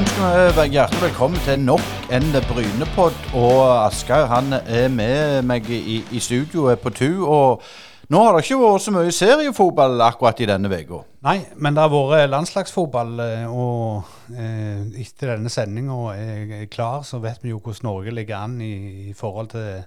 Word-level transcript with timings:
ønsker 0.00 0.54
vi 0.56 0.68
hjertelig 0.72 1.02
velkommen 1.02 1.40
til 1.44 1.58
nok 1.60 1.82
en 2.12 2.24
Brynepod. 2.48 3.16
Og 3.36 3.86
Asgeir 3.86 4.24
han 4.30 4.52
er 4.52 4.88
med 4.88 5.42
meg 5.44 5.68
i, 5.70 5.98
i 6.12 6.20
studio 6.20 6.74
på 6.82 6.90
tur. 6.90 7.26
Og 7.28 7.62
nå 8.10 8.20
har 8.24 8.34
det 8.34 8.42
ikke 8.42 8.58
vært 8.58 8.82
så 8.82 8.92
mye 8.94 9.12
seriefotball 9.14 10.02
akkurat 10.02 10.40
i 10.42 10.48
denne 10.50 10.66
uka. 10.66 11.04
Nei, 11.22 11.36
men 11.62 11.76
det 11.76 11.84
har 11.84 11.92
vært 11.92 12.32
landslagsfotball, 12.32 13.12
eh, 13.22 13.44
og 13.46 14.34
eh, 14.34 14.82
etter 15.04 15.34
denne 15.36 15.52
sendinga 15.52 15.98
er 16.16 16.66
klar, 16.72 17.04
så 17.06 17.20
vet 17.22 17.44
vi 17.44 17.52
jo 17.52 17.60
hvordan 17.60 17.86
Norge 17.86 18.14
ligger 18.16 18.40
an 18.40 18.58
i, 18.64 18.72
i 19.12 19.14
forhold 19.14 19.52
til 19.54 19.84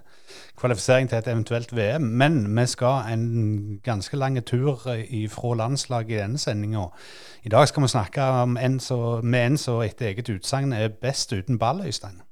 kvalifisering 0.56 1.10
til 1.10 1.20
et 1.20 1.28
eventuelt 1.28 1.76
VM. 1.76 2.08
Men 2.22 2.40
vi 2.56 2.66
skal 2.72 3.12
en 3.12 3.80
ganske 3.84 4.16
lang 4.16 4.40
tur 4.46 4.80
fra 4.80 5.54
landslaget 5.60 6.16
i 6.16 6.22
denne 6.22 6.40
sendinga. 6.40 6.88
I 7.44 7.52
dag 7.52 7.68
skal 7.68 7.84
vi 7.84 7.92
snakke 7.92 8.22
om 8.40 8.56
en 8.56 8.80
så, 8.80 9.20
med 9.22 9.46
en 9.46 9.58
som 9.60 9.82
etter 9.84 10.14
eget 10.14 10.32
utsagn 10.32 10.72
er 10.72 10.88
best 10.88 11.32
uten 11.36 11.58
ball, 11.58 11.84
Øystein. 11.84 12.23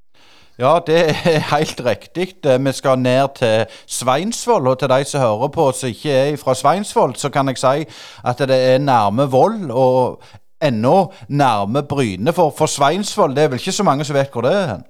Ja, 0.62 0.78
det 0.86 0.98
er 1.08 1.40
helt 1.56 1.80
riktig. 1.84 2.34
Vi 2.44 2.72
skal 2.72 2.98
ned 2.98 3.28
til 3.34 3.64
Sveinsvoll. 3.86 4.66
Og 4.70 4.78
til 4.78 4.88
de 4.88 5.04
som 5.04 5.20
hører 5.20 5.48
på 5.48 5.72
som 5.74 5.88
ikke 5.90 6.12
er 6.12 6.36
fra 6.38 6.54
Sveinsvoll, 6.54 7.16
så 7.18 7.30
kan 7.34 7.48
jeg 7.50 7.58
si 7.58 7.82
at 8.24 8.38
det 8.38 8.58
er 8.74 8.78
nærme 8.78 9.26
Voll 9.30 9.70
og 9.70 10.22
ennå 10.62 11.12
nærme 11.28 11.82
Bryne. 11.82 12.32
For, 12.32 12.54
for 12.54 12.70
Sveinsvoll, 12.70 13.34
det 13.34 13.44
er 13.44 13.48
vel 13.48 13.58
ikke 13.58 13.74
så 13.74 13.82
mange 13.82 14.04
som 14.04 14.14
vet 14.14 14.30
hvor 14.30 14.46
det 14.46 14.52
er 14.54 14.68
hen? 14.68 14.84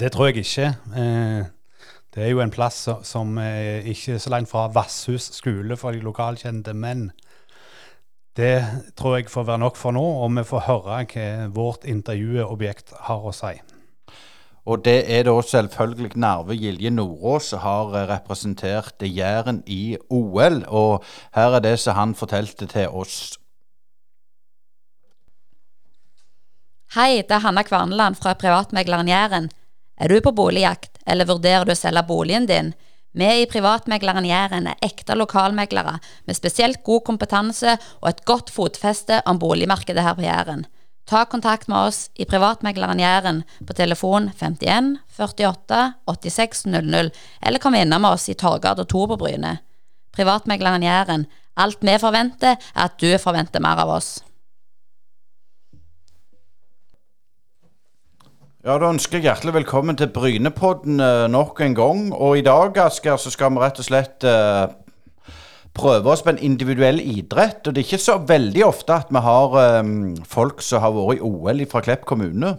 Det 0.00 0.10
tror 0.12 0.26
jeg 0.26 0.42
ikke. 0.42 0.74
Eh, 0.96 1.44
det 2.14 2.24
er 2.24 2.30
jo 2.32 2.40
en 2.42 2.50
plass 2.50 2.88
som 3.02 3.38
er 3.38 3.86
ikke 3.86 4.18
så 4.18 4.30
langt 4.30 4.50
fra 4.50 4.66
Vasshus 4.74 5.30
skole 5.36 5.76
for 5.76 5.94
de 5.94 6.02
lokalkjente. 6.02 6.74
Men 6.74 7.12
det 8.36 8.64
tror 8.98 9.16
jeg 9.16 9.30
får 9.30 9.46
være 9.46 9.62
nok 9.62 9.76
for 9.76 9.94
nå, 9.94 10.02
og 10.02 10.34
vi 10.34 10.44
får 10.50 10.66
høre 10.66 11.04
hva 11.14 11.28
vårt 11.54 11.86
intervjuobjekt 11.86 12.96
har 13.06 13.22
å 13.22 13.34
si. 13.36 13.54
Og 14.62 14.84
det 14.84 15.00
er 15.10 15.24
da 15.26 15.34
selvfølgelig 15.42 16.12
Narve 16.22 16.54
Gilje 16.54 16.90
Nordås 16.90 17.50
som 17.50 17.62
har 17.64 17.96
eh, 17.98 18.08
representert 18.12 19.02
Jæren 19.02 19.62
i 19.66 19.96
OL. 20.10 20.62
Og 20.68 21.02
her 21.34 21.56
er 21.58 21.64
det 21.64 21.78
som 21.82 21.98
han 21.98 22.14
fortalte 22.14 22.68
til 22.70 22.88
oss. 22.88 23.38
Hei, 26.94 27.24
det 27.24 27.32
er 27.32 27.42
Hanna 27.42 27.64
Kvarneland 27.66 28.20
fra 28.20 28.36
privatmegleren 28.38 29.08
Jæren. 29.08 29.50
Er 29.96 30.08
du 30.08 30.20
på 30.20 30.30
boligjakt, 30.36 30.98
eller 31.06 31.26
vurderer 31.26 31.64
du 31.64 31.72
å 31.72 31.78
selge 31.78 32.02
boligen 32.06 32.46
din? 32.46 32.72
Vi 33.12 33.28
i 33.42 33.48
Privatmegleren 33.48 34.24
Jæren 34.24 34.70
er 34.70 34.84
ekte 34.84 35.12
lokalmeglere 35.18 35.98
med 36.24 36.36
spesielt 36.36 36.80
god 36.84 37.02
kompetanse 37.04 37.74
og 38.00 38.08
et 38.08 38.22
godt 38.24 38.48
fotfeste 38.50 39.18
om 39.28 39.40
boligmarkedet 39.40 40.04
her 40.04 40.16
på 40.16 40.24
Jæren. 40.24 40.64
Ta 41.04 41.24
kontakt 41.24 41.68
med 41.68 41.88
oss 41.88 42.10
i 42.14 42.24
Privatmegleren 42.24 43.00
Jæren 43.02 43.42
på 43.66 43.74
telefon 43.74 44.30
51 44.38 44.96
48 45.18 45.92
86 46.06 46.66
00, 46.66 47.10
eller 47.42 47.58
kom 47.58 47.74
innom 47.74 48.04
oss 48.04 48.28
i 48.28 48.34
Torgata 48.38 48.84
2 48.84 49.06
på 49.10 49.18
Bryne. 49.18 49.56
Privatmegleren 50.14 50.82
Jæren. 50.82 51.26
Alt 51.56 51.82
vi 51.84 51.98
forventer, 52.00 52.56
er 52.56 52.84
at 52.86 53.00
du 53.00 53.10
forventer 53.20 53.60
mer 53.60 53.82
av 53.82 53.90
oss. 53.98 54.22
Ja, 58.62 58.78
Da 58.78 58.92
ønsker 58.92 59.18
jeg 59.18 59.26
hjertelig 59.26 59.56
velkommen 59.56 59.96
til 59.98 60.12
Brynepodden 60.14 61.02
uh, 61.02 61.26
nok 61.26 61.60
en 61.60 61.74
gang. 61.74 62.02
Og 62.14 62.38
i 62.38 62.44
dag 62.46 62.78
Asker, 62.78 63.18
så 63.18 63.32
skal 63.34 63.50
vi 63.50 63.58
rett 63.58 63.80
og 63.82 63.88
slett 63.88 64.22
uh, 64.22 64.70
prøve 65.76 66.12
oss 66.12 66.22
på 66.24 66.32
en 66.32 66.42
individuell 66.42 67.00
idrett. 67.00 67.64
Og 67.66 67.74
det 67.74 67.82
er 67.82 67.88
ikke 67.88 68.02
så 68.02 68.18
veldig 68.28 68.66
ofte 68.66 68.98
at 68.98 69.12
vi 69.12 69.22
har 69.24 69.56
um, 69.80 70.12
folk 70.28 70.62
som 70.64 70.84
har 70.84 70.94
vært 70.96 71.20
i 71.20 71.24
OL 71.26 71.64
fra 71.70 71.82
Klepp 71.84 72.04
kommune. 72.08 72.56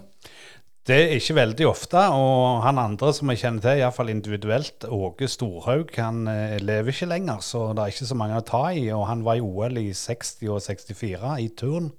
Det 0.83 0.97
er 0.99 1.13
ikke 1.15 1.37
veldig 1.37 1.67
ofte, 1.69 2.01
og 2.11 2.63
han 2.65 2.81
andre 2.81 3.13
som 3.15 3.29
jeg 3.31 3.39
kjenner 3.39 3.63
til, 3.63 3.77
iallfall 3.79 4.09
individuelt, 4.11 4.83
Åge 4.91 5.29
Storhaug, 5.31 5.93
han 5.95 6.25
uh, 6.27 6.57
lever 6.59 6.91
ikke 6.91 7.07
lenger, 7.07 7.39
så 7.39 7.69
det 7.71 7.85
er 7.85 7.93
ikke 7.93 8.09
så 8.09 8.17
mange 8.19 8.41
å 8.41 8.47
ta 8.47 8.65
i. 8.75 8.89
Og 8.91 9.05
han 9.07 9.23
var 9.23 9.39
i 9.39 9.45
OL 9.45 9.79
i 9.79 9.93
60 9.95 10.51
og 10.51 10.59
64 10.65 11.37
i 11.45 11.47
turn. 11.55 11.93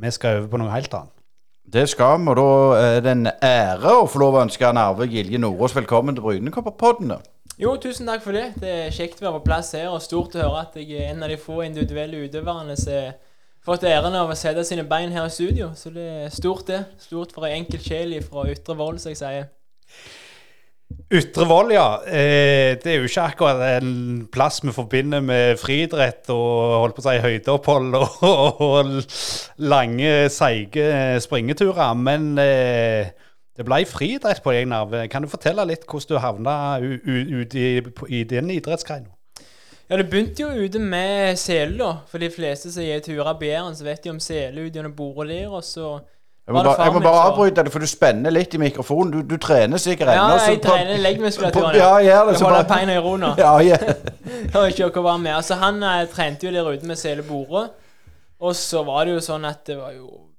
Vi 0.00 0.12
skal 0.12 0.42
over 0.42 0.52
på 0.52 0.60
noe 0.60 0.74
helt 0.74 0.92
annet. 0.96 1.16
Det 1.70 1.84
skal 1.86 2.16
vi, 2.18 2.32
og 2.32 2.36
da 2.36 2.52
er 2.82 3.02
det 3.04 3.10
en 3.14 3.28
ære 3.30 3.92
å 4.00 4.06
få 4.10 4.18
lov 4.18 4.36
å 4.36 4.40
ønske 4.42 4.72
Narve 4.74 5.06
Gilje 5.06 5.38
Nordås 5.38 5.76
velkommen 5.76 6.16
til 6.16 6.24
Brynekopperpoddene. 6.24 7.20
Jo, 7.60 7.74
tusen 7.76 8.08
takk 8.08 8.22
for 8.24 8.32
det. 8.32 8.54
Det 8.56 8.70
er 8.86 8.94
kjekt 8.94 9.18
å 9.20 9.26
være 9.26 9.40
på 9.42 9.48
plass 9.50 9.74
her, 9.76 9.90
og 9.92 10.00
stort 10.00 10.32
å 10.32 10.40
høre 10.40 10.62
at 10.62 10.78
jeg 10.80 10.96
er 10.96 11.10
en 11.10 11.26
av 11.26 11.28
de 11.28 11.36
få 11.36 11.58
individuelle 11.66 12.22
utøverne 12.24 12.72
som 12.80 12.94
har 12.96 13.18
fått 13.66 13.84
æren 13.84 14.16
av 14.16 14.32
å 14.32 14.36
sette 14.38 14.64
sine 14.64 14.86
bein 14.88 15.12
her 15.12 15.28
i 15.28 15.34
studio. 15.34 15.68
Så 15.76 15.92
det 15.92 16.06
er 16.22 16.32
stort, 16.32 16.64
det. 16.70 16.80
Stort 17.04 17.34
for 17.36 17.44
ei 17.44 17.58
enkel 17.58 17.82
sjel 17.84 18.16
fra 18.24 18.46
Ytre 18.48 18.78
Voll, 18.78 18.96
som 19.02 19.12
jeg 19.12 19.20
sier. 19.20 19.50
Ytre 21.12 21.44
Voll, 21.50 21.74
ja. 21.76 21.84
Eh, 22.08 22.80
det 22.80 22.94
er 22.94 23.02
jo 23.02 23.10
ikke 23.10 23.28
akkurat 23.34 23.64
en 23.76 23.92
plass 24.32 24.62
vi 24.64 24.72
forbinder 24.72 25.20
med 25.20 25.60
friidrett 25.60 26.32
og 26.32 26.78
holdt 26.78 26.96
på 26.96 27.04
å 27.04 27.08
si 27.10 27.20
høydeopphold 27.26 28.00
og, 28.00 28.22
og, 28.24 28.64
og 28.70 29.66
lange, 29.68 30.30
seige 30.32 31.20
springeturer. 31.28 31.92
Men 32.08 32.32
eh, 32.40 33.12
det 33.60 33.66
ble 33.68 33.82
friidrett 33.84 34.40
på 34.40 34.54
egen 34.56 34.72
arv. 34.72 34.94
Kan 35.12 35.26
du 35.26 35.28
fortelle 35.28 35.66
litt 35.68 35.82
hvordan 35.84 36.08
du 36.08 36.20
havna 36.24 36.54
ute 36.80 37.60
i, 37.60 37.72
i 38.08 38.22
den 38.24 38.48
idrettsgreina? 38.54 39.10
Ja, 39.90 39.96
Det 39.98 40.06
begynte 40.08 40.42
jo 40.42 40.64
ute 40.64 40.78
med 40.78 41.36
sele, 41.38 41.76
da. 41.76 41.90
For 42.08 42.22
de 42.22 42.30
fleste 42.30 42.70
som 42.72 42.86
gir 42.86 43.02
turer 43.04 43.34
på 43.36 43.44
Jæren, 43.44 43.76
så 43.76 43.84
vet 43.84 44.04
de 44.04 44.14
om 44.14 44.20
sele 44.22 44.64
ute 44.64 44.78
gjennom 44.78 44.94
borelir. 44.96 45.50
Og 45.50 45.64
så 45.66 45.98
jeg 46.46 46.54
må, 46.54 46.62
bare, 46.62 46.84
jeg 46.86 46.94
må 46.94 47.02
bare 47.04 47.24
avbryte 47.26 47.64
det, 47.66 47.72
for 47.74 47.84
du 47.84 47.90
spenner 47.90 48.32
litt 48.32 48.54
i 48.56 48.62
mikrofonen. 48.62 49.12
Du, 49.12 49.34
du 49.34 49.36
trener 49.36 49.82
sikkert 49.82 50.14
ennå. 50.14 50.38
Ja, 50.38 50.46
jeg 50.48 50.62
trener 50.64 51.04
leggmuskulaturen. 51.04 51.76
Ja, 51.76 51.90
gjør 52.00 52.30
det. 52.30 52.38
Jeg 52.38 52.46
holder 52.46 52.70
beina 52.70 52.96
i 52.96 53.04
ro 53.04 53.12
nå. 53.20 53.34
Ja, 53.44 53.52
yeah. 53.60 54.64
ikke 54.70 54.88
å 54.88 55.04
være 55.04 55.20
med. 55.26 55.34
Altså, 55.36 55.60
han 55.60 55.82
eh, 55.84 56.06
trente 56.14 56.48
jo 56.48 56.54
der 56.54 56.72
ute 56.72 56.88
med 56.88 56.98
selebore. 56.98 57.68
Og 58.40 58.56
så 58.56 58.86
var 58.88 59.04
det 59.04 59.18
jo 59.18 59.22
sånn 59.28 59.44
at 59.44 59.66
det 59.68 59.76
var 59.76 59.92
jo 59.92 60.29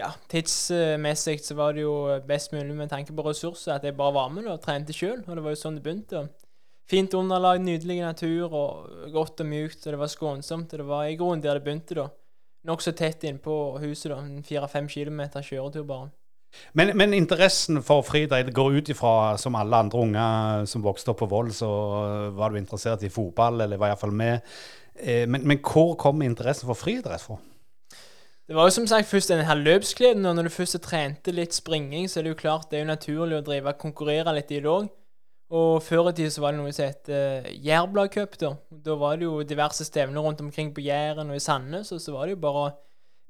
Ja, 0.00 0.14
tidsmessig 0.32 1.42
så 1.44 1.54
var 1.58 1.74
det 1.76 1.84
jo 1.84 1.94
best 2.26 2.54
mulig 2.54 2.72
med 2.76 2.88
tanke 2.88 3.12
på 3.12 3.24
ressurser 3.26 3.76
at 3.76 3.84
jeg 3.84 3.98
bare 3.98 4.16
var 4.16 4.30
med 4.32 4.48
og 4.48 4.62
trente 4.64 4.96
sjøl. 4.96 5.20
Og 5.26 5.34
det 5.36 5.44
var 5.44 5.52
jo 5.52 5.60
sånn 5.60 5.76
det 5.76 5.84
begynte. 5.84 6.24
Fint 6.90 7.12
underlag, 7.14 7.60
nydelig 7.62 8.00
natur 8.02 8.48
og 8.48 9.12
godt 9.12 9.44
og 9.44 9.50
mjukt, 9.50 9.84
og 9.84 9.92
det 9.92 10.00
var 10.00 10.10
skånsomt. 10.10 10.72
Og 10.72 10.82
det 10.82 10.88
var 10.88 11.04
i 11.06 11.18
grunnen 11.20 11.44
der 11.44 11.60
det 11.60 11.66
begynte, 11.66 11.98
da 12.00 12.08
nokså 12.68 12.92
tett 12.92 13.24
innpå 13.24 13.78
huset. 13.80 14.12
da, 14.12 14.20
Fire-fem 14.46 14.88
kilometer 14.88 15.44
kjøretur 15.44 15.86
bare. 15.88 16.10
Men, 16.74 16.90
men, 16.98 17.14
interessen 17.14 17.78
for 17.86 18.02
friidrett 18.02 18.50
går 18.54 18.80
ut 18.80 18.88
ifra, 18.90 19.36
som 19.38 19.54
alle 19.54 19.84
andre 19.84 20.00
unger 20.02 20.64
som 20.66 20.82
vokste 20.82 21.12
opp 21.12 21.20
på 21.22 21.30
Vold, 21.30 21.52
så 21.54 21.68
var 22.34 22.50
du 22.50 22.58
interessert 22.58 23.04
i 23.06 23.12
fotball, 23.12 23.62
eller 23.62 23.78
var 23.78 23.92
iallfall 23.92 24.14
med. 24.14 24.42
Eh, 24.96 25.28
men, 25.30 25.46
men 25.46 25.60
hvor 25.62 25.94
kom 26.00 26.24
interessen 26.26 26.66
for 26.66 26.78
friidrett 26.78 27.22
fra? 27.22 27.38
Det 28.50 28.56
var 28.56 28.66
jo 28.66 28.72
som 28.74 28.86
sagt 28.90 29.06
først 29.06 29.30
denne 29.30 29.44
her 29.46 29.54
løpsgleden. 29.54 30.26
og 30.26 30.34
Når 30.34 30.42
du 30.42 30.48
først 30.50 30.80
trente 30.82 31.30
litt 31.30 31.54
springing, 31.54 32.08
så 32.10 32.18
er 32.18 32.24
det 32.26 32.32
jo 32.32 32.38
klart 32.40 32.66
det 32.70 32.80
er 32.80 32.82
jo 32.82 32.88
naturlig 32.88 33.36
å 33.38 33.44
drive 33.46 33.72
konkurrere 33.78 34.32
litt 34.34 34.50
i 34.50 34.58
òg. 34.58 34.88
Og 35.54 35.82
før 35.82 36.10
i 36.10 36.14
tida 36.18 36.32
så 36.34 36.42
var 36.42 36.50
det 36.50 36.58
noe 36.58 36.72
som 36.74 36.88
het 36.88 37.10
uh, 37.14 37.46
Jærbladcup, 37.46 38.34
Da 38.40 38.56
Da 38.70 38.96
var 38.98 39.16
det 39.16 39.28
jo 39.28 39.44
diverse 39.46 39.86
stevner 39.86 40.20
rundt 40.20 40.40
omkring 40.40 40.74
på 40.74 40.82
Jæren 40.82 41.30
og 41.30 41.36
i 41.36 41.38
Sandnes, 41.38 41.92
og 41.92 42.00
så 42.00 42.12
var 42.12 42.26
det 42.26 42.34
jo 42.34 42.42
bare 42.42 42.64
å 42.64 42.74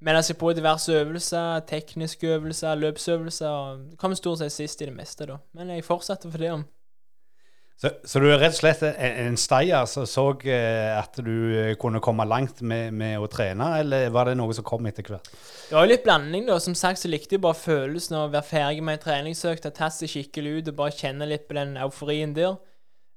melde 0.00 0.22
seg 0.24 0.38
på 0.40 0.54
diverse 0.56 0.92
øvelser, 0.92 1.60
tekniske 1.68 2.26
øvelser, 2.26 2.80
løpsøvelser. 2.80 3.96
Kom 4.00 4.16
stort 4.16 4.40
sett 4.40 4.56
sist 4.56 4.80
i 4.80 4.88
det 4.88 4.96
meste, 4.96 5.28
da. 5.28 5.36
Men 5.52 5.68
jeg 5.68 5.84
fortsatte 5.84 6.30
for 6.30 6.40
det 6.40 6.54
om. 6.56 6.64
Så, 7.80 7.88
så, 8.04 8.20
du 8.20 8.26
er 8.28 8.36
rett 8.42 8.52
og 8.52 8.58
slett 8.58 8.82
en, 8.84 8.96
en 9.24 9.36
steier 9.40 9.86
som 9.88 10.04
så 10.04 10.26
så 10.28 10.56
at 11.00 11.14
du 11.24 11.32
eh, 11.56 11.70
kunne 11.80 12.02
komme 12.04 12.26
langt 12.28 12.58
med, 12.60 12.92
med, 12.92 13.16
å 13.16 13.28
trene, 13.32 13.70
eller 13.80 14.10
var 14.12 14.28
det 14.28 14.34
noe 14.36 14.52
som 14.52 14.66
kom 14.68 14.84
etter 14.90 15.06
hvert? 15.08 15.30
Det 15.70 15.78
var 15.78 15.86
jo 15.86 15.92
litt 15.94 16.04
blanding, 16.04 16.44
da. 16.50 16.58
Som 16.60 16.76
sagt 16.76 17.00
så 17.00 17.08
likte 17.08 17.38
jeg 17.38 17.44
bare 17.46 17.56
følelsen 17.56 18.18
av 18.18 18.26
å 18.26 18.34
være 18.34 18.48
ferdig 18.50 18.84
med 18.84 18.98
en 18.98 19.04
treningsøkt, 19.06 19.70
ta 19.72 19.88
seg 19.88 20.12
skikkelig 20.12 20.58
ut 20.58 20.68
og 20.74 20.76
bare 20.82 20.98
kjenne 20.98 21.30
litt 21.30 21.48
på 21.48 21.56
den 21.56 21.78
euforien 21.80 22.36
der. 22.36 22.58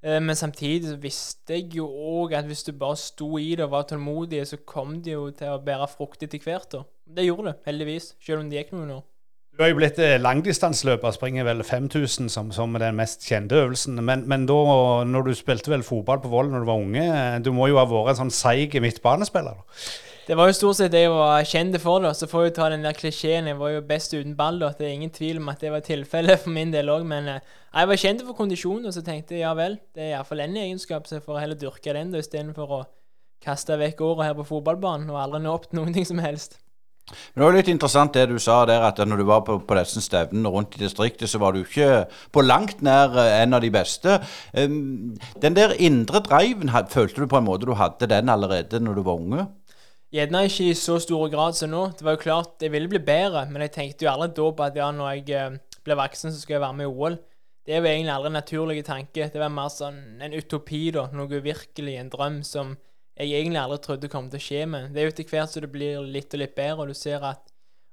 Eh, 0.00 0.16
men 0.24 0.40
samtidig 0.40 0.94
så 0.94 0.96
visste 1.02 1.58
jeg 1.58 1.82
jo 1.82 1.90
òg 2.16 2.32
at 2.40 2.48
hvis 2.48 2.64
du 2.64 2.72
bare 2.72 2.96
sto 3.00 3.34
i 3.36 3.50
det 3.52 3.68
og 3.68 3.74
var 3.76 3.84
tålmodig, 3.92 4.46
så 4.48 4.62
kom 4.64 5.02
det 5.04 5.12
jo 5.12 5.28
til 5.36 5.58
å 5.58 5.60
bære 5.64 5.92
frukt 5.92 6.24
til 6.24 6.40
hvert. 6.40 6.70
da. 6.72 6.86
Det 7.04 7.28
gjorde 7.28 7.50
det, 7.50 7.58
heldigvis, 7.68 8.14
selv 8.16 8.40
om 8.40 8.48
det 8.48 8.62
gikk 8.62 8.72
noen 8.78 8.96
år. 8.96 9.04
Du 9.54 9.62
har 9.62 9.68
jo 9.70 9.76
blitt 9.78 10.00
eh, 10.02 10.16
langdistanseløper, 10.18 11.12
springer 11.14 11.44
vel 11.46 11.60
5000 11.62 12.26
som, 12.32 12.48
som 12.50 12.72
den 12.74 12.96
mest 12.98 13.22
kjente 13.22 13.54
øvelsen. 13.54 14.00
Men, 14.02 14.24
men, 14.26 14.48
da, 14.50 14.56
når 15.06 15.28
du 15.28 15.36
spilte 15.38 15.70
vel 15.70 15.84
fotball 15.86 16.18
på 16.24 16.30
Vold 16.32 16.50
når 16.50 16.64
du 16.64 16.66
var 16.66 16.80
unge, 16.82 17.04
eh, 17.04 17.36
du 17.38 17.52
må 17.54 17.68
jo 17.70 17.78
ha 17.78 17.84
vært 17.86 18.16
en 18.16 18.24
sånn 18.24 18.34
seig 18.34 18.74
midtbanespiller? 18.82 19.60
Det 20.26 20.34
var 20.40 20.48
jo 20.48 20.56
stort 20.56 20.80
sett 20.80 20.90
det 20.90 21.04
jeg 21.04 21.12
var 21.12 21.46
kjent 21.46 21.78
for. 21.78 22.02
da, 22.02 22.10
Så 22.18 22.26
får 22.26 22.48
jeg 22.48 22.54
ta 22.56 22.68
den 22.72 22.82
der 22.82 22.98
klisjeen. 22.98 23.46
Jeg 23.46 23.60
var 23.60 23.76
jo 23.76 23.84
best 23.86 24.16
uten 24.16 24.34
ball. 24.34 24.58
da, 24.58 24.72
Det 24.74 24.88
er 24.88 24.96
ingen 24.96 25.14
tvil 25.14 25.38
om 25.38 25.48
at 25.54 25.62
det 25.62 25.70
var 25.70 25.86
tilfellet 25.86 26.42
for 26.42 26.50
min 26.50 26.74
del 26.74 26.90
òg. 26.90 27.06
Men 27.06 27.28
eh, 27.36 27.54
jeg 27.70 27.92
var 27.92 28.02
kjent 28.02 28.26
for 28.26 28.34
kondisjon, 28.34 28.82
og 28.82 28.96
så 28.96 29.04
tenkte 29.06 29.38
jeg 29.38 29.44
ja 29.44 29.54
vel, 29.54 29.78
det 29.94 30.02
er 30.02 30.16
iallfall 30.16 30.42
en 30.42 30.58
egenskap, 30.66 31.06
så 31.06 31.20
jeg 31.20 31.28
får 31.28 31.42
heller 31.44 31.62
dyrke 31.62 31.94
den 31.94 32.10
da, 32.10 32.18
istedenfor 32.18 32.74
å 32.80 32.82
kaste 33.44 33.78
vekk 33.78 34.02
året 34.02 34.32
her 34.32 34.34
på 34.34 34.50
fotballbanen 34.50 35.14
og 35.14 35.22
aldri 35.22 35.44
nå 35.44 35.54
opp 35.54 35.70
til 35.70 35.78
noen 35.78 35.94
ting 35.94 36.10
som 36.10 36.18
helst. 36.18 36.58
Men 37.10 37.42
det 37.42 37.44
var 37.44 37.56
litt 37.58 37.68
interessant 37.68 38.14
det 38.16 38.28
du 38.30 38.38
sa 38.40 38.62
der, 38.68 38.84
at 38.86 39.00
når 39.04 39.20
du 39.20 39.26
var 39.28 39.42
på, 39.44 39.58
på 39.60 39.76
disse 39.76 40.00
stevnene 40.04 40.50
rundt 40.50 40.78
i 40.78 40.80
distriktet, 40.80 41.28
så 41.30 41.40
var 41.42 41.52
du 41.52 41.60
ikke 41.60 42.06
på 42.32 42.44
langt 42.44 42.80
nær 42.84 43.12
eh, 43.20 43.42
en 43.42 43.56
av 43.56 43.64
de 43.64 43.72
beste. 43.74 44.20
Den 44.54 45.58
der 45.58 45.76
indre 45.76 46.22
driven, 46.24 46.72
følte 46.90 47.20
du 47.20 47.28
på 47.28 47.40
en 47.40 47.46
måte 47.48 47.68
du 47.68 47.76
hadde 47.76 48.08
den 48.10 48.32
allerede 48.32 48.80
når 48.80 48.98
du 48.98 49.04
var 49.04 49.20
unge? 49.20 49.46
Gjerne 50.14 50.44
ikke 50.46 50.68
i 50.70 50.74
så 50.78 51.00
stor 51.02 51.26
grad 51.26 51.56
som 51.58 51.72
nå. 51.72 51.88
Det 51.98 52.04
var 52.06 52.14
jo 52.14 52.22
klart 52.22 52.62
jeg 52.62 52.70
ville 52.70 52.90
bli 52.90 53.00
bedre, 53.02 53.48
men 53.50 53.64
jeg 53.66 53.72
tenkte 53.74 54.06
jo 54.06 54.12
aldri 54.12 54.30
da 54.36 54.50
på 54.54 54.66
at 54.66 54.76
ja, 54.78 54.90
når 54.94 55.08
jeg 55.10 55.24
eh, 55.34 55.78
blir 55.84 55.98
voksen, 55.98 56.30
så 56.30 56.40
skal 56.40 56.56
jeg 56.56 56.62
være 56.64 56.78
med 56.78 56.86
i 56.86 56.92
OL. 56.92 57.16
Det 57.64 57.74
er 57.74 57.80
jo 57.80 57.88
egentlig 57.88 58.12
aldri 58.14 58.30
en 58.30 58.38
naturlig 58.38 58.84
tanke. 58.86 59.26
Det 59.32 59.40
var 59.40 59.50
mer 59.50 59.72
sånn 59.72 59.98
en 60.22 60.36
utopi, 60.36 60.84
da. 60.94 61.08
Noe 61.16 61.40
virkelig, 61.42 61.96
en 61.98 62.12
drøm 62.12 62.42
som 62.46 62.76
jeg 63.16 63.30
egentlig 63.30 63.60
aldri 63.60 63.78
trodde 63.84 64.10
kom 64.10 64.28
til 64.30 64.40
å 64.40 64.44
skje 64.44 64.64
med. 64.66 64.90
Det 64.94 65.02
er 65.02 65.08
jo 65.08 65.14
etter 65.14 65.28
hvert 65.30 65.52
så 65.52 65.62
det 65.62 65.70
blir 65.72 66.02
litt 66.02 66.34
og 66.34 66.42
litt 66.42 66.56
bedre, 66.56 66.82
og 66.82 66.90
du 66.90 66.98
ser 66.98 67.22
at 67.26 67.42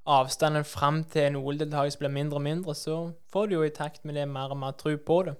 avstanden 0.09 0.65
fram 0.65 1.03
til 1.05 1.27
en 1.27 1.37
OL-deltakelse 1.37 2.01
blir 2.01 2.13
mindre 2.13 2.39
og 2.39 2.45
mindre, 2.47 2.75
så 2.75 2.97
får 3.31 3.47
du 3.47 3.59
jo 3.59 3.63
i 3.67 3.73
takt 3.75 4.05
med 4.05 4.17
det 4.17 4.27
mer 4.29 4.53
og 4.53 4.61
mer 4.63 4.73
tro 4.79 4.95
på 4.97 5.21
det. 5.29 5.37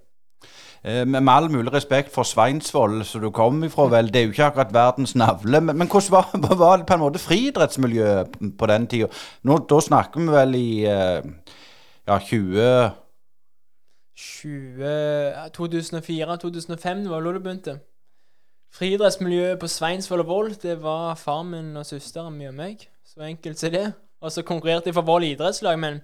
Eh, 0.84 1.06
med 1.06 1.30
all 1.30 1.50
mulig 1.54 1.74
respekt 1.74 2.14
for 2.14 2.26
Sveinsvoll, 2.26 3.04
som 3.06 3.22
du 3.22 3.30
kom 3.34 3.64
ifra, 3.66 3.88
vel, 3.90 4.10
det 4.14 4.22
er 4.22 4.26
jo 4.26 4.36
ikke 4.36 4.48
akkurat 4.52 4.74
verdens 4.74 5.16
navle. 5.18 5.62
Men, 5.62 5.78
men 5.78 5.90
hvordan 5.90 6.46
var, 6.46 6.58
var 6.64 6.86
på 6.86 6.98
en 6.98 7.04
måte 7.04 7.22
friidrettsmiljøet 7.22 8.40
på 8.58 8.70
den 8.70 8.88
tida? 8.90 9.10
Nå, 9.44 9.60
da 9.70 9.82
snakker 9.82 10.22
vi 10.22 10.34
vel 10.34 10.58
i 10.58 10.72
eh, 10.90 11.22
ja, 12.08 12.18
20 12.18 12.92
20 14.22 15.54
2004-2005 15.58 17.08
var 17.10 17.24
da 17.26 17.32
det 17.34 17.42
begynte. 17.42 17.80
Friidrettsmiljøet 18.72 19.60
på 19.60 19.68
Sveinsvoll 19.68 20.24
og 20.24 20.30
Vold, 20.30 20.54
det 20.64 20.78
var 20.84 21.18
far 21.20 21.44
min 21.44 21.76
og 21.76 21.86
søsteren 21.86 22.38
min 22.38 22.54
og 22.54 22.58
meg. 22.60 22.86
Så 23.04 23.26
enkelt 23.28 23.64
er 23.68 23.74
det. 23.74 23.88
Og 24.24 24.32
så 24.32 24.46
konkurrerte 24.48 24.88
jeg 24.88 24.96
for 24.96 25.08
Voll 25.08 25.26
idrettslag, 25.28 25.80
men 25.80 26.00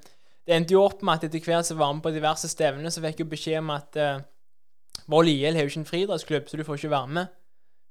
det 0.48 0.56
endte 0.56 0.76
jo 0.76 0.84
opp 0.84 1.04
med 1.06 1.20
at 1.20 1.28
etter 1.28 1.44
hvert 1.44 1.68
som 1.68 1.78
jeg 1.78 1.84
var 1.84 1.94
med 1.96 2.04
på 2.04 2.12
diverse 2.16 2.50
stevner, 2.52 2.92
så 2.92 3.04
fikk 3.04 3.24
jeg 3.24 3.30
beskjed 3.32 3.62
om 3.62 3.72
at 3.76 4.00
uh, 4.00 4.24
Voll 5.08 5.32
IL 5.32 5.56
har 5.56 5.64
jo 5.64 5.72
ikke 5.72 5.84
en 5.84 5.92
friidrettsklubb, 5.92 6.50
så 6.50 6.60
du 6.60 6.66
får 6.68 6.82
ikke 6.82 6.96
være 6.96 7.14
med. 7.20 7.34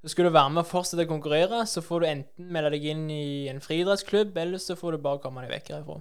Så 0.05 0.13
skal 0.13 0.29
du 0.29 0.35
være 0.35 0.53
med 0.53 0.63
og 0.63 0.69
fortsette 0.69 1.07
å 1.07 1.11
konkurrere, 1.11 1.63
så 1.67 1.81
får 1.85 2.03
du 2.03 2.09
enten 2.11 2.51
melde 2.53 2.75
deg 2.77 2.85
inn 2.93 3.07
i 3.11 3.25
en 3.51 3.63
friidrettsklubb, 3.65 4.37
eller 4.39 4.61
så 4.63 4.77
får 4.77 4.97
du 4.97 5.05
bare 5.09 5.23
komme 5.25 5.45
deg 5.45 5.55
vekk 5.57 5.73
herfra. 5.73 6.01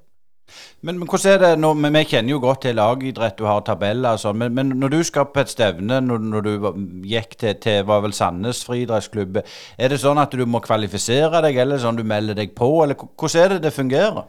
Men, 0.86 1.00
men 1.00 1.10
hvordan 1.10 1.32
er 1.32 1.42
det 1.42 1.52
nå, 1.58 1.72
men 1.80 1.96
Vi 1.98 2.04
kjenner 2.12 2.36
jo 2.36 2.42
godt 2.44 2.62
til 2.66 2.78
lagidrett, 2.78 3.38
du 3.40 3.48
har 3.50 3.64
tabeller 3.66 4.16
og 4.16 4.22
sånn. 4.22 4.38
Men, 4.42 4.54
men 4.58 4.76
når 4.82 4.94
du 4.94 5.00
skal 5.08 5.28
på 5.34 5.42
et 5.42 5.52
stevne, 5.52 6.00
når, 6.06 6.24
når 6.32 6.46
du 6.46 6.70
gikk 7.10 7.36
til, 7.42 7.58
til 7.64 7.82
var 7.90 8.04
vel 8.06 8.16
Sandnes 8.16 8.62
friidrettsklubb, 8.68 9.42
er 9.42 9.92
det 9.92 10.02
sånn 10.04 10.22
at 10.22 10.36
du 10.36 10.46
må 10.46 10.62
kvalifisere 10.66 11.42
deg, 11.46 11.60
eller 11.66 11.82
sånn 11.82 12.00
du 12.00 12.06
melder 12.08 12.38
deg 12.38 12.56
på, 12.58 12.70
eller 12.84 13.00
hvordan 13.00 13.42
er 13.42 13.56
det 13.56 13.66
det 13.66 13.76
fungerer? 13.76 14.26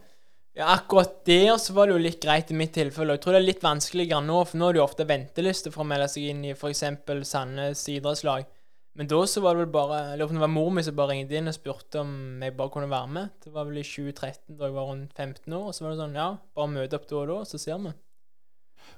Ja, 0.56 0.70
akkurat 0.72 1.18
der 1.28 1.58
så 1.60 1.74
var 1.76 1.86
det 1.90 1.98
jo 1.98 2.00
litt 2.00 2.22
greit 2.22 2.48
i 2.48 2.56
mitt 2.56 2.72
tilfelle. 2.72 3.18
Jeg 3.18 3.26
tror 3.26 3.36
det 3.36 3.42
er 3.42 3.50
litt 3.50 3.64
vanskeligere 3.64 4.24
nå, 4.24 4.38
for 4.48 4.56
nå 4.56 4.70
er 4.70 4.76
det 4.76 4.80
jo 4.80 4.86
ofte 4.86 5.04
venteliste 5.08 5.72
for 5.74 5.84
å 5.84 5.90
melde 5.90 6.08
seg 6.08 6.30
inn 6.30 6.46
i 6.48 6.54
f.eks. 6.56 6.84
Sandnes 7.28 7.82
idrettslag. 7.92 8.46
Men 8.96 9.10
da 9.10 9.18
så 9.28 9.42
var 9.44 9.54
det 9.54 9.66
vel 9.66 9.74
bare 9.74 9.98
Jeg 10.10 10.18
lurer 10.18 10.30
på 10.30 10.32
om 10.32 10.38
det 10.38 10.46
var 10.46 10.54
mor 10.54 10.72
mi 10.72 10.84
som 10.84 10.96
bare 10.96 11.12
ringte 11.12 11.36
inn 11.36 11.50
og 11.50 11.56
spurte 11.56 12.00
om 12.00 12.42
jeg 12.42 12.56
bare 12.56 12.72
kunne 12.72 12.88
være 12.90 13.12
med. 13.12 13.36
Det 13.44 13.52
var 13.52 13.68
vel 13.68 13.82
i 13.82 13.84
2013, 13.84 14.56
da 14.56 14.70
jeg 14.70 14.76
var 14.78 14.88
rundt 14.88 15.12
15 15.12 15.52
år. 15.52 15.68
Og 15.68 15.76
så 15.76 15.84
var 15.84 15.92
det 15.92 16.00
sånn 16.00 16.16
Ja, 16.16 16.32
bare 16.56 16.72
møte 16.72 16.98
opp 16.98 17.08
da 17.10 17.20
og 17.20 17.30
da, 17.32 17.38
så 17.48 17.60
ser 17.60 17.80
vi. 17.84 17.92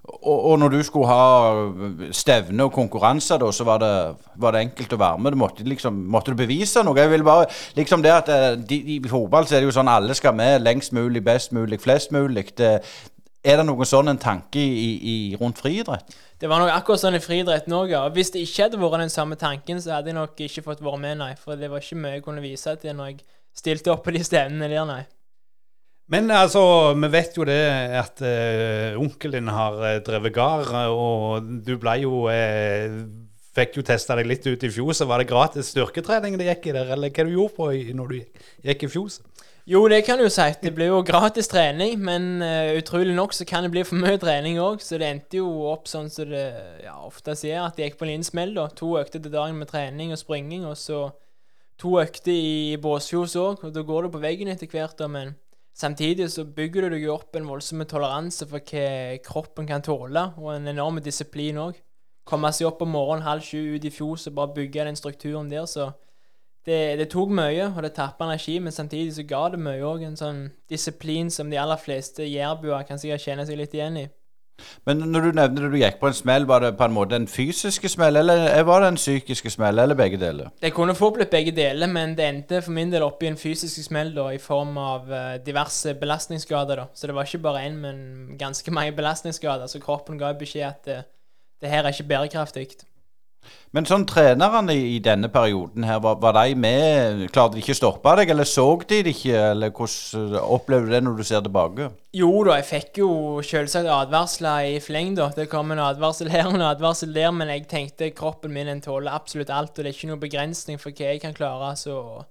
Og, 0.09 0.45
og 0.50 0.55
når 0.61 0.73
du 0.73 0.79
skulle 0.87 1.09
ha 1.11 2.12
stevne 2.15 2.65
og 2.69 2.73
konkurranser, 2.73 3.41
da, 3.43 3.50
så 3.53 3.65
var 3.67 3.81
det, 3.83 3.93
var 4.41 4.55
det 4.55 4.62
enkelt 4.67 4.95
å 4.95 5.00
være 5.00 5.21
med? 5.25 5.35
Du 5.35 5.41
måtte, 5.41 5.67
liksom, 5.67 5.99
måtte 6.12 6.33
du 6.33 6.39
bevise 6.39 6.85
noe? 6.87 6.97
Jeg 7.01 7.12
vil 7.12 7.27
bare, 7.27 7.49
liksom 7.77 8.05
det 8.05 8.15
at 8.15 8.31
eh, 8.33 8.49
de, 8.71 8.79
I 8.94 8.99
fotball 9.11 9.49
så 9.49 9.56
er 9.56 9.65
det 9.65 9.69
jo 9.69 9.77
sånn 9.77 9.91
alle 9.91 10.17
skal 10.17 10.37
med 10.39 10.62
lengst 10.62 10.94
mulig, 10.97 11.25
best 11.27 11.53
mulig, 11.56 11.81
flest 11.83 12.15
mulig. 12.15 12.47
Det, 12.56 12.79
er 13.49 13.61
det 13.61 13.65
noen 13.65 13.89
sånn 13.89 14.12
en 14.12 14.21
tanke 14.21 14.61
i, 14.61 14.89
i, 14.99 15.17
rundt 15.41 15.61
friidrett? 15.62 16.17
Det 16.39 16.50
var 16.50 16.61
nok 16.62 16.73
akkurat 16.75 17.03
sånn 17.03 17.17
i 17.19 17.23
friidretten 17.23 17.75
òg, 17.75 17.93
ja. 17.95 18.05
Og 18.06 18.17
hvis 18.19 18.33
det 18.35 18.45
ikke 18.45 18.67
hadde 18.67 18.81
vært 18.83 19.03
den 19.03 19.12
samme 19.12 19.39
tanken, 19.41 19.81
så 19.83 19.97
hadde 19.97 20.12
jeg 20.12 20.19
nok 20.19 20.43
ikke 20.45 20.65
fått 20.67 20.83
være 20.85 21.00
med, 21.03 21.21
nei. 21.23 21.33
For 21.41 21.59
det 21.59 21.71
var 21.73 21.83
ikke 21.83 22.00
mye 22.03 22.19
jeg 22.19 22.27
kunne 22.27 22.45
vise 22.45 22.75
til 22.83 22.99
når 22.99 23.15
jeg 23.15 23.23
stilte 23.59 23.95
opp 23.95 24.05
på 24.06 24.15
de 24.15 24.23
stevnene 24.27 24.69
der, 24.71 24.85
nei. 24.89 25.05
Men 26.09 26.31
altså, 26.33 26.62
vi 26.97 27.09
vet 27.12 27.35
jo 27.37 27.45
det 27.45 27.62
at 27.99 28.21
uh, 28.25 29.00
onkelen 29.00 29.43
din 29.43 29.53
har 29.53 29.75
uh, 29.77 29.97
drevet 30.05 30.33
gard, 30.33 30.71
og 30.89 31.49
du 31.65 31.75
ble 31.81 31.99
jo 32.05 32.29
uh, 32.29 33.01
Fikk 33.59 33.79
jo 33.81 33.83
testa 33.83 34.15
deg 34.15 34.29
litt 34.29 34.44
ut 34.47 34.62
i 34.62 34.69
fjoset. 34.71 35.09
Var 35.09 35.19
det 35.19 35.27
gratis 35.27 35.73
styrketrening 35.73 36.37
det 36.39 36.47
gikk 36.47 36.69
i 36.69 36.75
der, 36.77 36.93
eller 36.94 37.11
hva 37.11 37.25
du 37.27 37.33
gjorde 37.33 37.56
på 37.56 37.65
når 37.97 38.12
du 38.12 38.44
gikk 38.69 38.85
i 38.87 38.91
fjoset? 38.93 39.25
Jo, 39.69 39.82
det 39.85 39.99
kan 40.06 40.17
du 40.17 40.25
jo 40.25 40.31
si. 40.32 40.47
Det 40.62 40.70
blir 40.73 40.88
jo 40.88 41.03
gratis 41.05 41.50
trening, 41.53 41.99
men 42.00 42.41
uh, 42.41 42.70
utrolig 42.79 43.12
nok 43.12 43.35
så 43.37 43.44
kan 43.44 43.67
det 43.67 43.73
bli 43.75 43.82
for 43.85 44.00
mye 44.00 44.17
trening 44.17 44.56
òg. 44.65 44.81
Så 44.81 44.97
det 44.97 45.11
endte 45.12 45.43
jo 45.43 45.50
opp 45.69 45.91
sånn 45.91 46.09
som 46.09 46.31
det 46.31 46.47
ja, 46.87 46.94
ofte 47.05 47.35
sier, 47.37 47.67
at 47.67 47.76
det 47.76 47.85
gikk 47.91 47.99
på 48.00 48.06
en 48.06 48.15
liten 48.15 48.25
smell. 48.25 48.55
da. 48.56 48.65
To 48.81 48.94
økter 48.97 49.20
til 49.20 49.35
dagen 49.35 49.61
med 49.61 49.69
trening 49.69 50.15
og 50.17 50.23
springing, 50.23 50.65
og 50.65 50.79
så 50.81 51.03
to 51.76 51.99
økter 52.00 52.32
i 52.32 52.81
båsfjos 52.81 53.37
òg. 53.37 53.69
Og 53.69 53.76
da 53.76 53.85
går 53.85 54.09
du 54.09 54.15
på 54.17 54.25
veggen 54.25 54.49
etter 54.49 54.73
hvert, 54.73 54.97
da, 54.97 55.11
men 55.12 55.37
samtidig 55.76 56.31
så 56.32 56.47
bygger 56.49 56.88
du 56.88 56.97
deg 56.97 57.05
opp 57.12 57.37
en 57.37 57.53
voldsom 57.53 57.85
toleranse 57.85 58.49
for 58.49 58.65
hva 58.73 59.20
kroppen 59.29 59.69
kan 59.69 59.85
tåle, 59.85 60.31
og 60.41 60.55
en 60.55 60.73
enorm 60.73 61.05
disiplin 61.05 61.61
òg. 61.69 61.76
Komme 62.25 62.56
seg 62.56 62.73
opp 62.73 62.81
om 62.88 62.97
morgenen 62.97 63.29
halv 63.29 63.44
sju 63.44 63.76
ut 63.76 63.85
i 63.85 63.93
fjor 63.93 64.17
og 64.17 64.41
bare 64.41 64.62
bygge 64.62 64.88
den 64.88 64.97
strukturen 64.97 65.53
der, 65.53 65.69
så 65.69 65.93
det, 66.69 66.82
det 67.00 67.09
tok 67.12 67.32
mye, 67.35 67.70
og 67.73 67.82
det 67.85 67.94
tappa 67.97 68.29
energi, 68.29 68.59
men 68.62 68.75
samtidig 68.75 69.17
så 69.17 69.25
ga 69.29 69.47
det 69.55 69.61
mye 69.65 69.82
òg. 69.88 70.05
En 70.06 70.20
sånn 70.20 70.44
disiplin 70.70 71.32
som 71.32 71.50
de 71.50 71.61
aller 71.61 71.81
fleste 71.81 72.26
jærbuer 72.29 72.87
kan 72.88 73.00
sikkert 73.00 73.25
kjenne 73.25 73.49
seg 73.49 73.61
litt 73.61 73.76
igjen 73.76 74.03
i. 74.05 74.06
Men 74.88 75.03
når 75.12 75.29
du 75.29 75.37
nevner 75.37 75.67
at 75.69 75.73
du 75.73 75.76
gikk 75.79 75.99
på 76.00 76.09
en 76.09 76.17
smell, 76.17 76.47
var 76.49 76.65
det 76.65 76.73
på 76.79 76.87
en 76.88 76.94
måte 76.94 77.15
en 77.19 77.29
fysiske 77.31 77.91
smell, 77.93 78.19
eller 78.19 78.62
var 78.67 78.82
det 78.82 78.88
en 78.93 78.99
psykiske 78.99 79.53
smell, 79.55 79.79
eller 79.79 79.99
begge 79.99 80.19
deler? 80.20 80.50
Det 80.62 80.73
kunne 80.75 80.97
fort 80.99 81.19
blitt 81.19 81.31
begge 81.31 81.55
deler, 81.55 81.91
men 81.91 82.17
det 82.19 82.26
endte 82.26 82.62
for 82.65 82.75
min 82.75 82.91
del 82.93 83.06
opp 83.06 83.23
i 83.23 83.31
en 83.31 83.38
fysisk 83.38 83.79
smell 83.87 84.11
da, 84.17 84.29
i 84.35 84.43
form 84.43 84.75
av 84.82 85.12
eh, 85.12 85.37
diverse 85.44 85.94
belastningsskader. 86.00 86.82
da. 86.82 86.88
Så 86.94 87.06
det 87.06 87.15
var 87.15 87.29
ikke 87.29 87.44
bare 87.47 87.65
én, 87.69 87.79
men 87.79 88.37
ganske 88.41 88.75
mange 88.75 88.97
belastningsskader. 88.99 89.70
Så 89.70 89.82
kroppen 89.85 90.19
ga 90.19 90.35
beskjed 90.38 90.67
at 90.67 90.85
det, 90.88 91.00
det 91.62 91.70
her 91.73 91.85
er 91.85 91.94
ikke 91.94 92.11
bærekraftig. 92.11 92.69
Men 93.77 93.85
sånn 93.85 94.06
trenerne 94.09 94.72
i, 94.72 94.96
denne 95.05 95.29
perioden 95.32 95.84
her, 95.84 95.99
var, 96.01 96.17
var 96.22 96.37
de 96.39 96.55
med? 96.56 97.27
Klarte 97.34 97.58
de 97.58 97.63
ikke 97.63 97.75
å 97.77 97.79
stoppe 97.79 98.15
deg, 98.20 98.32
eller 98.32 98.49
så 98.49 98.65
de 98.81 99.03
det 99.05 99.13
ikke? 99.13 99.43
Eller 99.51 99.72
hvordan 99.77 100.39
opplever 100.41 100.89
du 100.89 100.94
det 100.94 101.03
når 101.05 101.19
du 101.19 101.27
ser 101.29 101.44
tilbake? 101.44 101.91
Jo 102.17 102.31
da, 102.49 102.56
jeg 102.58 102.69
fikk 102.70 103.03
jo 103.03 103.11
selvsagt 103.44 103.91
advarsler 103.93 104.70
i 104.72 104.81
fleng, 104.81 105.13
da. 105.19 105.29
Det 105.37 105.51
kom 105.53 105.75
en 105.75 105.84
advarsel 105.84 106.32
her 106.32 106.49
og 106.49 106.56
en 106.56 106.65
advarsel 106.70 107.13
der, 107.13 107.29
men 107.37 107.53
jeg 107.53 107.69
tenkte 107.69 108.08
kroppen 108.17 108.55
min 108.56 108.70
den 108.72 108.81
tåler 108.84 109.13
absolutt 109.13 109.53
alt, 109.53 109.77
og 109.77 109.84
det 109.84 109.93
er 109.93 109.99
ikke 109.99 110.11
noe 110.15 110.25
begrensning 110.25 110.81
for 110.81 110.94
hva 110.94 111.13
jeg 111.13 111.22
kan 111.27 111.37
klare, 111.37 111.75
så 111.77 112.25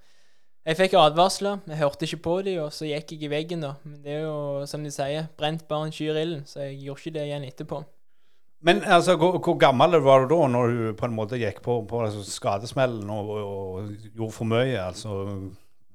jeg 0.68 0.76
fikk 0.76 0.98
advarsler, 1.00 1.62
jeg 1.70 1.80
hørte 1.80 2.04
ikke 2.10 2.24
på 2.26 2.34
dem, 2.44 2.58
og 2.66 2.74
så 2.76 2.90
gikk 2.90 3.14
jeg 3.14 3.22
i 3.24 3.30
veggen, 3.32 3.62
da. 3.64 3.78
Men 3.88 4.02
det 4.04 4.18
er 4.18 4.26
jo, 4.26 4.66
som 4.68 4.84
de 4.84 4.92
sier, 4.92 5.30
brent 5.40 5.64
barn 5.70 5.94
skyr 5.96 6.18
ilden, 6.20 6.42
så 6.50 6.66
jeg 6.66 6.82
gjorde 6.82 7.06
ikke 7.06 7.14
det 7.16 7.28
igjen 7.30 7.46
etterpå. 7.48 7.80
Men 8.66 8.82
altså, 8.84 9.16
hvor, 9.20 9.38
hvor 9.38 9.58
gammel 9.62 10.00
var 10.02 10.26
du 10.26 10.34
da 10.34 10.48
når 10.50 10.74
du 10.74 10.82
på 10.98 11.06
en 11.06 11.16
måte 11.16 11.38
gikk 11.38 11.62
på, 11.66 11.82
på 11.90 12.02
altså, 12.06 12.24
skadesmellen 12.26 13.10
og, 13.14 13.30
og, 13.30 13.74
og 13.78 14.12
gjorde 14.16 14.34
for 14.34 14.50
mye? 14.50 14.80
Altså, 14.82 15.24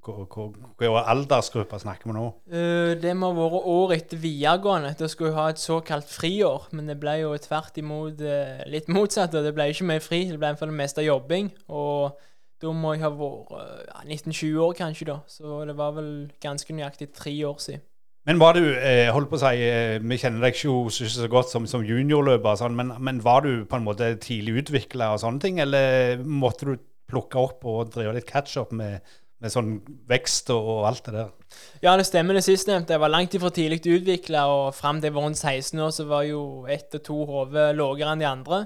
Hvilken 0.03 0.97
aldersgruppe 0.99 1.79
snakker 1.79 2.11
vi 2.11 2.15
nå? 2.17 2.25
Uh, 2.51 2.93
det 2.99 3.13
må 3.15 3.29
ha 3.31 3.37
vært 3.39 3.69
år 3.71 3.93
etter 3.95 4.19
videregående. 4.19 4.97
Da 4.99 5.07
skulle 5.07 5.31
jeg 5.31 5.39
ha 5.39 5.45
et 5.53 5.63
såkalt 5.63 6.11
friår, 6.11 6.67
men 6.75 6.91
det 6.91 6.97
ble 6.99 7.21
jo 7.21 7.31
tvert 7.39 7.79
imot 7.79 8.25
uh, 8.27 8.65
litt 8.67 8.91
motsatt. 8.91 9.37
og 9.39 9.47
Det 9.47 9.55
ble 9.55 9.69
ikke 9.71 9.87
mer 9.93 10.03
fri, 10.03 10.25
det 10.33 10.41
ble 10.43 10.51
for 10.59 10.71
det 10.71 10.79
meste 10.81 11.07
jobbing. 11.07 11.53
Og 11.71 12.19
da 12.63 12.75
må 12.75 12.97
jeg 12.97 13.05
ha 13.05 13.13
vært 13.15 13.55
uh, 13.55 14.03
19-20 14.03 14.59
år, 14.67 14.75
kanskje, 14.83 15.09
da. 15.13 15.21
Så 15.31 15.63
det 15.71 15.79
var 15.79 15.95
vel 15.95 16.11
ganske 16.43 16.75
nøyaktig 16.75 17.13
tre 17.15 17.37
år 17.47 17.63
siden. 17.63 17.87
Men 18.29 18.39
var 18.39 18.55
du, 18.55 18.63
eh, 18.79 19.09
holdt 19.11 19.33
på 19.33 19.35
å 19.35 19.43
si, 19.43 19.65
eh, 19.67 19.99
vi 19.99 20.19
kjenner 20.21 20.45
deg 20.45 20.55
ikke 20.55 20.91
så 21.11 21.27
godt 21.31 21.51
som, 21.51 21.67
som 21.67 21.83
juniorløper, 21.83 22.55
sånn, 22.61 22.77
men, 22.79 22.93
men 23.03 23.19
var 23.25 23.43
du 23.43 23.65
på 23.67 23.81
en 23.81 23.87
måte 23.87 24.13
tidlig 24.23 24.63
utvikla 24.63 25.11
og 25.15 25.23
sånne 25.25 25.43
ting, 25.43 25.59
eller 25.63 26.23
måtte 26.23 26.69
du 26.69 26.77
plukke 27.11 27.41
opp 27.41 27.67
og 27.67 27.91
drive 27.91 28.15
litt 28.15 28.29
catch-up 28.29 28.71
med, 28.79 29.03
med 29.43 29.53
sånn 29.53 29.73
vekst 30.09 30.53
og, 30.55 30.71
og 30.77 30.87
alt 30.93 31.03
det 31.09 31.17
der? 31.17 31.35
Ja, 31.83 31.97
det 31.99 32.07
stemmer 32.07 32.39
det 32.39 32.45
sistnevnte. 32.47 32.95
Jeg 32.95 33.03
var 33.03 33.11
langt 33.11 33.35
ifra 33.35 33.51
tidlig 33.51 33.83
utvikla, 33.83 34.47
og 34.47 34.79
fram 34.79 35.03
til 35.03 35.11
jeg 35.11 35.19
var 35.19 35.27
rundt 35.27 35.43
16 35.43 35.83
år, 35.83 35.91
så 35.99 36.07
var 36.07 36.23
jo 36.29 36.45
ett 36.71 36.95
og 36.95 37.05
to 37.11 37.19
hoder 37.27 37.75
lavere 37.75 38.15
enn 38.15 38.23
de 38.23 38.31
andre. 38.31 38.63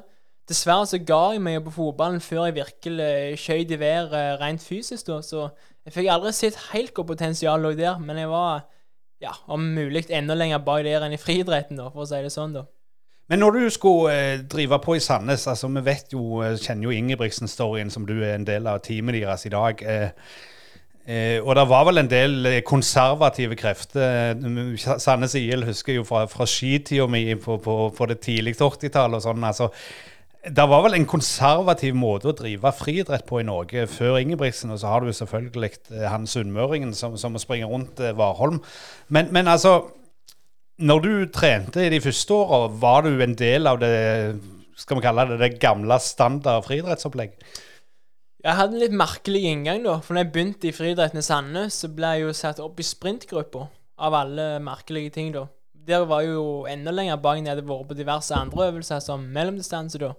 Dessverre 0.47 0.85
så 0.87 1.01
ga 1.03 1.23
jeg 1.33 1.43
meg 1.43 1.65
på 1.65 1.79
fotballen 1.81 2.21
før 2.23 2.45
jeg 2.51 2.61
virkelig 2.61 3.41
skjøt 3.41 3.73
i 3.73 3.81
været 3.81 4.37
rent 4.45 4.63
fysisk, 4.63 5.09
da, 5.09 5.23
så 5.25 5.49
jeg 5.87 5.97
fikk 5.97 6.13
aldri 6.13 6.37
sett 6.37 6.61
helt 6.75 6.93
hvor 6.95 7.09
potensialet 7.09 7.65
lå 7.65 7.73
der, 7.81 7.97
men 8.05 8.21
jeg 8.21 8.29
var 8.31 8.67
ja, 9.23 9.35
om 9.47 9.63
mulig 9.77 10.07
enda 10.11 10.37
lenger 10.37 10.65
bak 10.65 10.85
der 10.87 11.05
enn 11.07 11.15
i 11.17 11.21
friidretten, 11.21 11.81
for 11.93 12.05
å 12.05 12.09
si 12.09 12.23
det 12.25 12.33
sånn, 12.35 12.57
da. 12.59 12.67
Men 13.27 13.41
når 13.43 13.57
du 13.57 13.71
skulle 13.75 14.13
eh, 14.15 14.43
drive 14.47 14.79
på 14.85 14.95
i 14.95 15.01
Sandnes, 15.03 15.49
altså 15.51 15.71
vi 15.75 15.83
vet 15.89 16.13
jo, 16.15 16.43
eh, 16.47 16.55
kjenner 16.63 16.87
jo 16.87 16.95
Ingebrigtsen-storyen 16.95 17.91
som 17.91 18.05
du 18.07 18.21
er 18.21 18.37
en 18.37 18.47
del 18.47 18.69
av 18.71 18.85
teamet 18.87 19.19
deres 19.19 19.49
i 19.49 19.55
dag. 19.55 19.83
Eh, 19.83 20.13
Eh, 21.07 21.39
og 21.39 21.55
det 21.55 21.69
var 21.71 21.85
vel 21.87 22.01
en 22.01 22.09
del 22.11 22.49
konservative 22.67 23.55
krefter. 23.55 24.35
Sandnes 24.99 25.37
IL 25.39 25.63
husker 25.69 25.95
jo 26.01 26.03
fra, 26.05 26.25
fra 26.27 26.47
skitida 26.51 27.07
mi 27.07 27.37
på, 27.39 27.61
på, 27.63 27.77
på, 27.95 28.09
det 28.11 28.19
tidlige 28.25 28.67
80-tallet 28.67 29.21
og 29.21 29.23
sånn. 29.23 29.45
altså 29.47 29.69
det 30.47 30.65
var 30.71 30.85
vel 30.85 30.95
en 30.95 31.09
konservativ 31.11 31.97
måte 31.99 32.31
å 32.31 32.37
drive 32.37 32.71
friidrett 32.79 33.27
på 33.27 33.41
i 33.41 33.47
Norge 33.47 33.87
før 33.91 34.21
Ingebrigtsen. 34.21 34.71
Og 34.71 34.81
så 34.83 34.93
har 34.93 35.03
du 35.03 35.13
selvfølgelig 35.15 35.73
eh, 35.91 36.07
han 36.11 36.29
sunnmøringen 36.31 36.95
som, 36.95 37.17
som 37.19 37.39
springer 37.41 37.71
rundt 37.73 38.01
eh, 38.01 38.15
Warholm. 38.17 38.61
Men, 39.09 39.33
men, 39.35 39.49
altså 39.49 39.91
Når 40.79 41.01
du 41.01 41.13
trente 41.33 41.87
i 41.87 41.91
de 41.91 42.03
første 42.05 42.35
åra, 42.35 42.69
var 42.69 43.07
du 43.07 43.23
en 43.23 43.35
del 43.35 43.67
av 43.67 43.81
det 43.81 43.95
skal 44.77 44.99
vi 44.99 45.07
kalle 45.07 45.25
det, 45.31 45.39
det 45.41 45.61
gamle 45.61 45.97
standard 46.05 46.67
friidrettsopplegg? 46.67 47.33
Jeg 48.45 48.55
hadde 48.59 48.77
en 48.77 48.83
litt 48.85 48.95
merkelig 48.95 49.41
inngang, 49.49 49.81
da. 49.87 49.97
For 50.05 50.15
når 50.15 50.27
jeg 50.27 50.33
begynte 50.35 50.69
i 50.69 50.75
friidretten 50.77 51.19
i 51.19 51.25
Sandnes, 51.25 51.81
så 51.81 51.89
ble 51.91 52.13
jeg 52.15 52.27
jo 52.27 52.35
satt 52.37 52.61
opp 52.63 52.79
i 52.79 52.87
sprintgruppa. 52.87 53.65
Av 54.05 54.15
alle 54.15 54.59
merkelige 54.61 55.15
ting, 55.17 55.33
da. 55.35 55.47
Der 55.87 56.05
var 56.07 56.23
jeg 56.23 56.37
jo 56.37 56.67
enda 56.69 56.93
lenger 56.93 57.17
bak 57.25 57.41
enn 57.41 57.49
jeg 57.49 57.57
hadde 57.57 57.67
vært 57.67 57.89
på 57.89 57.97
diverse 57.97 58.37
andre 58.37 58.69
øvelser, 58.69 59.01
som 59.03 59.25
mellomdistanse, 59.33 59.99
da. 60.03 60.13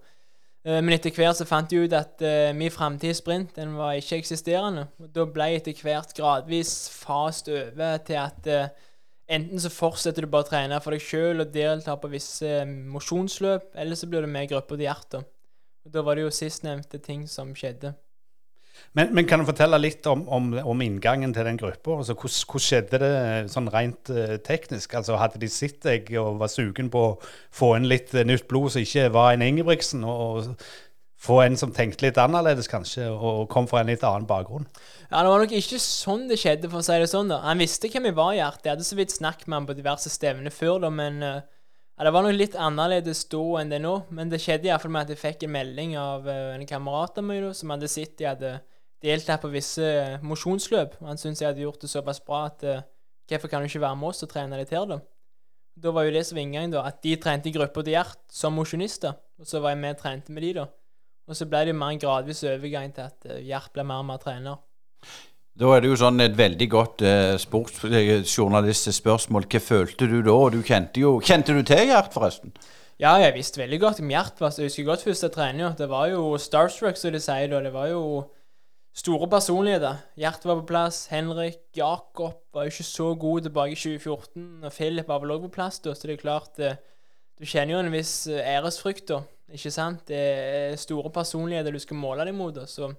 Eh, 0.68 0.82
men 0.84 0.98
etter 0.98 1.14
hvert 1.16 1.40
så 1.40 1.48
fant 1.48 1.72
jeg 1.72 1.88
ut 1.88 1.96
at 1.96 2.20
uh, 2.26 2.52
min 2.58 2.74
framtidssprint 2.74 3.56
den 3.56 3.78
var 3.78 3.96
ikke 3.96 4.20
eksisterende. 4.20 4.88
Og 5.00 5.14
da 5.16 5.24
ble 5.32 5.52
jeg 5.52 5.62
etter 5.62 5.86
hvert 5.86 6.12
gradvis 6.18 6.74
fast 6.92 7.48
over 7.52 8.02
til 8.08 8.20
at 8.20 8.50
uh, 8.52 8.90
enten 9.32 9.64
så 9.64 9.72
fortsetter 9.72 10.26
du 10.26 10.32
bare 10.32 10.48
å 10.48 10.50
trene 10.50 10.82
for 10.84 10.96
deg 10.96 11.04
sjøl 11.04 11.46
og 11.46 11.54
delta 11.56 11.96
på 12.00 12.12
visse 12.12 12.66
mosjonsløp, 12.68 13.72
eller 13.80 14.00
så 14.00 14.12
blir 14.12 14.28
du 14.28 14.32
med 14.32 14.48
i 14.48 14.52
gruppa 14.52 14.80
di 14.80 14.90
hjertet. 14.90 15.24
Og 15.88 15.96
da 15.96 16.04
var 16.04 16.20
det 16.20 16.28
jo 16.28 16.36
sistnevnte 16.36 17.00
ting 17.00 17.24
som 17.32 17.56
skjedde. 17.56 17.94
Men, 18.98 19.12
men, 19.14 19.28
kan 19.30 19.42
du 19.42 19.46
fortelle 19.46 19.78
litt 19.78 20.08
om, 20.10 20.24
om, 20.34 20.50
om 20.74 20.82
inngangen 20.82 21.34
til 21.36 21.46
den 21.46 21.60
gruppa? 21.60 22.00
Altså, 22.00 22.16
hvordan, 22.18 22.64
skjedde 22.66 23.00
det 23.04 23.12
sånn 23.54 23.70
rent 23.74 24.10
uh, 24.10 24.38
teknisk? 24.42 24.96
Altså, 24.98 25.20
hadde 25.22 25.42
de 25.42 25.50
sett 25.52 25.80
deg 25.86 26.10
og 26.18 26.40
var 26.42 26.50
sugen 26.50 26.90
på 26.94 27.04
å 27.12 27.16
få 27.54 27.76
inn 27.78 27.90
litt 27.90 28.16
uh, 28.18 28.24
nytt 28.26 28.48
blod 28.50 28.74
som 28.74 28.86
ikke 28.86 29.10
var 29.14 29.36
en 29.36 29.46
Ingebrigtsen? 29.46 30.06
Og, 30.08 30.52
og, 30.52 30.68
få 31.18 31.40
en 31.42 31.56
som 31.58 31.72
tenkte 31.74 32.06
litt 32.06 32.18
annerledes, 32.22 32.68
kanskje, 32.70 33.08
og 33.10 33.48
kom 33.50 33.66
fra 33.70 33.82
en 33.82 33.90
litt 33.90 34.04
annen 34.06 34.28
bakgrunn? 34.30 34.68
Ja, 35.10 35.24
Det 35.24 35.32
var 35.32 35.42
nok 35.42 35.56
ikke 35.58 35.80
sånn 35.82 36.28
det 36.30 36.38
skjedde, 36.38 36.70
for 36.70 36.84
å 36.84 36.86
si 36.86 36.98
det 37.02 37.10
sånn. 37.10 37.32
da. 37.34 37.40
Han 37.42 37.58
visste 37.58 37.90
hvem 37.90 38.06
jeg 38.12 38.18
var, 38.20 38.36
Gjert. 38.38 38.62
Jeg 38.62 38.76
hadde 38.76 38.86
så 38.86 39.00
vidt 39.00 39.16
snakket 39.16 39.48
med 39.48 39.58
ham 39.58 39.70
på 39.70 39.76
diverse 39.78 40.12
stevner 40.14 40.54
før, 40.54 40.78
da, 40.86 40.92
men 40.94 41.18
uh, 41.26 41.40
ja, 41.98 42.06
Det 42.06 42.14
var 42.14 42.24
nok 42.24 42.36
litt 42.38 42.56
annerledes 42.56 43.24
da 43.32 43.44
enn 43.62 43.72
det 43.74 43.82
nå, 43.82 43.94
men 44.14 44.30
det 44.30 44.40
skjedde 44.44 44.70
iallfall 44.70 44.94
med 44.94 45.08
at 45.08 45.16
jeg 45.16 45.22
fikk 45.24 45.46
en 45.48 45.56
melding 45.56 45.96
av 45.98 46.28
uh, 46.30 46.54
en 46.54 46.66
kamerat 46.70 47.18
av 47.18 47.26
meg 47.26 47.42
da, 47.42 47.54
som 47.58 47.74
hadde 47.74 47.90
sett 47.90 48.22
jeg 48.22 48.30
hadde 48.30 48.60
deltatt 49.04 49.42
på 49.42 49.52
visse 49.54 49.88
mosjonsløp. 50.26 51.00
Han 51.06 51.18
syntes 51.18 51.42
jeg 51.42 51.52
hadde 51.52 51.66
gjort 51.66 51.82
det 51.82 51.90
såpass 51.92 52.22
bra 52.24 52.44
at 52.52 52.66
uh, 52.70 52.84
hvorfor 53.30 53.52
kan 53.52 53.66
du 53.66 53.70
ikke 53.70 53.82
være 53.82 53.98
med 53.98 54.12
oss 54.12 54.26
og 54.26 54.32
trene 54.34 54.60
litt 54.62 54.74
her, 54.74 54.86
da? 54.90 55.02
Da 55.78 55.94
var 55.94 56.08
jo 56.08 56.14
det 56.14 56.24
som 56.26 56.38
var 56.38 56.46
inngangen, 56.46 56.74
da, 56.74 56.86
at 56.90 57.02
de 57.06 57.14
trente 57.22 57.50
i 57.50 57.54
gruppa 57.54 57.84
til 57.86 57.94
Gjert 57.94 58.24
som 58.34 58.56
mosjonister. 58.58 59.18
Og 59.38 59.46
så 59.46 59.62
var 59.62 59.76
jeg 59.76 59.82
med 59.84 59.94
og 59.94 60.00
trente 60.02 60.34
med 60.34 60.42
de, 60.42 60.54
da. 60.58 60.64
Og 61.30 61.38
så 61.38 61.46
ble 61.46 61.66
det 61.68 61.74
jo 61.76 61.78
mer 61.78 61.94
en 61.94 62.02
gradvis 62.02 62.42
overgang 62.50 62.94
til 62.96 63.06
at 63.06 63.28
Gjert 63.46 63.74
ble 63.76 63.86
mer 63.86 64.02
og 64.02 64.08
mer 64.10 64.22
trener. 64.24 64.58
Da 65.58 65.72
er 65.74 65.82
det 65.82 65.90
jo 65.90 65.96
sånn 65.98 66.22
et 66.22 66.36
veldig 66.38 66.66
godt 66.70 67.02
eh, 67.02 67.36
sportsjournalistisk 67.42 69.00
spørsmål. 69.00 69.48
Hva 69.50 69.62
følte 69.64 70.06
du 70.06 70.20
da? 70.22 70.36
Du 70.54 70.60
kjente 70.62 71.02
jo 71.02 71.16
Kjente 71.18 71.56
du 71.58 71.64
til 71.66 71.90
Gjert, 71.90 72.12
forresten? 72.14 72.54
Ja, 73.02 73.16
jeg 73.18 73.34
visste 73.34 73.64
veldig 73.64 73.80
godt 73.82 74.02
om 74.04 74.12
Gjert. 74.14 74.38
Jeg 74.38 74.68
husker 74.68 74.86
godt 74.86 75.06
første 75.08 75.32
trening. 75.34 75.66
Det 75.80 75.88
var 75.90 76.12
jo 76.12 76.36
starstruck, 76.38 77.00
som 77.02 77.16
de 77.16 77.24
sier 77.24 77.50
da. 77.50 77.64
Det 77.66 77.74
var 77.74 77.90
jo 77.90 78.04
store 79.02 79.32
personligheter. 79.34 79.98
Gjert 80.22 80.46
var 80.46 80.62
på 80.62 80.68
plass. 80.76 81.02
Henrik, 81.10 81.64
Jakob 81.78 82.38
var 82.54 82.70
jo 82.70 82.76
ikke 82.76 82.90
så 82.92 83.10
god 83.18 83.50
tilbake 83.50 83.74
i 83.74 83.82
2014. 83.82 84.48
Og 84.62 84.78
Philip 84.78 85.10
var 85.10 85.26
vel 85.26 85.38
òg 85.40 85.50
på 85.50 85.54
plass 85.58 85.82
da, 85.82 85.98
så 85.98 86.06
det 86.06 86.20
er 86.20 86.26
klart 86.28 86.62
eh, 86.62 86.78
Du 87.38 87.50
kjenner 87.50 87.80
jo 87.80 87.82
en 87.82 87.94
viss 87.98 88.16
eh, 88.30 88.46
æresfrykt, 88.46 89.10
da. 89.10 89.24
Ikke 89.58 89.74
sant? 89.74 90.06
Det 90.06 90.22
er 90.22 90.78
store 90.78 91.10
personligheter 91.10 91.74
du 91.74 91.82
skal 91.82 91.98
måle 91.98 92.30
deg 92.30 92.38
mot. 92.38 92.54
da, 92.54 92.70
så 92.70 92.94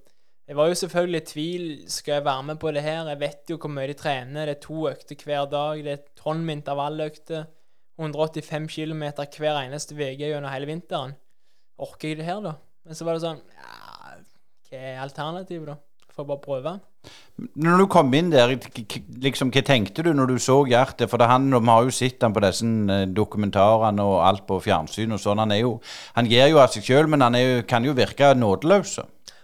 jeg 0.49 0.57
var 0.57 0.71
jo 0.71 0.77
selvfølgelig 0.81 1.21
i 1.21 1.29
tvil. 1.29 1.65
Skal 1.93 2.19
jeg 2.19 2.25
være 2.25 2.43
med 2.51 2.57
på 2.57 2.71
det 2.73 2.83
her? 2.83 3.09
Jeg 3.13 3.21
vet 3.21 3.51
jo 3.53 3.59
hvor 3.61 3.69
mye 3.69 3.91
de 3.91 3.97
trener. 3.99 4.49
Det 4.49 4.57
er 4.57 4.63
to 4.65 4.87
økter 4.89 5.25
hver 5.25 5.49
dag. 5.53 5.83
Det 5.85 5.93
er 5.93 6.05
tonn 6.17 6.41
med 6.45 6.63
intervalløkter. 6.63 7.45
185 7.99 8.69
km 8.73 9.03
hver 9.19 9.59
eneste 9.61 9.97
uke 9.99 10.15
gjennom 10.17 10.53
hele 10.53 10.71
vinteren. 10.71 11.13
Orker 11.79 12.09
jeg 12.09 12.21
det 12.21 12.29
her, 12.29 12.41
da? 12.41 12.55
Men 12.87 12.97
så 12.97 13.05
var 13.05 13.19
det 13.19 13.25
sånn 13.27 13.43
ja, 13.59 14.15
Hva 14.71 14.79
er 14.79 15.03
alternativet, 15.03 15.69
da? 15.69 15.77
Får 16.15 16.25
jeg 16.25 16.31
bare 16.31 16.43
prøve. 16.47 16.73
Når 17.55 17.83
du 17.83 17.87
kom 17.93 18.15
inn 18.17 18.33
der, 18.33 18.55
liksom, 19.23 19.53
hva 19.55 19.63
tenkte 19.67 20.03
du 20.03 20.11
når 20.17 20.33
du 20.33 20.39
så 20.43 20.57
Gjert? 20.67 21.05
For 21.11 21.23
han, 21.29 21.53
vi 21.53 21.61
har 21.69 21.85
jo 21.85 21.95
sett 21.95 22.25
han 22.25 22.35
på 22.35 22.43
disse 22.43 22.67
eh, 22.67 23.05
dokumentarene 23.15 24.03
og 24.03 24.25
alt 24.25 24.47
på 24.49 24.59
fjernsyn 24.65 25.13
og 25.13 25.21
sånn. 25.23 25.45
Han, 25.45 25.53
er 25.55 25.63
jo, 25.67 25.77
han 26.17 26.31
gir 26.31 26.49
jo 26.55 26.65
av 26.65 26.73
seg 26.73 26.89
sjøl, 26.89 27.13
men 27.13 27.27
han 27.27 27.37
jo, 27.37 27.61
kan 27.69 27.85
jo 27.85 27.95
virke 27.99 28.33
nådeløs. 28.39 28.97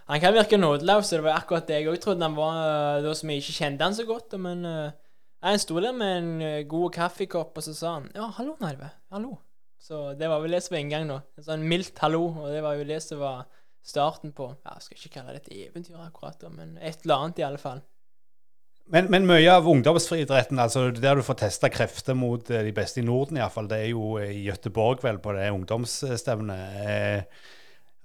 Han 0.05 0.21
kan 0.21 0.35
virke 0.35 0.57
nådeløs, 0.59 1.09
det 1.09 1.23
var 1.25 1.39
akkurat 1.39 1.65
det 1.65 1.79
jeg 1.79 1.89
òg 1.89 1.97
trodde 2.03 2.21
han 2.21 2.37
var 2.37 2.59
eh, 2.61 3.01
da 3.01 3.13
som 3.17 3.31
jeg 3.31 3.41
ikke 3.41 3.55
kjente 3.57 3.87
han 3.87 3.97
så 3.97 4.05
godt. 4.05 4.35
Men 4.37 4.61
uh, 4.69 4.93
jeg 5.41 5.63
sto 5.63 5.79
der 5.81 5.95
med 5.97 6.17
en 6.19 6.29
uh, 6.43 6.67
god 6.69 6.93
kaffekopp, 6.93 7.57
og 7.57 7.65
så 7.65 7.73
sa 7.73 7.95
han 7.97 8.11
ja, 8.13 8.29
hallo, 8.37 8.53
Narve. 8.61 8.91
Hallo. 9.13 9.39
Så 9.81 10.13
det 10.17 10.29
var 10.29 10.43
vel 10.43 10.53
det 10.53 10.61
som 10.65 10.75
var 10.75 10.83
inngangen, 10.83 11.15
da. 11.15 11.19
En 11.37 11.47
sånn 11.47 11.65
mildt 11.69 11.97
hallo, 12.01 12.27
og 12.43 12.53
det 12.53 12.61
var 12.65 12.77
jo 12.77 12.85
det 12.89 13.01
som 13.05 13.21
var 13.21 13.43
starten 13.85 14.31
på 14.33 14.47
ja, 14.49 14.77
Jeg 14.77 14.85
skal 14.85 15.01
ikke 15.01 15.11
kalle 15.17 15.35
det 15.35 15.43
et 15.43 15.67
eventyr, 15.67 15.97
akkurat, 16.01 16.37
da, 16.41 16.53
men 16.53 16.77
et 16.77 17.01
eller 17.05 17.25
annet, 17.25 17.41
i 17.41 17.47
alle 17.49 17.61
fall. 17.61 17.81
Men, 18.93 19.09
men 19.09 19.25
mye 19.25 19.49
av 19.49 19.65
ungdomsfriidretten, 19.69 20.61
altså 20.61 20.91
der 20.93 21.17
du 21.17 21.25
får 21.25 21.39
testa 21.41 21.69
krefter 21.73 22.17
mot 22.17 22.45
de 22.45 22.73
beste 22.77 23.01
i 23.01 23.05
Norden, 23.05 23.41
iallfall, 23.41 23.69
det 23.69 23.81
er 23.81 23.91
jo 23.95 24.15
i 24.21 24.43
Gøteborg, 24.45 25.01
vel, 25.05 25.17
på 25.21 25.33
det 25.33 25.49
ungdomsstevnet. 25.53 26.81
Eh, 26.85 27.45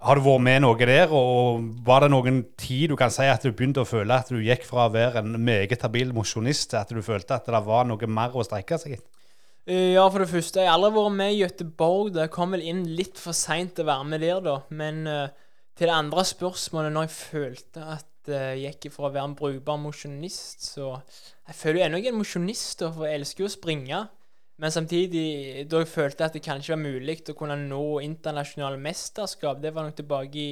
har 0.00 0.16
du 0.16 0.25
vært 0.25 0.45
med 0.47 0.62
noe 0.64 0.78
der, 0.80 1.12
og 1.12 1.64
var 1.85 2.04
det 2.04 2.11
noen 2.14 2.42
tid 2.61 2.92
du 2.92 2.97
kan 2.97 3.12
si 3.12 3.26
at 3.28 3.45
du 3.45 3.52
begynte 3.52 3.83
å 3.83 3.88
føle 3.88 4.16
at 4.16 4.30
du 4.33 4.40
gikk 4.40 4.64
fra 4.69 4.87
å 4.87 4.92
være 4.95 5.21
en 5.21 5.37
meget 5.45 5.85
habil 5.85 6.14
mosjonist 6.16 6.71
til 6.73 6.80
at 6.80 6.92
du 6.95 7.02
følte 7.04 7.37
at 7.37 7.49
det 7.50 7.61
var 7.66 7.88
noe 7.88 8.09
mer 8.09 8.33
å 8.33 8.45
strekke 8.47 8.80
seg 8.80 8.97
etter? 8.97 9.09
Eh, 9.69 9.92
ja, 9.92 10.07
for 10.09 10.25
det 10.25 10.30
første, 10.30 10.62
jeg 10.62 10.71
har 10.71 10.78
aldri 10.78 10.95
vært 10.97 11.16
med 11.19 11.35
i 11.35 11.40
Gøteborg. 11.42 12.14
Det 12.16 12.30
kom 12.33 12.57
vel 12.57 12.64
inn 12.64 12.87
litt 12.97 13.21
for 13.21 13.37
seint 13.37 13.78
å 13.78 13.87
være 13.87 14.07
med 14.09 14.25
der, 14.25 14.40
da. 14.45 14.57
Men 14.73 15.02
uh, 15.04 15.50
til 15.76 15.90
det 15.90 15.99
andre 15.99 16.25
spørsmålet, 16.26 16.95
når 16.95 17.07
jeg 17.07 17.16
følte 17.19 17.85
at 17.99 18.33
uh, 18.33 18.54
jeg 18.57 18.78
gikk 18.80 18.95
fra 18.97 19.11
å 19.11 19.12
være 19.12 19.28
en 19.28 19.37
brukbar 19.37 19.78
mosjonist, 19.83 20.64
så 20.73 20.97
Jeg 21.50 21.59
føler 21.59 21.80
jo 21.80 21.85
ennå 21.85 22.00
ikke 22.00 22.12
en 22.14 22.21
mosjonist, 22.23 22.83
for 22.95 23.07
jeg 23.07 23.21
elsker 23.21 23.45
jo 23.45 23.50
å 23.50 23.52
springe. 23.52 24.00
Men 24.61 24.73
samtidig, 24.75 25.64
da 25.73 25.81
jeg 25.81 25.88
følte 25.88 26.26
at 26.26 26.35
det 26.37 26.43
kanskje 26.45 26.75
var 26.75 26.83
mulig 26.83 27.23
å 27.33 27.37
kunne 27.37 27.57
nå 27.62 27.85
internasjonale 28.05 28.76
mesterskap, 28.81 29.61
det 29.62 29.73
var 29.73 29.87
nok 29.87 29.97
tilbake 29.97 30.37
i 30.37 30.50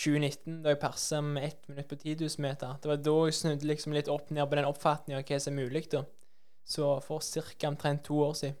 2019, 0.00 0.56
da 0.64 0.72
jeg 0.72 0.80
persa 0.82 1.20
med 1.22 1.46
ett 1.46 1.68
minutt 1.68 1.88
på 1.90 1.98
10 2.00 2.16
000 2.24 2.42
meter. 2.42 2.74
Det 2.82 2.90
var 2.90 2.98
da 3.04 3.14
jeg 3.28 3.36
snudde 3.38 3.68
liksom 3.70 3.94
litt 3.94 4.10
opp 4.10 4.32
ned 4.34 4.48
på 4.48 4.58
den 4.58 4.66
oppfatningen 4.66 5.20
av 5.20 5.28
hva 5.28 5.38
som 5.44 5.54
er 5.54 5.68
mulig. 5.68 5.84
da. 5.92 6.02
Så 6.66 6.90
for 7.06 7.22
ca. 7.22 7.68
omtrent 7.68 8.04
to 8.08 8.18
år 8.24 8.34
siden. 8.34 8.58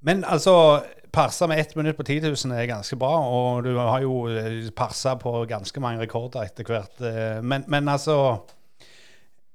Men 0.00 0.24
altså, 0.24 0.82
persa 1.12 1.46
med 1.46 1.60
ett 1.60 1.76
minutt 1.76 1.96
på 1.96 2.08
10 2.08 2.20
000 2.32 2.56
er 2.56 2.66
ganske 2.66 2.96
bra, 2.96 3.12
og 3.20 3.64
du 3.64 3.76
har 3.76 4.00
jo 4.02 4.26
eh, 4.32 4.70
persa 4.74 5.14
på 5.20 5.44
ganske 5.46 5.80
mange 5.80 6.00
rekorder 6.00 6.48
etter 6.48 6.66
hvert. 6.66 7.04
Eh, 7.04 7.38
men, 7.42 7.64
men 7.68 7.88
altså 7.88 8.16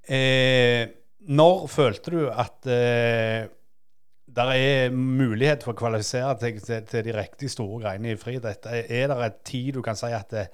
eh, 0.08 0.88
Når 1.28 1.68
følte 1.68 2.12
du 2.12 2.30
at 2.30 2.70
eh, 2.72 3.50
der 4.38 4.52
er 4.54 4.94
mulighet 4.94 5.64
for 5.66 5.74
å 5.74 5.80
kvalifisere 5.80 6.36
til, 6.42 6.60
til, 6.62 6.84
til, 6.86 7.06
de 7.08 7.16
riktig 7.16 7.50
store 7.50 7.82
greiene 7.82 8.14
i 8.14 8.20
friidrett. 8.20 8.68
Er 8.70 9.10
det 9.10 9.18
et 9.26 9.40
tid 9.50 9.72
du 9.78 9.82
kan 9.86 9.98
si 9.98 10.12
at 10.14 10.30
det, 10.34 10.46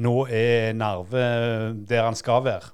nå 0.00 0.24
er 0.32 0.72
Narve 0.74 1.26
der 1.86 2.06
han 2.06 2.16
skal 2.18 2.44
være? 2.46 2.72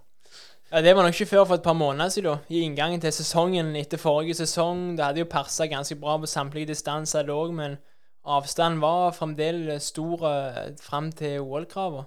Ja, 0.71 0.81
Det 0.81 0.95
var 0.95 1.03
nok 1.03 1.19
ikke 1.19 1.33
før 1.33 1.45
for 1.45 1.55
et 1.59 1.67
par 1.67 1.75
måneder 1.75 2.09
siden. 2.09 2.47
I 2.49 2.63
inngangen 2.63 3.01
til 3.03 3.13
sesongen 3.13 3.75
etter 3.77 3.99
forrige 3.99 4.39
sesong. 4.39 4.97
Det 4.97 5.05
hadde 5.05 5.25
jo 5.25 5.33
persa 5.33 5.67
ganske 5.67 5.99
bra 5.99 6.15
på 6.19 6.31
samtlige 6.31 6.71
distanser, 6.71 7.27
det 7.27 7.55
men 7.55 7.77
avstanden 8.25 8.81
var 8.81 9.11
fremdeles 9.11 9.83
stor 9.91 10.27
eh, 10.31 10.77
fram 10.81 11.11
til 11.13 11.41
OL-kravene. 11.41 12.07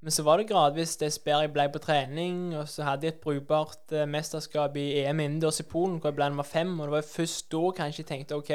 Men 0.00 0.14
så 0.16 0.22
var 0.24 0.40
det 0.40 0.48
gradvis 0.48 0.96
dess 0.96 1.18
bedre 1.20 1.44
jeg 1.44 1.52
ble 1.52 1.66
på 1.72 1.80
trening, 1.84 2.36
og 2.56 2.68
så 2.72 2.86
hadde 2.86 3.04
jeg 3.06 3.14
et 3.14 3.20
brukbart 3.20 3.92
uh, 3.92 4.06
mesterskap 4.08 4.76
i 4.80 4.86
EM 5.02 5.20
innendørs 5.20 5.60
i 5.60 5.66
Polen, 5.68 5.98
hvor 6.00 6.08
jeg 6.08 6.16
ble 6.16 6.30
nummer 6.32 6.46
fem. 6.48 6.72
Og 6.78 6.88
det 6.88 6.94
var 6.94 7.08
først 7.08 7.50
da 7.52 7.72
kanskje 7.76 8.00
jeg 8.00 8.08
tenkte 8.08 8.38
OK, 8.40 8.52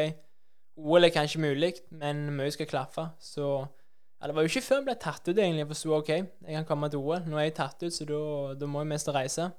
OL 0.75 1.07
er 1.07 1.13
kanskje 1.13 1.43
mulig, 1.43 1.73
men 1.91 2.31
mye 2.35 2.51
skal 2.51 2.69
klaffe. 2.69 3.05
Så 3.21 3.45
ja, 3.61 4.27
det 4.27 4.35
var 4.35 4.41
jo 4.41 4.49
ikke 4.49 4.65
før 4.65 4.81
jeg 4.81 4.87
ble 4.87 4.97
tatt 5.03 5.29
ut, 5.29 5.37
egentlig, 5.37 5.61
jeg 5.61 5.69
forsto 5.69 5.93
OK, 5.99 6.09
jeg 6.09 6.57
kan 6.57 6.65
komme 6.65 6.89
til 6.89 7.03
OL. 7.03 7.21
Nå 7.29 7.37
er 7.37 7.49
jeg 7.51 7.59
tatt 7.61 7.85
ut, 7.85 7.93
så 7.93 8.09
da, 8.57 8.65
må 8.65 8.81
jeg 8.81 8.91
mest 8.95 9.13
reise. 9.13 9.51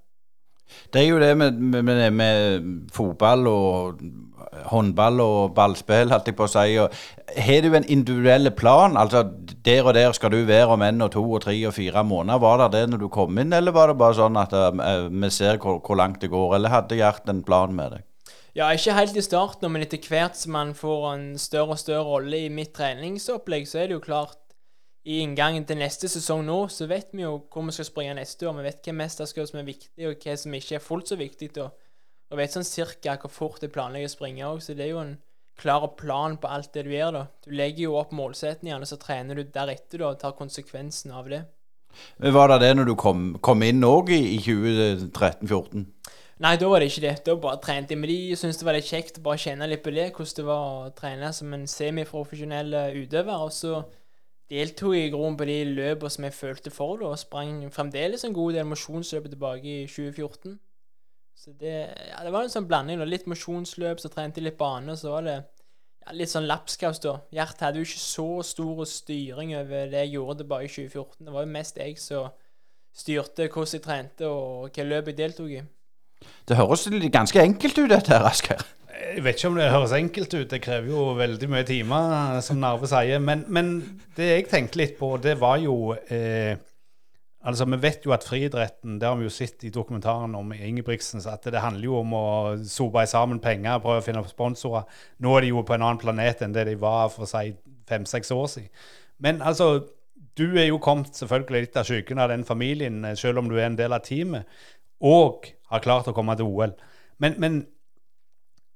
Det 0.90 1.04
er 1.04 1.06
jo 1.06 1.20
det 1.22 1.30
med, 1.38 1.52
med, 1.86 2.10
med 2.10 2.88
fotball 2.92 3.46
og 3.46 4.00
håndball 4.72 5.20
og 5.22 5.54
ballspill, 5.54 6.10
holdt 6.10 6.32
jeg 6.32 6.36
på 6.38 6.48
å 6.48 6.50
si. 6.50 6.74
Har 7.46 7.62
du 7.62 7.76
en 7.78 7.86
individuell 7.86 8.50
plan? 8.58 8.98
Altså 8.98 9.22
der 9.66 9.82
og 9.82 9.94
der 9.96 10.12
skal 10.14 10.30
du 10.30 10.44
være 10.46 10.74
om 10.76 10.82
en 10.86 11.02
og 11.02 11.10
to 11.16 11.22
og 11.26 11.42
tre 11.42 11.54
og 11.66 11.74
fire 11.74 12.04
måneder. 12.06 12.38
Var 12.38 12.60
det 12.62 12.68
det 12.76 12.84
når 12.90 13.00
du 13.02 13.08
kom 13.10 13.38
inn, 13.42 13.52
eller 13.52 13.74
var 13.74 13.90
det 13.90 13.98
bare 13.98 14.14
sånn 14.14 14.38
at 14.38 14.54
uh, 14.54 15.08
vi 15.10 15.30
ser 15.34 15.58
hvor, 15.58 15.80
hvor, 15.82 15.98
langt 15.98 16.20
det 16.22 16.30
går? 16.30 16.54
Eller 16.54 16.70
hadde 16.70 16.98
Gjert 16.98 17.26
en 17.28 17.42
plan 17.46 17.74
med 17.74 17.96
deg? 17.96 18.04
Ja, 18.56 18.70
ikke 18.72 18.94
helt 18.96 19.18
i 19.18 19.24
starten, 19.24 19.68
men 19.72 19.84
etter 19.84 20.00
hvert 20.00 20.38
som 20.38 20.54
man 20.54 20.70
får 20.78 21.02
en 21.10 21.26
større 21.38 21.74
og 21.74 21.80
større 21.82 22.06
rolle 22.06 22.46
i 22.46 22.52
mitt 22.52 22.72
treningsopplegg, 22.78 23.66
så 23.68 23.82
er 23.82 23.90
det 23.90 23.98
jo 23.98 24.04
klart 24.06 24.38
i 25.06 25.18
inngangen 25.22 25.66
til 25.66 25.78
neste 25.78 26.08
sesong 26.10 26.46
nå, 26.46 26.62
så 26.72 26.88
vet 26.90 27.12
vi 27.12 27.26
jo 27.26 27.36
hvor 27.52 27.66
vi 27.66 27.74
skal 27.74 27.90
springe 27.90 28.16
neste 28.16 28.48
år. 28.48 28.56
Vi 28.56 28.64
vet 28.66 28.86
hva 28.86 28.96
mesterskap 29.02 29.50
som 29.50 29.60
er 29.60 29.68
viktig, 29.68 30.08
og 30.08 30.22
hva 30.22 30.38
som 30.40 30.56
ikke 30.56 30.78
er 30.78 30.82
fullt 30.82 31.12
så 31.12 31.18
viktig. 31.20 31.50
Og, 31.62 31.74
og 32.30 32.40
vet 32.40 32.54
sånn 32.54 32.66
cirka 32.66 33.18
hvor 33.20 33.34
fort 33.34 33.66
jeg 33.66 33.74
planlegger 33.74 34.08
å 34.08 34.14
springe 34.14 34.48
òg. 34.48 34.62
Så 34.64 34.78
det 34.78 34.86
er 34.86 34.94
jo 34.94 35.02
en 35.02 35.14
klar 35.56 35.86
plan 35.98 36.36
på 36.40 36.50
alt 36.52 36.72
det 36.74 36.86
du 36.86 36.92
gjør. 36.94 37.12
da. 37.12 37.26
Du 37.44 37.50
legger 37.50 37.88
jo 37.88 37.98
opp 38.00 38.12
målsettingene, 38.16 38.86
så 38.86 38.98
trener 39.00 39.38
du 39.38 39.44
deretter 39.44 40.02
da, 40.02 40.12
og 40.12 40.20
tar 40.20 40.36
konsekvensen 40.38 41.14
av 41.16 41.30
det. 41.32 41.44
Men 42.20 42.34
Var 42.34 42.48
det 42.48 42.60
det 42.60 42.76
når 42.76 42.90
du 42.90 42.94
kom, 42.94 43.26
kom 43.40 43.62
inn 43.64 43.84
òg 43.84 44.12
i, 44.12 44.36
i 44.36 44.38
2013-2014? 44.44 45.86
Nei, 46.44 46.56
da 46.60 46.68
var 46.68 46.82
det 46.82 46.90
ikke 46.90 47.06
det. 47.06 47.14
Da 47.24 47.36
bare 47.40 47.60
trente 47.64 47.94
jeg. 47.94 48.00
Men 48.00 48.10
de 48.12 48.36
syntes 48.36 48.58
det 48.60 48.66
var 48.68 48.76
litt 48.76 48.90
kjekt 48.90 49.20
å 49.20 49.24
bare 49.24 49.40
kjenne 49.40 49.68
litt 49.70 49.84
på 49.84 49.94
det, 49.96 50.10
hvordan 50.12 50.36
det 50.36 50.44
var 50.44 50.66
å 50.66 50.90
trene 50.96 51.30
som 51.32 51.54
en 51.56 51.64
semiprofesjonell 51.70 52.76
utøver. 52.98 53.46
Og 53.46 53.54
så 53.56 53.80
deltok 54.52 54.98
i 54.98 55.08
grunnen 55.10 55.38
på 55.40 55.48
de 55.48 55.56
løpene 55.70 56.12
som 56.12 56.26
jeg 56.28 56.36
følte 56.36 56.72
for, 56.74 57.00
da, 57.00 57.14
og 57.14 57.20
sprang 57.20 57.64
fremdeles 57.72 58.26
en 58.26 58.36
god 58.36 58.58
del 58.58 58.68
mosjonsløp 58.68 59.30
tilbake 59.32 59.72
i 59.72 59.86
2014. 59.88 60.58
Så 61.36 61.52
det, 61.60 61.74
ja, 62.10 62.22
det 62.24 62.32
var 62.32 62.46
en 62.46 62.52
sånn 62.52 62.66
blanding. 62.68 62.98
Da. 63.02 63.06
Litt 63.08 63.28
mosjonsløp, 63.28 64.00
så 64.00 64.10
trente 64.12 64.40
jeg 64.40 64.48
litt 64.48 64.58
bane, 64.60 64.96
så 64.96 65.12
var 65.12 65.26
det 65.26 65.36
ja, 65.36 66.14
litt 66.16 66.32
sånn 66.32 66.48
lapskaus, 66.48 67.02
da. 67.04 67.18
Gjert 67.36 67.62
hadde 67.62 67.82
jo 67.82 67.88
ikke 67.88 68.02
så 68.02 68.28
stor 68.46 68.82
styring 68.88 69.52
over 69.58 69.92
det 69.92 70.06
jeg 70.06 70.16
gjorde 70.16 70.48
bare 70.48 70.66
i 70.66 70.72
2014. 70.72 71.26
Det 71.28 71.36
var 71.36 71.46
jo 71.46 71.54
mest 71.58 71.80
jeg 71.82 72.00
som 72.00 72.32
styrte 72.96 73.50
hvordan 73.50 73.76
jeg 73.76 73.84
trente, 73.84 74.28
og 74.30 74.66
hvilke 74.66 74.88
løp 74.88 75.12
jeg 75.12 75.20
deltok 75.20 75.52
i. 75.52 75.62
Det 76.48 76.56
høres 76.56 76.86
ganske 77.12 77.42
enkelt 77.42 77.78
ut, 77.82 77.90
dette 77.92 78.14
her, 78.14 78.24
Asker. 78.24 78.64
Jeg 78.96 79.24
vet 79.24 79.36
ikke 79.36 79.50
om 79.50 79.58
det 79.58 79.68
høres 79.70 79.92
enkelt 79.92 80.34
ut. 80.34 80.48
Det 80.50 80.62
krever 80.64 80.88
jo 80.88 81.02
veldig 81.18 81.48
mye 81.52 81.66
timer, 81.68 82.40
som 82.44 82.62
Narve 82.62 82.88
sier. 82.88 83.20
Men, 83.22 83.44
men, 83.52 83.74
det 84.16 84.30
jeg 84.30 84.48
tenkte 84.48 84.80
litt 84.80 84.96
på, 84.98 85.12
det 85.20 85.36
var 85.40 85.60
jo 85.60 85.92
eh, 86.08 86.56
Altså, 87.46 87.64
Vi 87.64 87.78
vet 87.82 88.06
jo 88.06 88.12
at 88.14 88.24
friidretten, 88.26 88.98
det 88.98 89.06
har 89.06 89.16
vi 89.16 89.26
jo 89.28 89.30
sett 89.30 89.64
i 89.64 89.70
dokumentaren 89.70 90.34
om 90.34 90.52
Ingebrigtsen, 90.52 91.22
at 91.30 91.44
det 91.44 91.62
handler 91.62 91.84
jo 91.84 92.00
om 92.00 92.14
å 92.18 92.26
sope 92.66 93.04
sammen 93.06 93.38
penger, 93.40 93.78
prøve 93.78 94.02
å 94.02 94.04
finne 94.04 94.24
sponsorer. 94.26 94.88
Nå 95.22 95.36
er 95.36 95.46
de 95.46 95.52
jo 95.52 95.62
på 95.62 95.76
en 95.76 95.84
annen 95.86 96.02
planet 96.02 96.42
enn 96.42 96.56
det 96.56 96.66
de 96.66 96.74
var 96.80 97.12
for 97.14 97.30
si 97.30 97.54
fem-seks 97.86 98.34
år 98.34 98.48
siden. 98.50 98.72
Men 99.22 99.38
altså, 99.42 99.86
du 100.36 100.58
er 100.58 100.66
jo 100.66 100.82
kommet 100.82 101.14
selvfølgelig 101.14 101.68
litt 101.68 101.78
av 101.78 101.86
skyggen 101.86 102.18
av 102.18 102.32
den 102.34 102.44
familien, 102.44 103.06
selv 103.16 103.38
om 103.38 103.48
du 103.48 103.56
er 103.60 103.70
en 103.70 103.78
del 103.78 103.94
av 103.94 104.02
teamet, 104.04 104.44
og 105.00 105.46
har 105.70 105.84
klart 105.84 106.10
å 106.10 106.16
komme 106.16 106.34
til 106.36 106.50
OL. 106.50 106.74
Men, 107.22 107.38
men 107.38 107.62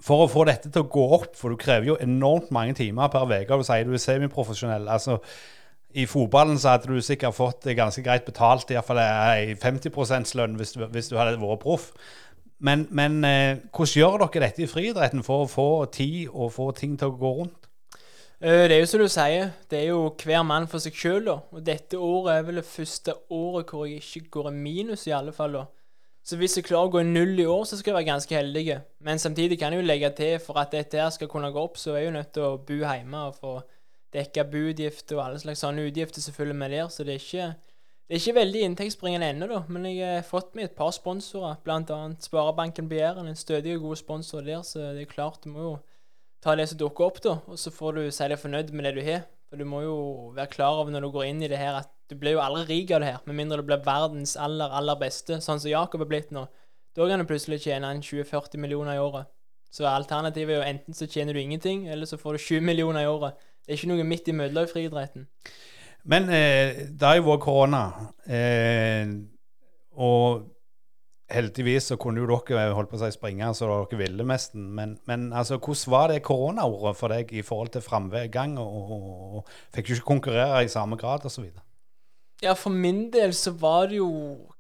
for 0.01 0.25
å 0.25 0.31
få 0.31 0.47
dette 0.49 0.71
til 0.73 0.85
å 0.85 0.91
gå 0.95 1.07
opp, 1.19 1.35
for 1.37 1.53
du 1.53 1.61
krever 1.61 1.91
jo 1.91 1.99
enormt 2.01 2.53
mange 2.55 2.79
timer 2.79 3.11
per 3.13 3.27
uke. 3.29 3.59
Du 3.59 3.67
sier 3.67 3.89
du 3.89 3.97
er 3.97 4.03
semiprofesjonell. 4.03 4.89
altså 4.89 5.19
i 5.95 6.07
fotballen 6.07 6.59
så 6.59 6.75
hadde 6.75 6.91
du 6.91 7.01
sikkert 7.03 7.35
fått 7.35 7.65
det 7.67 7.77
ganske 7.79 8.03
greit 8.05 8.27
betalt, 8.27 8.71
iallfall 8.71 9.01
ei 9.03 9.55
50 9.59 9.91
%-lønn 9.91 10.59
hvis, 10.61 10.75
du, 10.77 10.85
hvis 10.87 11.11
du 11.11 11.17
hadde 11.19 11.41
vært 11.41 11.63
proff. 11.65 11.91
Men, 12.61 12.85
men 12.93 13.25
eh, 13.25 13.57
hvordan 13.73 13.97
gjør 13.97 14.19
dere 14.21 14.45
dette 14.45 14.67
i 14.67 14.69
friidretten 14.69 15.25
for 15.25 15.47
å 15.47 15.51
få 15.51 15.69
tid 15.93 16.29
og 16.29 16.53
få 16.53 16.71
ting 16.77 16.99
til 17.01 17.11
å 17.11 17.17
gå 17.17 17.33
rundt? 17.39 17.71
Eh, 18.41 18.67
det 18.69 18.77
er 18.77 18.83
jo 18.83 18.91
som 18.91 19.01
du 19.01 19.09
sier, 19.13 19.51
det 19.73 19.81
er 19.81 19.91
jo 19.95 20.03
hver 20.21 20.45
mann 20.47 20.69
for 20.69 20.83
seg 20.83 20.97
sjøl. 20.97 21.29
Og 21.33 21.65
dette 21.65 21.99
året 21.99 22.35
er 22.37 22.47
vel 22.47 22.61
det 22.61 22.69
første 22.69 23.17
året 23.33 23.73
hvor 23.73 23.89
jeg 23.89 24.05
ikke 24.05 24.37
går 24.37 24.51
i 24.53 24.57
minus, 24.57 25.07
i 25.09 25.17
alle 25.17 25.33
fall. 25.37 25.57
da. 25.57 25.67
Så 26.25 26.37
hvis 26.37 26.59
jeg 26.59 26.69
klarer 26.69 26.91
å 26.91 26.93
gå 26.93 27.01
i 27.01 27.09
null 27.09 27.39
i 27.41 27.49
år, 27.49 27.65
så 27.65 27.79
skal 27.79 27.95
jeg 27.95 27.99
være 28.03 28.11
ganske 28.13 28.37
heldig. 28.37 28.79
Men 29.09 29.19
samtidig 29.19 29.59
kan 29.59 29.73
jeg 29.73 29.81
jo 29.81 29.89
legge 29.89 30.13
til 30.17 30.39
for 30.45 30.61
at 30.61 30.73
dette 30.73 31.01
her 31.01 31.11
skal 31.11 31.33
kunne 31.33 31.53
gå 31.53 31.65
opp, 31.65 31.81
så 31.81 31.95
er 31.95 32.05
jeg 32.05 32.11
jo 32.11 32.17
nødt 32.19 32.33
til 32.37 32.47
å 32.47 32.59
bo 32.61 32.81
hjemme 32.81 33.23
og 33.31 33.39
få 33.41 33.55
dekka 34.15 34.45
budgifter 34.51 35.19
og 35.19 35.25
alle 35.25 35.43
slags 35.43 35.63
sånne 35.65 35.87
utgifter 35.89 36.25
selvfølgelig 36.25 36.59
med 36.63 36.75
der. 36.75 36.89
Så 36.91 37.07
det 37.07 37.15
er 37.15 37.23
ikke, 37.25 37.49
det 38.09 38.17
er 38.17 38.23
ikke 38.23 38.39
veldig 38.41 38.65
inntektsbringende 38.67 39.31
ennå, 39.35 39.51
da. 39.51 39.61
Men 39.69 39.89
jeg 39.91 40.17
har 40.17 40.27
fått 40.27 40.55
med 40.59 40.71
et 40.71 40.77
par 40.79 40.91
sponsorer, 40.97 41.61
bl.a. 41.65 42.01
Sparebanken 42.27 42.91
Begjæren, 42.91 43.31
en 43.31 43.39
stødig 43.39 43.77
og 43.79 43.89
god 43.89 44.03
sponsor 44.03 44.47
der. 44.47 44.63
Så 44.67 44.93
det 44.97 45.07
er 45.07 45.13
klart, 45.15 45.43
du 45.45 45.55
må 45.55 45.67
jo 45.69 45.77
ta 46.43 46.57
det 46.57 46.71
som 46.71 46.81
dukker 46.81 47.11
opp, 47.11 47.23
da. 47.23 47.39
Og 47.47 47.59
så 47.61 47.73
får 47.75 47.99
du 47.99 48.03
si 48.11 48.29
deg 48.33 48.41
fornøyd 48.41 48.73
med 48.75 48.89
det 48.89 48.97
du 48.99 49.05
har. 49.07 49.27
For 49.51 49.59
du 49.59 49.67
må 49.67 49.83
jo 49.83 49.97
være 50.37 50.53
klar 50.53 50.79
over 50.79 50.95
når 50.95 51.03
du 51.03 51.11
går 51.11 51.27
inn 51.27 51.43
i 51.43 51.51
det 51.51 51.59
her, 51.59 51.81
at 51.83 51.91
du 52.11 52.15
blir 52.19 52.37
jo 52.37 52.43
aldri 52.43 52.63
rik 52.69 52.93
av 52.95 53.03
det 53.03 53.09
her, 53.11 53.19
med 53.27 53.37
mindre 53.39 53.59
du 53.59 53.67
blir 53.67 53.83
verdens 53.83 54.37
aller, 54.39 54.71
aller 54.75 54.99
beste, 54.99 55.41
sånn 55.43 55.59
som 55.63 55.71
Jakob 55.71 56.05
er 56.05 56.11
blitt 56.11 56.31
nå. 56.35 56.45
Da 56.95 57.07
kan 57.07 57.23
du 57.23 57.27
plutselig 57.27 57.61
tjene 57.65 57.91
en 57.91 58.03
20-40 58.03 58.63
millioner 58.63 58.99
i 58.99 59.03
året. 59.03 59.31
Så 59.71 59.87
alternativet 59.87 60.55
er 60.55 60.59
jo 60.59 60.67
enten 60.67 60.97
så 60.99 61.07
tjener 61.07 61.35
du 61.35 61.41
ingenting, 61.43 61.85
eller 61.91 62.07
så 62.07 62.19
får 62.19 62.35
du 62.35 62.45
20 62.47 62.67
millioner 62.67 63.07
i 63.07 63.11
året. 63.11 63.39
Det 63.71 63.77
er 63.77 63.79
ikke 63.85 63.93
noe 63.93 64.05
midt 64.11 64.29
i 64.33 64.35
friidretten. 64.67 65.29
Men 66.11 66.25
eh, 66.35 66.89
det 66.91 67.07
har 67.07 67.21
jo 67.21 67.29
vært 67.29 67.45
korona, 67.45 67.83
eh, 68.27 69.13
og 69.95 70.49
heldigvis 71.31 71.93
så 71.93 71.99
kunne 72.01 72.19
jo 72.19 72.27
dere 72.49 72.73
holdt 72.75 72.91
på 72.91 72.99
å 72.99 73.05
si 73.05 73.13
springe 73.15 73.53
så 73.55 73.69
dere 73.71 74.01
ville 74.01 74.27
mest, 74.27 74.57
Men, 74.59 74.99
men 75.07 75.31
altså, 75.31 75.61
hvordan 75.63 75.95
var 75.95 76.11
det 76.11 76.25
koronaåret 76.27 76.99
for 76.99 77.15
deg 77.15 77.31
i 77.31 77.45
forhold 77.47 77.71
til 77.77 77.87
framgang? 77.87 78.59
Og, 78.59 78.91
og, 78.91 79.35
og, 79.39 79.57
fikk 79.71 79.87
du 79.87 79.95
ikke 79.95 80.11
konkurrere 80.17 80.65
i 80.65 80.73
samme 80.73 80.99
grad 80.99 81.31
osv.? 81.31 81.47
Ja, 82.43 82.57
for 82.59 82.75
min 82.75 83.13
del 83.15 83.37
så 83.37 83.53
var 83.53 83.93
det 83.93 84.01
jo 84.01 84.11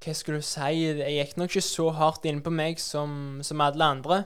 Hva 0.04 0.14
skulle 0.14 0.38
du 0.38 0.46
si? 0.46 0.84
Jeg 0.84 1.16
gikk 1.16 1.38
nok 1.40 1.50
ikke 1.50 1.64
så 1.66 1.88
hardt 1.98 2.30
inn 2.30 2.44
på 2.44 2.54
meg 2.54 2.78
som, 2.78 3.40
som 3.42 3.66
alle 3.66 3.90
andre. 3.96 4.22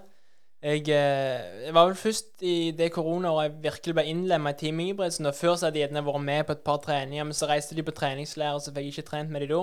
Jeg, 0.64 0.87
eh, 0.88 1.64
jeg, 1.66 1.74
var 1.77 1.90
vel 1.90 1.98
først 2.00 2.40
i 2.40 2.72
det 2.72 2.87
koronaåret 2.94 3.50
jeg 3.50 3.64
virkelig 3.66 3.94
ble 3.98 4.05
innlemma 4.09 4.55
i 4.55 4.57
Team 4.57 4.79
Ingebrigtsen. 4.81 5.29
Før 5.37 5.59
så 5.61 5.68
hadde 5.68 5.83
jeg 5.83 5.92
vært 5.92 6.24
med 6.24 6.46
på 6.48 6.55
et 6.57 6.62
par 6.64 6.79
treninger, 6.81 7.27
men 7.29 7.37
så 7.37 7.50
reiste 7.50 7.77
de 7.77 7.85
på 7.85 7.92
treningslære, 7.92 8.62
så 8.64 8.72
fikk 8.72 8.87
jeg 8.87 8.94
ikke 8.94 9.11
trent 9.11 9.35
med 9.35 9.44
de 9.44 9.50
da. 9.50 9.61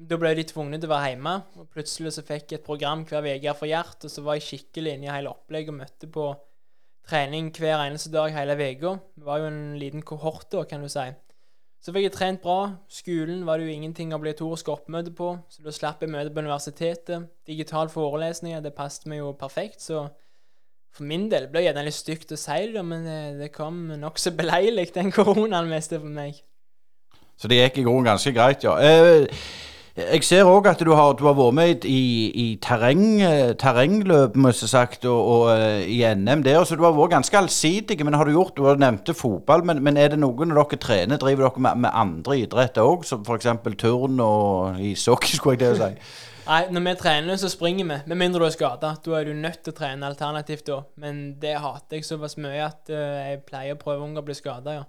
Da 0.00 0.18
ble 0.18 0.32
de 0.38 0.46
tvunget 0.48 0.80
til 0.80 0.88
å 0.88 0.94
være 0.94 1.10
hjemme, 1.12 1.34
og 1.60 1.68
plutselig 1.76 2.14
så 2.16 2.24
fikk 2.24 2.54
jeg 2.54 2.62
et 2.62 2.66
program 2.66 3.04
hver 3.04 3.28
uke 3.28 3.54
for 3.58 3.68
Gjert, 3.68 4.00
og 4.00 4.14
så 4.14 4.24
var 4.24 4.40
jeg 4.40 4.46
skikkelig 4.48 4.96
inne 4.96 5.10
i 5.10 5.12
hele 5.12 5.34
opplegget 5.34 5.74
og 5.74 5.78
møtte 5.82 6.10
på 6.16 6.30
trening 7.04 7.52
hver 7.52 7.84
eneste 7.84 8.14
dag 8.14 8.32
hele 8.32 8.56
uka. 8.56 8.96
Det 9.20 9.28
var 9.28 9.44
jo 9.44 9.52
en 9.52 9.62
liten 9.78 10.02
kohort 10.08 10.48
da, 10.56 10.64
kan 10.64 10.80
du 10.80 10.88
si. 10.88 11.04
Så 11.84 11.92
fikk 11.92 12.06
jeg 12.06 12.14
trent 12.14 12.40
bra. 12.40 12.58
Skolen 12.88 13.42
var 13.44 13.60
det 13.60 13.66
jo 13.66 13.74
ingenting 13.74 14.14
obligatorisk 14.16 14.70
oppmøte 14.72 15.12
på, 15.12 15.34
så 15.52 15.64
da 15.66 15.72
slapp 15.74 16.00
jeg 16.00 16.12
møte 16.14 16.32
på 16.32 16.40
universitetet. 16.40 17.26
Digital 17.44 17.90
forelesninger, 17.92 18.62
det 18.64 18.72
passet 18.76 19.04
meg 19.10 19.20
jo 19.20 19.34
perfekt, 19.36 19.84
så 19.84 20.06
for 20.94 21.04
min 21.10 21.26
del 21.28 21.50
ble 21.50 21.60
det 21.60 21.66
gjerne 21.66 21.84
litt 21.84 21.96
stygt 21.98 22.32
å 22.32 22.38
si 22.40 22.70
det, 22.72 22.84
men 22.86 23.04
det, 23.04 23.20
det 23.42 23.50
kom 23.52 23.82
nokså 24.00 24.32
beleilig, 24.38 24.92
den 24.96 25.12
koronaen 25.16 25.68
mest 25.68 25.92
for 25.92 26.08
meg. 26.08 26.40
Så 27.36 27.50
det 27.50 27.58
gikk 27.58 27.82
i 27.82 27.84
grunnen 27.84 28.08
ganske 28.08 28.32
greit, 28.32 28.64
ja. 28.64 28.78
Eh, 28.80 29.28
jeg 29.94 30.24
ser 30.26 30.48
òg 30.50 30.66
at 30.66 30.80
du 30.82 30.90
har, 30.90 31.12
du 31.14 31.22
har, 31.22 31.36
vært 31.38 31.54
med 31.54 31.84
i, 31.86 32.26
i 32.34 32.46
terreng, 32.58 33.20
terrengløp 33.60 34.34
sagt, 34.58 35.04
og, 35.06 35.20
og, 35.20 35.44
eh, 35.54 35.84
i 35.86 36.00
NM 36.18 36.42
der, 36.42 36.64
så 36.66 36.74
du 36.74 36.82
har 36.82 36.96
vært 36.96 37.12
ganske 37.12 37.38
allsidig. 37.38 38.00
Men 38.02 38.18
har 38.18 38.26
du 38.26 38.34
gjort, 38.34 38.56
du 38.56 38.66
har 38.66 38.80
nevnt 38.80 39.14
fotball, 39.14 39.62
men, 39.62 39.82
men, 39.86 39.96
er 39.96 40.10
det 40.10 40.18
noe 40.18 40.34
når 40.34 40.64
dere 40.64 40.80
trener, 40.82 41.20
driver 41.22 41.46
dere 41.46 41.62
med, 41.68 41.84
med 41.86 41.94
andre 41.94 42.40
idretter 42.42 42.82
òg, 42.82 43.06
som 43.06 43.22
f.eks. 43.22 43.46
turn 43.78 44.18
og 44.18 44.82
ishockey, 44.82 45.36
skulle 45.38 45.54
jeg 45.54 45.62
til 45.62 45.76
å 45.76 45.90
si? 45.92 46.08
Nei, 46.44 46.60
når 46.74 46.82
vi 46.84 46.96
trener, 47.00 47.38
så 47.40 47.48
springer 47.48 47.86
vi. 47.86 48.00
Med 48.10 48.20
mindre 48.20 48.42
du 48.42 48.48
er 48.48 48.56
skada. 48.56 48.96
Da 48.98 49.14
er 49.16 49.30
du 49.30 49.38
nødt 49.38 49.62
til 49.62 49.72
å 49.72 49.78
trene 49.78 50.10
alternativt 50.10 50.66
da. 50.68 50.82
Men 51.00 51.22
det 51.40 51.54
hater 51.62 52.02
jeg 52.02 52.08
såpass 52.10 52.34
mye 52.42 52.66
at 52.66 52.90
uh, 52.92 53.30
jeg 53.30 53.44
pleier 53.46 53.78
å 53.78 53.80
prøve 53.80 54.04
å 54.04 54.10
å 54.20 54.26
bli 54.26 54.36
skada, 54.36 54.74
ja. 54.82 54.84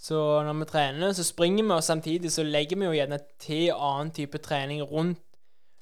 Så 0.00 0.16
når 0.46 0.56
vi 0.62 0.68
trener, 0.70 1.12
så 1.12 1.24
springer 1.26 1.64
vi, 1.64 1.74
og 1.76 1.84
samtidig 1.84 2.32
så 2.32 2.44
legger 2.46 2.78
vi 2.80 2.88
jo 2.88 2.96
gjerne 2.96 3.18
til 3.42 3.66
annen 3.74 4.12
type 4.16 4.40
trening 4.40 4.80
rundt 4.88 5.20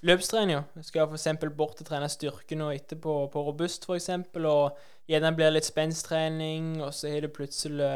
løpstreninga. 0.02 0.64
Skal 0.82 1.06
f.eks. 1.06 1.28
bort 1.56 1.78
og 1.82 1.86
trene 1.86 2.08
styrke 2.10 2.58
nå 2.58 2.72
etterpå 2.74 3.14
på 3.32 3.44
robust, 3.46 3.86
f.eks., 3.86 4.10
og 4.42 4.78
gjerne 5.10 5.34
blir 5.38 5.54
litt 5.54 5.68
spensttrening, 5.68 6.80
og 6.82 6.90
så 6.94 7.12
er 7.12 7.26
det 7.26 7.34
plutselig 7.36 7.92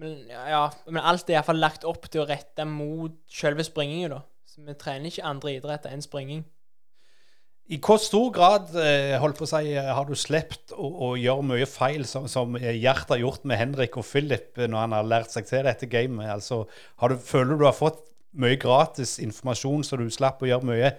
men, 0.00 0.30
ja, 0.32 0.62
men 0.88 1.04
alt 1.04 1.28
er 1.28 1.36
iallfall 1.36 1.60
lagt 1.60 1.84
opp 1.84 2.06
til 2.08 2.22
å 2.22 2.28
rette 2.28 2.64
mot 2.64 3.18
selve 3.28 3.64
springinga, 3.66 4.14
da. 4.14 4.20
Så 4.48 4.64
vi 4.64 4.74
trener 4.80 5.10
ikke 5.10 5.26
andre 5.28 5.52
idretter 5.58 5.92
enn 5.92 6.04
springing. 6.04 6.46
I 7.70 7.76
hvor 7.78 8.00
stor 8.02 8.32
grad 8.34 8.72
eh, 8.82 9.14
holdt 9.22 9.38
på 9.38 9.46
å 9.46 9.48
si, 9.52 9.70
eh, 9.78 9.90
har 9.94 10.06
du 10.08 10.16
sluppet 10.18 10.72
å, 10.74 10.88
å, 10.90 11.08
gjøre 11.14 11.44
mye 11.52 11.66
feil, 11.70 12.02
som, 12.08 12.24
som 12.26 12.56
Gjert 12.58 13.12
har 13.12 13.20
gjort 13.20 13.44
med 13.46 13.60
Henrik 13.60 13.94
og 14.00 14.06
Philip 14.08 14.58
eh, 14.58 14.66
når 14.66 14.86
han 14.88 14.94
har 14.96 15.06
lært 15.06 15.30
seg 15.30 15.46
til 15.46 15.62
dette 15.68 15.86
gamet? 15.90 16.26
Altså, 16.34 16.64
du, 16.66 17.14
føler 17.22 17.54
du 17.54 17.62
du 17.62 17.68
har 17.68 17.76
fått 17.76 18.00
mye 18.42 18.58
gratis 18.58 19.18
informasjon, 19.22 19.84
så 19.86 19.98
du 20.00 20.08
slapp 20.10 20.42
å 20.42 20.48
gjøre 20.50 20.66
mye 20.66 20.90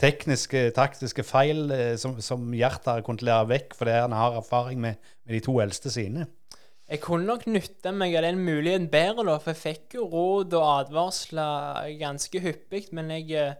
tekniske, 0.00 0.68
taktiske 0.76 1.24
feil 1.26 1.74
som, 2.00 2.14
som 2.22 2.46
Gjert 2.54 2.86
har 2.86 3.02
kunnet 3.06 3.26
lære 3.26 3.50
vekk 3.50 3.74
fordi 3.80 3.98
han 3.98 4.14
har 4.14 4.38
erfaring 4.38 4.78
med, 4.86 5.02
med 5.26 5.34
de 5.34 5.42
to 5.44 5.56
eldste 5.62 5.90
sine? 5.92 6.28
Jeg 6.90 7.02
kunne 7.02 7.26
nok 7.26 7.48
nytta 7.50 7.90
meg 7.94 8.14
av 8.18 8.28
den 8.28 8.38
muligheten 8.42 8.86
bedre, 8.90 9.26
da, 9.26 9.36
for 9.42 9.50
jeg 9.52 9.62
fikk 9.64 9.98
jo 9.98 10.06
råd 10.14 10.54
og 10.58 10.70
advarsler 10.76 11.90
ganske 12.00 12.42
hyppig. 12.42 12.88
Men 12.96 13.12
jeg, 13.14 13.52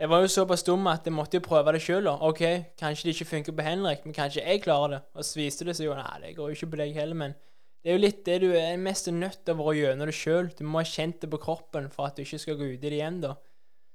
jeg 0.00 0.10
var 0.10 0.24
jo 0.24 0.28
såpass 0.30 0.64
dum 0.66 0.86
at 0.90 1.06
jeg 1.06 1.14
måtte 1.14 1.38
jo 1.38 1.44
prøve 1.44 1.72
det 1.76 1.80
sjøl. 1.84 2.08
OK, 2.10 2.42
kanskje 2.80 3.08
det 3.08 3.14
ikke 3.14 3.30
funker 3.30 3.54
på 3.54 3.66
Henrik, 3.66 4.02
men 4.04 4.16
kanskje 4.16 4.42
jeg 4.42 4.62
klarer 4.64 4.96
det. 4.96 5.00
Og 5.14 5.26
så 5.26 5.38
viste 5.38 5.66
det 5.68 5.76
seg 5.78 5.86
jo 5.86 5.98
Nei, 5.98 6.20
det 6.22 6.32
går 6.38 6.50
jo 6.50 6.58
ikke 6.58 6.70
på 6.72 6.80
deg 6.80 6.96
heller, 6.98 7.18
men 7.20 7.36
det 7.84 7.92
er 7.92 7.98
jo 7.98 8.02
litt 8.02 8.24
det 8.26 8.40
du 8.42 8.48
er 8.56 8.80
mest 8.80 9.10
nødt 9.12 9.44
til 9.44 9.54
å 9.54 9.60
være 9.60 9.76
gjennom 9.78 10.10
det 10.10 10.16
sjøl. 10.18 10.50
Du 10.58 10.64
må 10.66 10.80
ha 10.80 10.88
kjent 10.88 11.20
det 11.22 11.30
på 11.30 11.40
kroppen 11.42 11.90
for 11.92 12.08
at 12.08 12.18
du 12.18 12.24
ikke 12.24 12.40
skal 12.42 12.58
gå 12.58 12.72
ut 12.72 12.78
i 12.78 12.82
det 12.88 12.96
igjen, 12.98 13.20
da. 13.22 13.36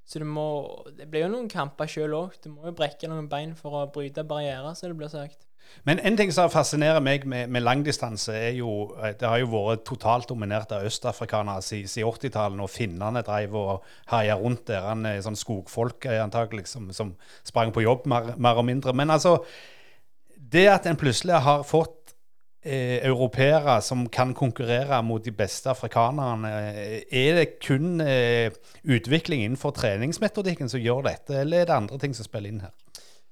Så 0.09 0.21
du 0.21 0.25
må 0.25 0.47
Det 0.97 1.09
blir 1.09 1.27
jo 1.27 1.33
noen 1.33 1.51
kamper 1.51 1.89
sjøl 1.89 2.15
òg. 2.17 2.39
Du 2.41 2.49
må 2.53 2.69
jo 2.69 2.75
brekke 2.77 3.09
noen 3.11 3.27
bein 3.29 3.55
for 3.57 3.75
å 3.81 3.87
bryte 3.93 4.23
barrierer, 4.23 4.71
som 4.77 4.93
det 4.93 4.97
blir 4.97 5.11
sagt. 5.11 5.48
Men 5.87 5.99
en 6.03 6.17
ting 6.19 6.31
som 6.33 6.51
fascinerer 6.51 7.01
meg 7.03 7.25
med, 7.29 7.49
med 7.51 7.63
langdistanse, 7.63 8.33
er 8.35 8.57
jo 8.57 8.95
Det 9.19 9.27
har 9.27 9.39
jo 9.41 9.51
vært 9.53 9.85
totalt 9.87 10.29
dominert 10.29 10.71
av 10.75 10.85
østafrikanere 10.87 11.63
siden 11.63 12.09
80-tallet, 12.09 12.61
og 12.61 12.69
finnene 12.69 13.23
drev 13.25 13.55
og 13.55 13.85
herja 14.11 14.35
rundt 14.39 14.67
der. 14.67 14.87
Han 14.89 15.05
er 15.05 15.21
sånn 15.25 15.39
skogfolk 15.39 16.09
antagelig 16.19 16.67
som, 16.67 16.91
som 16.95 17.15
sprang 17.47 17.73
på 17.75 17.85
jobb, 17.85 18.07
mer, 18.09 18.33
mer, 18.37 18.59
og 18.59 18.67
mindre. 18.67 18.93
Men 18.93 19.09
altså 19.09 19.39
Det 20.49 20.67
at 20.67 20.87
en 20.89 20.97
plutselig 20.97 21.43
har 21.45 21.63
fått 21.67 22.15
eh, 22.63 23.05
europeere 23.05 23.81
som 23.85 24.07
kan 24.09 24.33
konkurrere 24.33 25.01
mot 25.05 25.23
de 25.23 25.31
beste 25.31 25.69
afrikanerne, 25.69 26.49
eh, 26.49 27.01
er 27.11 27.35
det 27.35 27.59
kun 27.61 28.01
eh, 28.01 28.51
utvikling 28.83 29.43
innenfor 29.45 29.71
treningsmetodikken 29.77 30.69
som 30.69 30.81
gjør 30.81 31.05
dette, 31.05 31.37
eller 31.39 31.61
er 31.61 31.69
det 31.69 31.77
andre 31.77 31.99
ting 31.99 32.15
som 32.17 32.25
spiller 32.25 32.49
inn 32.49 32.63
her? 32.65 32.73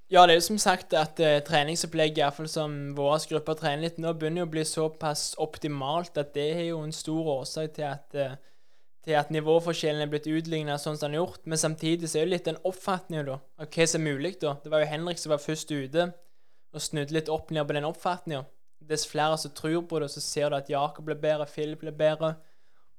Ja, 0.07 0.21
det 0.23 0.37
er 0.37 0.37
jo 0.37 0.45
som 0.45 0.59
sagt 0.61 0.93
at 0.95 1.19
uh, 1.19 1.37
treningsopplegget, 1.43 2.21
iallfall 2.21 2.47
som 2.47 2.75
våre 2.95 3.17
gruppe 3.27 3.57
trener 3.59 3.89
litt 3.89 3.97
nå, 3.99 4.13
begynner 4.15 4.45
jo 4.45 4.47
å 4.47 4.51
bli 4.53 4.63
såpass 4.63 5.33
optimalt 5.43 6.15
at 6.21 6.29
det 6.37 6.45
er 6.53 6.61
jo 6.69 6.77
en 6.79 6.95
stor 6.95 7.27
årsak 7.33 7.73
til 7.75 7.89
at, 7.89 8.15
uh, 8.15 8.37
til 9.03 9.17
at 9.19 9.33
nivåforskjellen 9.35 10.05
er 10.05 10.11
blitt 10.13 10.29
utligna 10.31 10.77
sånn 10.79 10.95
som 10.95 11.09
den 11.09 11.17
er 11.17 11.25
gjort. 11.25 11.41
Men 11.43 11.59
samtidig 11.59 12.07
så 12.07 12.21
er 12.21 12.29
det 12.29 12.37
litt 12.37 12.47
den 12.47 12.61
oppfatningen 12.63 13.27
da, 13.33 13.35
av 13.59 13.67
hva 13.67 13.89
som 13.91 14.07
er 14.07 14.15
mulig. 14.15 14.37
da. 14.45 14.55
Det 14.63 14.71
var 14.71 14.85
jo 14.85 14.89
Henrik 14.93 15.19
som 15.19 15.35
var 15.35 15.43
først 15.43 15.75
ute 15.75 16.07
og 16.07 16.83
snudde 16.87 17.17
litt 17.17 17.33
opp 17.33 17.51
ned 17.51 17.67
på 17.67 17.75
den 17.75 17.89
oppfatninga. 17.89 18.45
Dess 18.87 19.03
flere 19.11 19.35
som 19.41 19.51
tror 19.51 19.81
på 19.91 19.99
det, 19.99 20.07
så 20.13 20.23
ser 20.23 20.49
du 20.53 20.55
at 20.55 20.71
Jakob 20.71 21.03
blir 21.09 21.19
bedre, 21.19 21.49
Philip 21.51 21.83
blir 21.83 21.95
bedre. 21.95 22.37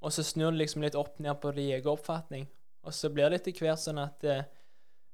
Og 0.04 0.12
så 0.12 0.20
snur 0.26 0.52
det 0.52 0.60
liksom 0.60 0.84
litt 0.84 0.98
opp 0.98 1.16
ned 1.24 1.40
på 1.40 1.56
din 1.56 1.72
egen 1.72 1.88
oppfatning. 1.88 2.44
Og 2.84 2.92
så 2.92 3.08
blir 3.08 3.32
det 3.32 3.40
etter 3.40 3.56
hvert 3.56 3.80
sånn 3.80 4.04
at 4.04 4.28
uh, 4.28 4.44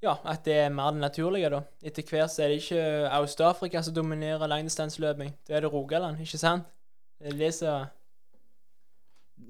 ja, 0.04 0.14
at 0.28 0.44
det 0.44 0.54
er 0.66 0.72
mer 0.72 0.92
det 0.92 1.00
naturlige, 1.00 1.50
da. 1.52 1.60
Etter 1.82 2.06
hvert 2.10 2.32
så 2.32 2.44
er 2.44 2.52
det 2.52 2.62
ikke 2.62 2.84
Øst-Afrika 3.22 3.82
som 3.82 3.94
dominerer 3.96 4.46
langdistanseløping. 4.50 5.34
Da 5.48 5.56
er 5.56 5.64
det 5.64 5.72
Rogaland, 5.72 6.20
ikke 6.20 6.40
sant? 6.40 6.68
Det 7.20 7.32
er 7.32 7.38
det 7.38 7.54
som 7.54 7.86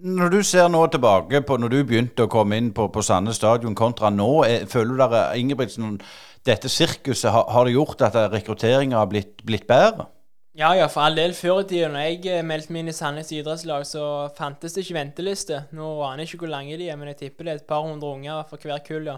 Når 0.05 0.29
du 0.29 0.43
ser 0.43 0.69
nå 0.69 0.87
tilbake 0.87 1.40
på 1.43 1.57
når 1.57 1.69
du 1.69 1.79
begynte 1.85 2.25
å 2.25 2.31
komme 2.31 2.57
inn 2.57 2.73
på, 2.75 2.88
på 2.88 3.03
Sandnes 3.03 3.37
stadion 3.37 3.75
kontra 3.75 4.11
nå, 4.11 4.45
er, 4.45 4.67
føler 4.67 4.95
du 4.95 5.03
der, 5.03 5.35
Ingebrigtsen, 5.38 6.01
dette 6.47 6.69
sirkuset, 6.69 7.31
har, 7.33 7.45
har 7.51 7.64
det 7.64 7.75
gjort 7.77 8.03
at 8.03 8.17
rekrutteringa 8.33 8.99
har 8.99 9.11
blitt, 9.11 9.43
blitt 9.47 9.67
bedre? 9.67 10.09
Ja, 10.55 10.71
ja, 10.79 10.87
for 10.87 11.03
all 11.03 11.17
del. 11.19 11.33
Før 11.35 11.64
i 11.64 11.67
tida, 11.67 11.88
når 11.90 12.05
jeg 12.07 12.27
eh, 12.31 12.45
meldte 12.47 12.71
meg 12.75 12.85
inn 12.85 12.93
i 12.93 12.95
Sandnes 12.95 13.33
idrettslag, 13.35 13.83
så 13.90 14.05
fantes 14.37 14.77
det 14.77 14.85
ikke 14.85 15.01
venteliste. 15.01 15.64
Nå 15.75 15.88
aner 16.07 16.23
jeg 16.23 16.31
ikke 16.31 16.45
hvor 16.45 16.53
lange 16.53 16.77
de 16.79 16.87
er, 16.93 16.99
men 17.01 17.11
jeg 17.11 17.25
tipper 17.25 17.49
det 17.49 17.55
er 17.55 17.62
et 17.62 17.71
par 17.73 17.83
hundre 17.83 18.12
unger 18.14 18.45
for 18.51 18.62
hver 18.62 18.85
kull, 18.87 19.09
ja. 19.11 19.17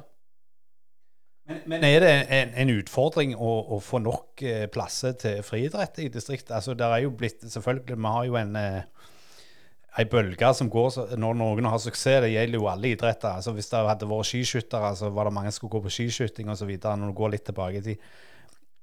Men, 1.46 1.60
men, 1.70 1.84
er 1.86 2.02
det 2.02 2.12
en, 2.34 2.54
en 2.58 2.72
utfordring 2.74 3.36
å, 3.38 3.52
å, 3.76 3.78
få 3.82 4.00
nok 4.02 4.42
eh, 4.42 4.64
plasser 4.72 5.14
til 5.20 5.44
friidrett 5.46 6.00
i 6.02 6.08
distriktet? 6.10 6.50
Altså, 6.58 6.74
det 6.74 6.88
er 6.88 7.04
jo 7.04 7.12
blitt, 7.14 7.44
selvfølgelig, 7.46 7.94
Vi 7.94 8.12
har 8.16 8.26
jo 8.26 8.38
en 8.40 8.56
eh, 8.58 10.08
bølge 10.10 10.50
som 10.58 10.70
går 10.72 11.16
når 11.16 11.38
noen 11.38 11.70
har 11.70 11.78
suksess. 11.82 12.24
Det 12.24 12.32
gjelder 12.32 12.58
jo 12.58 12.66
alle 12.72 12.90
idretter. 12.90 13.38
Altså, 13.38 13.54
hvis 13.54 13.70
det 13.70 13.84
hadde 13.86 14.10
vært 14.10 14.30
skiskyttere, 14.32 14.92
så 14.98 15.12
var 15.14 15.30
det 15.30 15.36
mange 15.38 15.52
som 15.52 15.60
skulle 15.60 15.76
gå 15.76 15.84
på 15.86 15.94
skiskyting 16.00 16.50
osv. 16.50 16.74
Når 16.82 17.06
du 17.06 17.18
går 17.22 17.36
litt 17.36 17.46
tilbake 17.46 17.78
i 17.78 17.86
tid. 17.92 18.10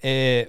Eh, 0.04 0.44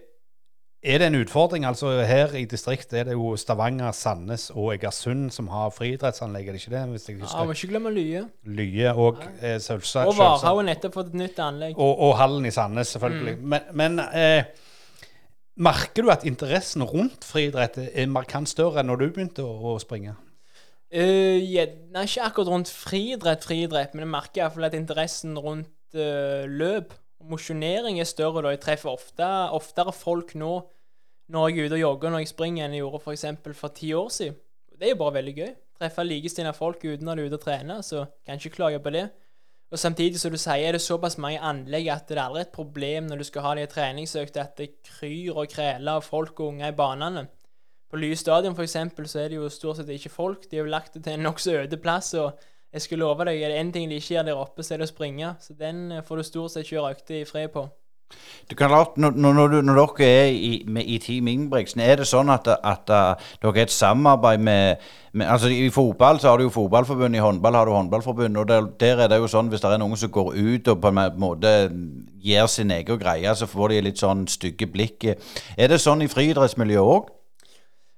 er 0.84 1.00
det 1.00 1.06
en 1.06 1.16
utfordring? 1.18 1.64
Altså 1.64 1.90
Her 2.04 2.34
i 2.36 2.44
distriktet 2.44 2.98
er 2.98 3.06
det 3.08 3.16
jo 3.16 3.32
Stavanger, 3.40 3.92
Sandnes 3.96 4.50
og 4.54 4.74
Egersund 4.74 5.30
som 5.32 5.48
har 5.48 5.72
friidrettsanlegg, 5.72 6.48
er 6.48 6.56
det 6.56 6.60
ikke 6.60 6.74
det? 6.76 6.82
Hvis 6.90 7.08
jeg 7.08 7.16
husker. 7.20 7.38
Ja, 7.38 7.44
må 7.44 7.56
ikke 7.56 7.70
glemme 7.72 7.92
Lye. 7.94 8.26
Lye 8.44 8.92
og 8.92 9.22
eh, 9.40 9.56
selvsagt. 9.60 10.12
Og 10.12 10.18
Vara 10.18 10.42
har 10.44 10.68
nettopp 10.68 10.98
fått 11.00 11.14
et 11.14 11.18
nytt 11.22 11.40
anlegg. 11.40 11.78
Og, 11.78 12.04
og 12.08 12.14
Hallen 12.20 12.44
i 12.46 12.52
Sandnes, 12.54 12.92
selvfølgelig. 12.94 13.38
Mm. 13.40 13.48
Men, 13.54 13.72
men 13.80 14.04
eh, 14.12 14.44
merker 15.56 16.04
du 16.04 16.12
at 16.12 16.26
interessen 16.28 16.84
rundt 16.84 17.24
friidrett 17.24 17.78
er 17.86 18.10
markant 18.10 18.50
større 18.50 18.82
enn 18.82 18.92
når 18.92 19.00
du 19.00 19.06
begynte 19.08 19.46
å, 19.46 19.74
å 19.74 19.78
springe? 19.82 20.16
Uh, 20.94 21.40
ja, 21.40 21.64
nei, 21.94 22.04
ikke 22.06 22.28
akkurat 22.28 22.52
rundt 22.52 22.70
friidrett, 22.70 23.46
friidrett, 23.46 23.96
men 23.96 24.04
jeg 24.04 24.12
merker 24.12 24.44
iallfall 24.44 24.68
at 24.68 24.76
interessen 24.78 25.34
rundt 25.40 25.96
uh, 25.96 26.44
løp 26.46 26.92
mosjonering 27.30 28.00
er 28.00 28.08
større. 28.08 28.42
da. 28.42 28.54
Jeg 28.54 28.62
treffer 28.64 28.92
ofte, 28.92 29.28
oftere 29.50 29.92
folk 29.92 30.34
nå 30.34 30.54
når 31.32 31.48
jeg 31.48 31.58
er 31.58 31.66
ute 31.66 31.76
og 31.78 31.80
jogger 31.80 32.12
når 32.12 32.22
jeg 32.24 32.32
springer, 32.34 32.66
enn 32.66 32.74
jeg 32.76 32.84
gjorde 32.84 33.00
f.eks. 33.00 33.26
For, 33.42 33.58
for 33.64 33.76
ti 33.76 33.92
år 33.96 34.08
siden. 34.12 34.40
Det 34.74 34.88
er 34.88 34.92
jo 34.92 35.00
bare 35.00 35.18
veldig 35.18 35.34
gøy. 35.38 35.52
Treffe 35.80 36.04
likestilte 36.04 36.52
folk 36.56 36.82
uten 36.84 37.08
at 37.08 37.18
du 37.18 37.22
er 37.22 37.30
ute 37.30 37.38
og 37.38 37.44
trener, 37.44 37.80
så 37.82 38.04
kan 38.26 38.40
ikke 38.40 38.58
klage 38.58 38.80
på 38.82 38.92
det. 38.94 39.08
Og 39.72 39.80
samtidig 39.80 40.20
som 40.20 40.30
du 40.30 40.38
sier, 40.38 40.68
er 40.68 40.76
det 40.76 40.82
såpass 40.84 41.16
mange 41.18 41.40
anlegg 41.42 41.88
at 41.90 42.04
det 42.06 42.18
er 42.18 42.26
aldri 42.28 42.44
et 42.44 42.52
problem 42.54 43.08
når 43.08 43.22
du 43.22 43.26
skal 43.26 43.46
ha 43.46 43.54
de 43.58 43.64
treningsøkter, 43.70 44.44
at 44.44 44.60
det 44.60 44.76
kryr 44.86 45.32
og 45.34 45.48
kreler 45.50 45.96
av 45.96 46.04
folk 46.06 46.38
og 46.38 46.52
unger 46.52 46.70
i 46.70 46.76
banene. 46.78 47.24
På 47.90 47.98
Lye 47.98 48.18
stadion 48.18 48.54
f.eks. 48.54 48.76
så 49.10 49.22
er 49.22 49.32
det 49.32 49.38
jo 49.40 49.48
stort 49.50 49.80
sett 49.80 49.90
ikke 49.90 50.12
folk. 50.12 50.46
De 50.50 50.58
har 50.58 50.66
jo 50.66 50.70
lagt 50.70 50.94
det 50.94 51.04
til 51.06 51.16
en 51.16 51.26
nokså 51.26 51.56
øde 51.62 51.78
plass. 51.80 52.12
og 52.14 52.38
jeg 52.74 52.82
skulle 52.82 53.06
love 53.06 53.24
deg, 53.28 53.38
er 53.38 53.54
det 53.54 53.62
én 53.62 53.72
ting 53.72 53.88
de 53.90 54.00
ikke 54.00 54.16
gjør 54.16 54.28
der 54.28 54.42
oppe, 54.42 54.66
så 54.66 54.74
er 54.74 54.82
det 54.82 54.88
å 54.88 54.92
springe. 54.92 55.36
Så 55.40 55.54
den 55.58 55.86
eh, 55.94 56.04
får 56.04 56.20
du 56.20 56.26
stort 56.26 56.54
sett 56.56 56.66
kjøre 56.66 56.90
økter 56.96 57.20
i 57.20 57.26
fred 57.28 57.52
på. 57.54 57.68
Du 58.50 58.54
kan 58.54 58.70
lart, 58.70 58.98
når, 59.00 59.14
når, 59.16 59.54
når, 59.64 59.78
dere 59.78 60.08
er 60.08 60.26
i, 60.36 60.50
med, 60.68 60.84
i 60.84 60.98
Team 61.02 61.28
Ingebrigtsen, 61.32 61.80
er 61.80 61.96
det 61.96 62.06
sånn 62.06 62.28
at, 62.30 62.46
at, 62.52 62.90
at 62.90 62.92
uh, 62.92 63.30
dere 63.40 63.62
er 63.62 63.64
et 63.64 63.72
samarbeid 63.72 64.42
med, 64.44 64.84
med, 65.16 65.26
altså 65.32 65.48
I 65.48 65.70
fotball 65.72 66.20
så 66.20 66.28
har 66.28 66.38
du 66.38 66.44
jo 66.44 66.52
fotballforbund, 66.52 67.16
i 67.16 67.22
håndball 67.24 67.56
har 67.56 67.66
du 67.66 67.72
håndballforbund. 67.72 68.36
og 68.42 68.48
der, 68.50 68.68
der, 68.80 69.00
er 69.06 69.10
det 69.10 69.22
jo 69.22 69.30
sånn 69.32 69.48
Hvis 69.48 69.64
det 69.64 69.72
er 69.72 69.80
noen 69.80 69.96
som 69.96 70.12
går 70.12 70.34
ut 70.36 70.70
og 70.74 70.82
på 70.82 70.92
en 70.92 71.02
måte 71.24 71.54
gir 72.20 72.46
sin 72.52 72.74
egen 72.74 73.00
greie, 73.00 73.34
så 73.34 73.48
får 73.48 73.72
de 73.72 73.82
litt 73.88 74.04
sånn 74.04 74.28
stygge 74.28 74.68
blikk. 74.70 75.08
Er 75.56 75.72
det 75.72 75.80
sånn 75.80 76.04
i 76.04 76.10
friidrettsmiljøet 76.12 76.96
òg? 76.98 77.13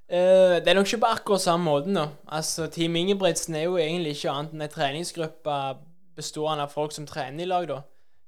Uh, 0.07 0.63
det 0.63 0.71
er 0.71 0.75
nok 0.79 0.87
ikke 0.87 1.03
på 1.03 1.07
akkurat 1.07 1.41
samme 1.41 1.65
måten. 1.65 1.95
da. 1.95 2.09
Altså, 2.29 2.67
Team 2.67 2.97
Ingebrigtsen 2.97 3.55
er 3.55 3.63
jo 3.63 3.77
egentlig 3.77 4.17
ikke 4.17 4.31
annet 4.31 4.53
enn 4.55 4.63
en 4.63 4.71
treningsgruppe 4.71 5.57
bestående 6.17 6.63
av 6.63 6.71
folk 6.71 6.93
som 6.93 7.07
trener 7.07 7.43
i 7.43 7.49
lag. 7.49 7.69
da. 7.69 7.81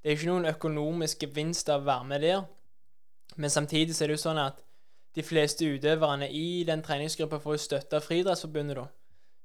Det 0.02 0.10
er 0.10 0.16
ikke 0.16 0.30
noen 0.30 0.50
økonomisk 0.50 1.22
gevinst 1.22 1.68
av 1.68 1.82
å 1.82 1.84
være 1.86 2.04
med 2.04 2.20
der. 2.20 2.42
Men 3.36 3.50
samtidig 3.50 3.94
så 3.94 4.04
er 4.04 4.08
det 4.08 4.18
jo 4.18 4.24
sånn 4.26 4.42
at 4.42 4.64
de 5.14 5.22
fleste 5.22 5.66
utøverne 5.66 6.28
i 6.30 6.64
den 6.66 6.82
treningsgruppa 6.82 7.38
får 7.38 7.54
jo 7.54 7.64
støtte 7.66 7.96
av 7.96 8.06
Friidrettsforbundet. 8.06 8.76
da. 8.76 8.86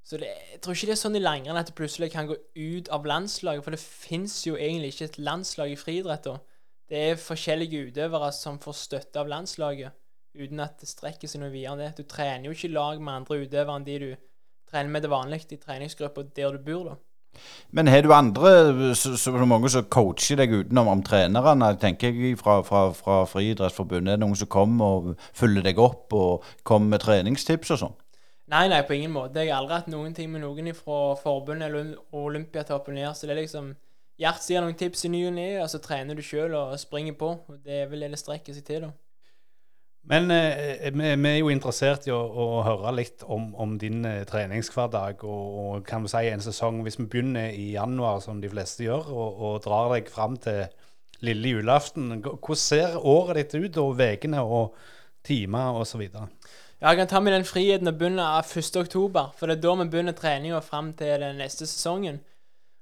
Så 0.03 0.17
det, 0.17 0.27
jeg 0.51 0.61
tror 0.61 0.73
ikke 0.73 0.87
det 0.89 0.97
er 0.97 1.03
sånn 1.03 1.15
i 1.15 1.23
langrenn 1.23 1.57
at 1.57 1.69
det 1.69 1.75
plutselig 1.77 2.11
kan 2.11 2.27
gå 2.27 2.35
ut 2.55 2.89
av 2.89 3.05
landslaget. 3.05 3.63
For 3.63 3.71
det 3.71 3.79
fins 3.79 4.41
jo 4.47 4.57
egentlig 4.57 4.93
ikke 4.93 5.05
et 5.05 5.17
landslag 5.17 5.71
i 5.71 5.75
friidrett. 5.75 6.23
da. 6.23 6.37
Det 6.89 6.97
er 6.97 7.15
forskjellige 7.15 7.87
utøvere 7.87 8.31
som 8.33 8.59
får 8.59 8.73
støtte 8.73 9.19
av 9.19 9.27
landslaget 9.27 9.93
uten 10.37 10.61
at 10.63 10.77
det 10.81 10.89
strekker 10.89 11.29
seg 11.29 11.43
noe 11.43 11.53
videre 11.53 11.73
enn 11.75 11.81
det. 11.83 11.93
Du 11.97 12.09
trener 12.09 12.49
jo 12.49 12.55
ikke 12.55 12.69
i 12.69 12.75
lag 12.75 13.01
med 13.01 13.21
andre 13.21 13.41
utøvere 13.43 13.79
enn 13.79 13.87
de 13.87 13.97
du 14.01 14.11
trener 14.69 14.93
med 14.93 15.05
det 15.05 15.11
vanlige 15.13 15.53
i 15.53 15.61
treningsgruppa 15.61 16.25
der 16.35 16.57
du 16.57 16.63
bor, 16.65 16.93
da. 16.93 16.99
Men 17.71 17.87
har 17.87 18.03
du 18.05 18.11
andre, 18.13 18.93
så, 18.95 19.15
så 19.17 19.31
mange 19.45 19.69
som 19.69 19.85
coacher 19.89 20.37
deg 20.37 20.53
utenom 20.53 20.91
om 20.91 21.01
trenerne? 21.05 21.71
tenker 21.81 22.13
jeg 22.13 22.37
fra, 22.37 22.59
fra, 22.61 22.91
fra 22.93 23.23
Friidrettsforbundet. 23.25 24.13
Er 24.13 24.19
det 24.19 24.25
noen 24.25 24.37
som 24.37 24.49
kommer 24.53 24.99
og 24.99 25.27
følger 25.33 25.65
deg 25.65 25.81
opp 25.81 26.13
og 26.13 26.45
kommer 26.63 26.93
med 26.93 27.01
treningstips 27.05 27.73
og 27.73 27.81
sånn? 27.81 27.95
Nei, 28.53 28.67
nei, 28.69 28.83
på 28.85 28.93
ingen 28.93 29.15
måte. 29.15 29.41
Jeg 29.41 29.53
har 29.53 29.63
aldri 29.63 29.79
hatt 29.79 29.89
noen 29.89 30.13
ting 30.13 30.29
med 30.29 30.43
noen 30.43 30.69
fra 30.77 31.15
forbundet 31.17 31.71
eller 31.71 31.95
Olympiatoppen 32.13 32.99
ned. 32.99 33.15
Så 33.17 33.25
det 33.25 33.37
er 33.37 33.43
liksom 33.45 33.73
Gjert 34.21 34.43
sier 34.45 34.61
noen 34.61 34.77
tips 34.77 35.07
i 35.07 35.09
ny 35.09 35.23
og 35.25 35.31
ne, 35.33 35.47
og 35.63 35.65
så 35.71 35.79
trener 35.81 36.13
du 36.13 36.21
sjøl 36.21 36.53
og 36.53 36.75
springer 36.77 37.15
på. 37.17 37.31
og 37.49 37.55
Det 37.65 37.79
er 37.81 37.87
vel 37.89 38.05
det 38.05 38.11
det 38.13 38.19
strekker 38.21 38.53
seg 38.53 38.65
til, 38.67 38.83
da. 38.85 38.91
Men 40.11 40.31
eh, 40.31 40.89
vi, 40.91 41.13
vi, 41.15 41.29
er 41.29 41.37
jo 41.37 41.51
interessert 41.53 42.09
i 42.09 42.11
å, 42.11 42.19
å 42.19 42.47
høre 42.65 42.91
litt 42.97 43.23
om, 43.23 43.53
om 43.55 43.77
din 43.79 44.03
eh, 44.07 44.25
treningshverdag. 44.27 45.23
Og, 45.23 45.59
og, 45.61 45.85
kan 45.87 46.03
vi 46.03 46.11
si 46.11 46.23
en 46.27 46.43
sesong, 46.43 46.81
hvis 46.83 46.99
vi 46.99 47.07
begynner 47.07 47.53
i 47.55 47.69
januar, 47.77 48.19
som 48.23 48.41
de 48.43 48.51
fleste 48.51 48.83
gjør, 48.83 49.07
og, 49.13 49.39
og 49.47 49.61
drar 49.63 49.93
deg 49.95 50.11
fram 50.11 50.35
til 50.43 50.65
lille 51.23 51.55
julaften. 51.55 52.17
Hvordan 52.19 52.59
ser 52.59 52.99
året 52.99 53.39
ditt 53.39 53.55
ut, 53.55 53.79
og 53.79 54.03
ukene 54.03 54.43
og 54.43 54.75
timer 55.23 55.79
osv.? 55.79 56.03
Ja, 56.03 56.91
jeg 56.91 56.99
kan 56.99 57.07
ta 57.07 57.23
med 57.23 57.37
den 57.37 57.47
friheten 57.47 57.87
og 57.87 57.95
begynne 57.95 58.27
av 58.27 58.43
1. 58.43 58.75
oktober, 58.81 59.31
for 59.39 59.47
det 59.47 59.55
er 59.55 59.63
da 59.63 59.77
vi 59.79 59.87
begynner 59.87 60.19
treninga 60.19 60.59
fram 60.59 60.91
til 60.99 61.23
den 61.23 61.39
neste 61.39 61.63
sesongen. 61.63 62.19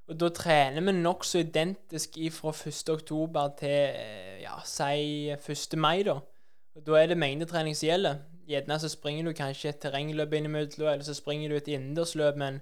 Og 0.10 0.18
da 0.18 0.32
trener 0.34 0.82
vi 0.82 0.98
nokså 0.98 1.46
identisk 1.46 2.18
fra 2.34 2.50
1. 2.50 2.82
oktober 2.90 3.54
til 3.62 3.78
eh, 3.94 4.42
ja, 4.42 4.58
si 4.66 5.30
1. 5.38 5.78
mai, 5.78 6.02
da. 6.10 6.18
Og 6.82 6.88
Da 6.88 6.98
er 6.98 7.08
det 7.08 7.18
mengdetrening 7.18 7.76
som 7.78 7.88
gjelder. 7.88 8.16
Gjerne 8.50 8.80
så 8.80 8.90
springer 8.90 9.24
du 9.24 9.34
kanskje 9.38 9.70
et 9.70 9.80
terrengløp 9.80 10.34
innimellom, 10.34 10.88
eller 10.88 11.04
så 11.06 11.14
springer 11.14 11.50
du 11.50 11.56
et 11.56 11.68
innendørsløp, 11.68 12.36
men 12.36 12.62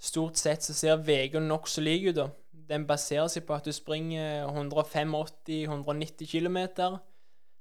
stort 0.00 0.36
sett 0.36 0.62
så 0.62 0.74
ser 0.74 1.00
uka 1.00 1.40
nokså 1.40 1.80
lik 1.80 2.10
ut, 2.10 2.16
da. 2.16 2.28
Den 2.68 2.86
baserer 2.86 3.28
seg 3.28 3.46
på 3.46 3.54
at 3.54 3.64
du 3.64 3.72
springer 3.72 4.46
185-190 4.52 6.28
km. 6.28 6.58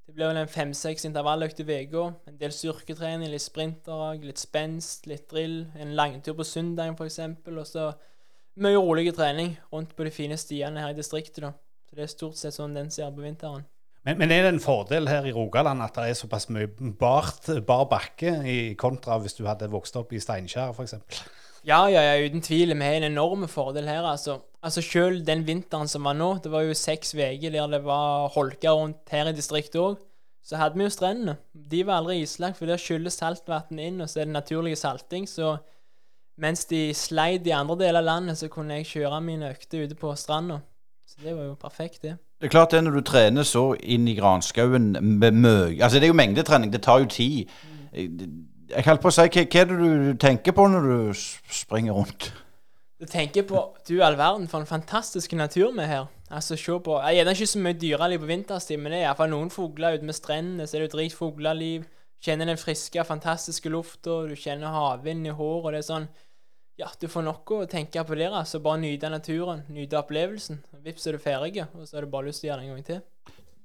Det 0.04 0.14
blir 0.14 0.28
vel 0.28 0.38
en 0.42 0.52
fem-seks 0.52 1.06
intervalløkter 1.06 1.70
i 1.70 1.86
uka. 1.88 2.12
En 2.28 2.38
del 2.38 2.52
styrketrening, 2.52 3.32
litt 3.32 3.42
sprinterdrag, 3.42 4.26
litt 4.28 4.40
spenst, 4.40 5.08
litt 5.08 5.30
drill. 5.32 5.68
En 5.80 5.96
langtur 5.96 6.36
på 6.36 6.44
søndagen, 6.44 7.00
f.eks. 7.00 7.20
Og 7.48 7.68
så 7.68 7.94
mye 8.60 8.76
rolig 8.76 9.14
trening 9.16 9.56
rundt 9.72 9.96
på 9.96 10.04
de 10.04 10.12
fine 10.12 10.38
stiene 10.38 10.84
her 10.84 10.92
i 10.92 11.00
distriktet. 11.00 11.46
da. 11.48 11.54
Så 11.88 11.96
Det 11.96 12.04
er 12.04 12.12
stort 12.12 12.36
sett 12.36 12.60
sånn 12.60 12.76
den 12.76 12.92
ser 12.92 13.12
på 13.12 13.24
vinteren. 13.24 13.64
Men, 14.04 14.18
men, 14.20 14.32
er 14.36 14.44
det 14.44 14.52
en 14.54 14.64
fordel 14.64 15.08
her 15.08 15.24
i 15.24 15.32
Rogaland 15.32 15.84
at 15.86 15.96
det 15.96 16.10
er 16.10 16.18
såpass 16.20 16.50
mye 16.52 16.68
bart, 17.00 17.48
bar 17.68 17.86
bakke, 17.92 18.34
i 18.44 18.74
kontra 18.80 19.16
hvis 19.24 19.38
du 19.38 19.46
hadde 19.48 19.72
vokst 19.72 19.96
opp 20.00 20.12
i 20.12 20.20
Steinkjer 20.20 20.74
f.eks.? 20.76 20.98
Ja, 21.64 21.86
ja, 21.88 22.02
ja, 22.04 22.18
uten 22.26 22.44
tvil. 22.44 22.76
Vi 22.76 22.84
har 22.84 22.98
en 23.00 23.08
enorm 23.08 23.48
fordel 23.48 23.88
her. 23.88 24.04
altså. 24.04 24.42
Altså 24.64 24.82
Selv 24.84 25.24
den 25.26 25.46
vinteren 25.48 25.88
som 25.88 26.04
var 26.04 26.18
nå, 26.20 26.34
det 26.44 26.52
var 26.52 26.66
jo 26.68 26.76
seks 26.76 27.14
uker 27.16 27.52
der 27.52 27.68
det 27.72 27.84
var 27.86 28.28
holka 28.36 28.74
rundt 28.76 29.12
her 29.12 29.32
i 29.32 29.36
distriktet 29.36 29.80
òg, 29.80 29.96
så 30.44 30.60
hadde 30.60 30.76
vi 30.76 30.84
jo 30.84 30.92
strendene. 30.92 31.38
De 31.54 31.86
var 31.88 32.02
aldri 32.02 32.20
islagt, 32.22 32.58
for 32.60 32.68
der 32.68 32.80
skyller 32.80 33.12
saltvann 33.12 33.80
inn, 33.80 34.02
og 34.04 34.12
så 34.12 34.20
er 34.20 34.28
det 34.28 34.36
naturlig 34.36 34.76
salting. 34.78 35.24
Så 35.28 35.56
mens 36.36 36.66
de 36.68 36.90
sleit 36.94 37.48
i 37.48 37.56
andre 37.56 37.80
deler 37.80 38.02
av 38.02 38.10
landet, 38.10 38.42
så 38.42 38.52
kunne 38.52 38.82
jeg 38.82 38.90
kjøre 38.92 39.22
mine 39.24 39.54
økter 39.56 39.86
ute 39.88 39.96
på 39.96 40.12
stranda. 40.20 40.60
Så 41.08 41.24
det 41.24 41.36
var 41.38 41.48
jo 41.48 41.56
perfekt, 41.60 42.02
det. 42.04 42.18
Det 42.44 42.50
er 42.50 42.52
klart 42.52 42.74
det 42.76 42.82
når 42.84 42.92
du 42.92 43.02
trener 43.08 43.46
så 43.48 43.70
inn 43.80 44.04
i 44.12 44.18
granskauen 44.18 44.90
med 45.00 45.32
mye 45.32 45.78
Altså 45.80 45.96
det 45.96 46.04
er 46.04 46.10
jo 46.12 46.18
mengdetrening, 46.20 46.74
det 46.74 46.82
tar 46.84 47.00
jo 47.00 47.06
tid. 47.08 47.54
Jeg 47.96 48.84
holdt 48.84 49.00
på 49.00 49.08
å 49.08 49.16
si, 49.16 49.24
hva, 49.32 49.44
hva 49.48 49.62
er 49.62 49.70
det 49.70 49.78
du 49.80 50.18
tenker 50.20 50.52
på 50.58 50.66
når 50.68 50.90
du 50.90 51.22
springer 51.56 51.96
rundt? 51.96 52.34
Du 53.00 53.08
tenker 53.08 53.48
på 53.48 53.62
Du 53.88 53.94
all 54.04 54.18
verden, 54.20 54.50
for 54.52 54.60
en 54.60 54.68
fantastisk 54.68 55.32
natur 55.40 55.72
vi 55.72 55.88
har. 55.88 56.10
Altså, 56.28 56.58
se 56.60 56.76
på 56.84 57.00
Jeg 57.00 57.24
er 57.24 57.32
ikke 57.32 57.48
så 57.48 57.64
mye 57.64 57.80
dyreliv 57.80 58.20
på 58.20 58.32
vinterstid, 58.34 58.78
men 58.78 58.92
det 58.92 59.00
er 59.00 59.06
iallfall 59.06 59.32
noen 59.32 59.50
fugler 59.50 59.96
ute 59.96 60.12
med 60.12 60.20
strendene. 60.20 60.68
Så 60.68 60.76
er 60.76 60.84
det 60.84 60.90
jo 60.92 60.98
drit 60.98 61.16
fugleliv. 61.16 61.88
Kjenner 62.20 62.52
den 62.52 62.60
friske, 62.60 63.08
fantastiske 63.08 63.72
lufta, 63.72 64.20
du 64.28 64.36
kjenner 64.36 64.68
havvinden 64.68 65.32
i 65.32 65.38
håret, 65.38 65.64
og 65.64 65.72
det 65.72 65.80
er 65.80 65.88
sånn 65.94 66.12
Ja, 66.80 66.88
du 67.00 67.06
får 67.06 67.22
noe 67.22 67.58
å 67.62 67.66
tenke 67.70 68.02
på 68.02 68.16
der, 68.18 68.34
altså. 68.34 68.58
Bare 68.64 68.82
nyte 68.82 69.10
naturen, 69.14 69.62
nyte 69.70 70.00
opplevelsen. 70.00 70.58
Vips 70.84 71.06
er 71.06 71.18
du 71.18 71.22
ferdig, 71.22 71.68
og 71.78 71.86
så 71.86 72.00
har 72.00 72.08
du 72.08 72.14
bare 72.14 72.32
lyst 72.32 72.42
til 72.42 72.50
å 72.50 72.54
gjøre 72.54 72.64
det 72.64 72.70
en 72.70 72.74
gang 72.74 72.88
til. 72.88 73.04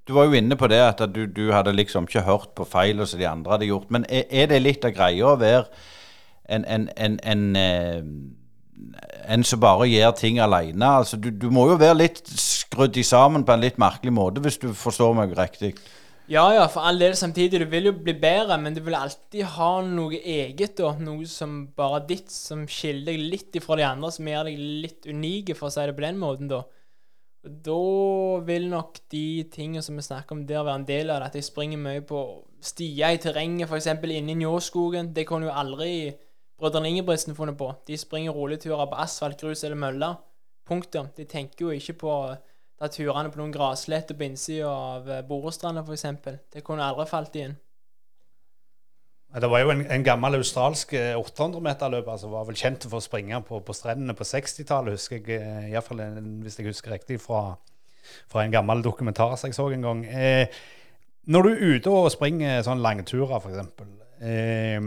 Du 0.08 0.14
var 0.16 0.28
jo 0.28 0.36
inne 0.36 0.56
på 0.56 0.68
det 0.68 0.80
at 0.80 1.00
du, 1.12 1.26
du 1.28 1.50
hadde 1.52 1.74
liksom 1.76 2.08
ikke 2.08 2.24
hørt 2.24 2.52
på 2.56 2.64
feil 2.68 3.00
som 3.06 3.20
de 3.20 3.28
andre 3.28 3.54
hadde 3.54 3.68
gjort. 3.68 3.90
Men 3.92 4.04
er, 4.08 4.26
er 4.28 4.50
det 4.52 4.60
litt 4.60 4.84
av 4.84 4.92
greia 4.96 5.26
å 5.28 5.38
være 5.40 5.64
en, 6.48 6.64
en, 6.64 6.86
en, 6.96 7.18
en, 7.32 7.42
eh, 7.60 8.04
en 9.34 9.44
som 9.44 9.60
bare 9.60 9.88
gjør 9.88 10.14
ting 10.16 10.40
alene? 10.44 10.92
Altså, 11.00 11.16
du, 11.20 11.28
du, 11.32 11.48
må 11.52 11.66
jo 11.72 11.76
være 11.80 12.00
litt 12.02 12.22
skrudd 12.28 12.96
i 12.96 13.04
sammen 13.04 13.44
på 13.44 13.56
en 13.56 13.64
litt 13.64 13.80
merkelig 13.80 14.12
måte, 14.16 14.44
hvis 14.44 14.60
du 14.60 14.68
forstår 14.76 15.16
meg 15.16 15.36
riktig. 15.36 15.74
Ja, 16.28 16.42
ja, 16.52 16.66
for 16.68 16.84
all 16.84 16.98
del 17.00 17.14
samtidig. 17.16 17.62
Du 17.62 17.70
vil 17.72 17.88
jo 17.88 17.94
bli 17.96 18.12
bedre, 18.20 18.58
men 18.60 18.74
du 18.76 18.82
vil 18.84 18.96
alltid 18.98 19.46
ha 19.54 19.70
noe 19.80 20.18
eget, 20.20 20.74
da. 20.76 20.90
Noe 21.00 21.24
som 21.24 21.62
bare 21.76 22.02
er 22.02 22.08
ditt, 22.10 22.28
som 22.28 22.66
skiller 22.68 23.14
deg 23.14 23.22
litt 23.32 23.56
ifra 23.56 23.78
de 23.80 23.86
andre, 23.88 24.10
som 24.12 24.28
gjør 24.28 24.50
deg 24.50 24.58
litt 24.84 25.08
unike, 25.08 25.56
for 25.56 25.70
å 25.70 25.72
si 25.72 25.86
det 25.88 25.94
på 25.96 26.04
den 26.04 26.20
måten, 26.20 26.50
da. 26.52 26.60
Da 27.48 27.78
vil 28.44 28.68
nok 28.68 29.00
de 29.14 29.46
tingene 29.54 29.80
som 29.86 29.96
vi 29.96 30.04
snakker 30.04 30.36
om 30.36 30.44
der, 30.44 30.66
være 30.66 30.82
en 30.82 30.86
del 30.90 31.14
av 31.14 31.22
det. 31.22 31.30
At 31.30 31.38
jeg 31.40 31.48
springer 31.48 31.80
mye 31.80 32.04
på 32.04 32.20
stier 32.60 33.16
i 33.16 33.22
terrenget, 33.22 33.70
f.eks. 33.70 33.88
inne 33.88 34.34
i 34.34 34.38
Njåskogen. 34.42 35.14
Det 35.16 35.24
kunne 35.30 35.48
jo 35.48 35.56
aldri 35.56 36.12
brødrene 36.60 36.92
Ingebrigtsen 36.92 37.38
funnet 37.38 37.56
på. 37.56 37.70
De 37.88 37.96
springer 37.96 38.36
rolige 38.36 38.66
turer 38.66 38.84
på 38.90 39.00
asfalt, 39.00 39.40
grus 39.40 39.64
eller 39.64 39.80
møller. 39.80 40.20
Punktum. 40.68 41.08
De 41.16 41.24
tenker 41.24 41.70
jo 41.70 41.72
ikke 41.72 41.96
på 42.04 42.20
de 42.78 42.90
turene 42.94 43.30
på 43.32 43.40
noen 43.40 43.54
gressletter 43.54 44.18
på 44.18 44.26
innsida 44.28 44.68
av 44.70 45.08
eh, 45.10 45.24
Borestranda, 45.26 45.82
f.eks. 45.82 46.44
Det 46.54 46.64
kunne 46.66 46.86
aldri 46.86 47.08
falt 47.10 47.38
inn. 47.40 47.56
Det 49.28 49.48
var 49.50 49.60
jo 49.60 49.72
en, 49.74 49.82
en 49.92 50.04
gammel 50.04 50.38
australsk 50.38 50.94
800-meterløper 50.96 52.06
som 52.06 52.14
altså, 52.14 52.30
var 52.32 52.46
vel 52.48 52.56
kjent 52.56 52.86
for 52.88 52.96
å 52.96 53.04
springe 53.04 53.42
på, 53.44 53.58
på 53.60 53.74
strendene 53.76 54.14
på 54.16 54.24
60-tallet, 54.24 54.96
husker 54.96 55.18
jeg. 55.20 55.42
Eh, 55.42 55.72
Iallfall 55.74 56.00
hvis 56.44 56.56
jeg 56.56 56.70
husker 56.70 56.94
riktig 56.94 57.18
fra, 57.20 57.42
fra, 58.30 58.44
en 58.44 58.54
gammel 58.54 58.80
dokumentar 58.86 59.36
som 59.36 59.50
jeg 59.50 59.58
så 59.58 59.68
en 59.74 59.84
gang. 59.84 60.04
Eh, 60.08 60.62
når 61.28 61.44
du 61.44 61.50
er 61.50 61.74
ute 61.74 61.92
og 61.92 62.08
springer 62.14 62.62
sånn 62.64 62.80
langturer, 62.80 63.36
f.eks., 63.36 63.84
eh, 64.24 64.80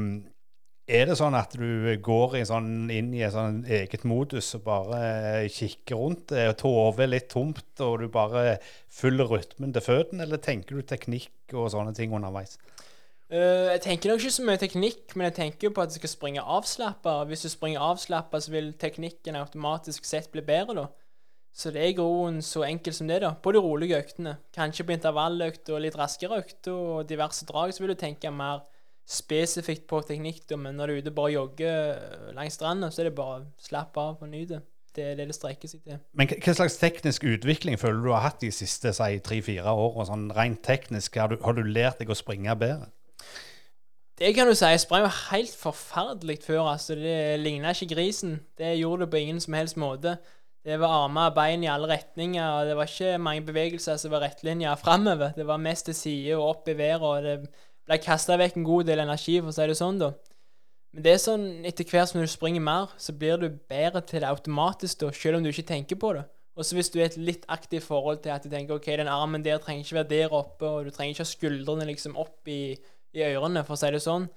er 0.91 1.07
det 1.07 1.15
sånn 1.19 1.35
at 1.37 1.53
du 1.55 1.87
går 2.03 2.37
i 2.41 2.43
sånn, 2.47 2.89
inn 2.91 3.11
i 3.15 3.23
en 3.23 3.33
sånn 3.33 3.59
eget 3.69 4.03
modus 4.07 4.51
og 4.57 4.65
bare 4.65 5.47
kikker 5.51 5.99
rundt? 5.99 6.33
Er 6.35 6.51
hodet 6.59 7.07
litt 7.09 7.29
tomt, 7.31 7.69
og 7.83 8.01
du 8.01 8.09
bare 8.11 8.57
følger 8.91 9.31
rytmen 9.31 9.73
til 9.75 9.85
føttene, 9.85 10.25
eller 10.27 10.41
tenker 10.43 10.77
du 10.77 10.87
teknikk 10.87 11.55
og 11.55 11.71
sånne 11.73 11.95
ting 11.97 12.13
underveis? 12.15 12.57
Uh, 13.31 13.71
jeg 13.71 13.83
tenker 13.85 14.11
nok 14.11 14.19
ikke 14.19 14.35
så 14.35 14.47
mye 14.47 14.59
teknikk, 14.59 15.15
men 15.15 15.29
jeg 15.29 15.37
tenker 15.37 15.71
på 15.71 15.83
at 15.85 15.93
du 15.93 15.95
skal 16.01 16.11
springe 16.11 16.43
avslappa. 16.43 17.21
Hvis 17.29 17.45
du 17.45 17.51
springer 17.53 17.85
avslappa, 17.87 18.41
så 18.43 18.51
vil 18.51 18.73
teknikken 18.79 19.39
automatisk 19.39 20.07
sett 20.07 20.27
bli 20.33 20.43
bedre, 20.43 20.83
da. 20.83 20.89
Så 21.55 21.71
det 21.71 21.81
er 21.83 21.91
i 21.91 21.95
grunnen 21.95 22.43
så 22.43 22.63
enkelt 22.67 22.95
som 22.95 23.07
det, 23.07 23.21
da. 23.23 23.31
På 23.35 23.55
de 23.55 23.63
rolige 23.63 23.99
øktene. 23.99 24.35
Kanskje 24.55 24.87
på 24.87 24.95
intervalløkt 24.95 25.71
og 25.71 25.81
litt 25.83 25.95
raskere 25.99 26.43
økter 26.43 26.75
og 26.75 27.07
diverse 27.07 27.47
drag, 27.47 27.71
så 27.71 27.83
vil 27.83 27.95
du 27.95 27.99
tenke 27.99 28.31
mer 28.35 28.65
spesifikt 29.07 29.87
på 29.89 30.01
teknikk. 30.07 30.43
Men 30.57 30.77
når 30.79 30.87
du 30.87 30.93
er 30.93 31.05
ute 31.05 31.15
bare 31.15 31.33
jogger 31.35 32.33
langs 32.37 32.59
stranda, 32.59 32.91
så 32.91 33.03
er 33.03 33.09
det 33.09 33.17
bare 33.17 33.45
slapp 33.61 33.97
av 33.97 34.21
og 34.21 34.31
nyte. 34.31 34.61
Det 34.95 35.03
er 35.03 35.19
det 35.19 35.29
det 35.29 35.35
strekker 35.37 35.71
seg 35.71 35.85
til. 35.87 35.99
Men 36.19 36.27
hva 36.27 36.53
slags 36.55 36.75
teknisk 36.81 37.23
utvikling 37.23 37.79
føler 37.79 38.01
du 38.03 38.09
har 38.11 38.25
hatt 38.25 38.41
de 38.43 38.51
siste 38.51 38.91
tre-fire 38.91 39.71
årene? 39.71 40.07
Sånn 40.09 40.25
rent 40.35 40.59
teknisk, 40.67 41.15
har 41.15 41.31
du, 41.31 41.37
har 41.45 41.55
du 41.55 41.63
lært 41.63 42.01
deg 42.01 42.11
å 42.11 42.17
springe 42.17 42.55
bedre? 42.59 42.91
Det 44.19 44.35
kan 44.35 44.49
du 44.49 44.53
si. 44.53 44.67
Jeg 44.67 44.83
sprang 44.83 45.05
jo 45.05 45.13
helt 45.31 45.55
forferdelig 45.57 46.41
før. 46.43 46.73
altså 46.75 46.95
Det 46.99 47.39
ligna 47.39 47.71
ikke 47.71 47.95
grisen. 47.95 48.41
Det 48.57 48.75
gjorde 48.77 49.05
det 49.07 49.13
på 49.13 49.21
ingen 49.23 49.39
som 49.41 49.55
helst 49.57 49.79
måte. 49.81 50.17
Det 50.61 50.77
var 50.77 51.07
armer 51.07 51.31
og 51.31 51.37
bein 51.39 51.63
i 51.63 51.71
alle 51.71 51.87
retninger, 51.89 52.43
og 52.45 52.67
det 52.67 52.75
var 52.77 52.89
ikke 52.89 53.17
mange 53.17 53.41
bevegelser 53.47 53.97
som 53.97 54.11
var 54.13 54.21
rettlinjer 54.21 54.77
framover. 54.77 55.31
Det 55.33 55.47
var 55.47 55.57
mest 55.57 55.87
til 55.89 55.97
side 55.97 56.35
og 56.37 56.49
opp 56.49 56.69
i 56.69 56.77
været, 56.77 57.01
og 57.01 57.23
det 57.23 57.49
ble 57.87 57.97
kasta 58.01 58.37
vekk 58.39 58.59
en 58.59 58.67
god 58.67 58.91
del 58.91 59.03
energi, 59.03 59.39
for 59.39 59.51
å 59.51 59.55
si 59.55 59.69
det 59.71 59.79
sånn, 59.79 60.01
da. 60.01 60.11
Men 60.91 61.05
det 61.05 61.13
er 61.13 61.23
sånn 61.23 61.45
etter 61.67 61.87
hvert 61.87 62.11
som 62.11 62.19
du 62.19 62.27
springer 62.27 62.63
mer, 62.63 62.91
så 62.99 63.15
blir 63.15 63.39
du 63.39 63.47
bedre 63.71 64.03
til 64.03 64.23
det 64.23 64.29
automatisk, 64.29 64.99
da, 65.03 65.11
selv 65.15 65.39
om 65.39 65.45
du 65.45 65.51
ikke 65.51 65.69
tenker 65.71 65.99
på 65.99 66.13
det. 66.17 66.25
Og 66.59 66.67
så 66.67 66.75
hvis 66.75 66.91
du 66.91 66.99
er 66.99 67.07
et 67.07 67.19
litt 67.19 67.45
aktivt 67.49 67.87
forhold 67.87 68.19
til 68.25 68.33
at 68.33 68.43
du 68.43 68.51
tenker 68.51 68.75
ok, 68.75 68.89
den 68.99 69.09
armen 69.09 69.43
der 69.45 69.61
trenger 69.63 69.85
ikke 69.85 70.01
være 70.01 70.11
der 70.11 70.33
oppe, 70.35 70.67
og 70.67 70.85
du 70.85 70.91
trenger 70.91 71.15
ikke 71.15 71.23
ha 71.23 71.31
skuldrene 71.31 71.87
liksom 71.87 72.17
opp 72.19 72.51
i 72.51 72.75
i 73.11 73.23
ørene, 73.27 73.63
for 73.67 73.75
å 73.75 73.79
si 73.79 73.91
det 73.93 74.03
sånn, 74.03 74.27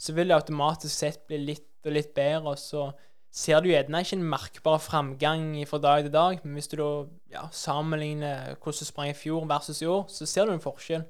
så 0.00 0.14
vil 0.16 0.30
det 0.30 0.36
automatisk 0.38 0.92
sett 0.94 1.24
bli 1.28 1.40
litt 1.42 1.86
og 1.86 1.96
litt 1.96 2.12
bedre. 2.16 2.54
Og 2.54 2.60
så 2.60 2.88
ser 3.32 3.62
du 3.62 3.70
gjerne 3.70 4.02
ikke 4.04 4.18
en 4.18 4.28
merkbar 4.34 4.80
framgang 4.82 5.46
fra 5.68 5.80
dag 5.82 6.06
til 6.06 6.14
dag, 6.14 6.44
men 6.44 6.56
hvis 6.58 6.70
du 6.72 6.78
da 6.80 6.90
ja, 7.32 7.46
sammenligner 7.54 8.54
hvordan 8.56 8.78
du 8.80 8.88
sprang 8.88 9.12
i 9.12 9.18
fjor 9.18 9.46
versus 9.50 9.82
i 9.82 9.90
år, 9.90 10.06
så 10.12 10.28
ser 10.28 10.48
du 10.48 10.56
en 10.56 10.64
forskjell. 10.64 11.04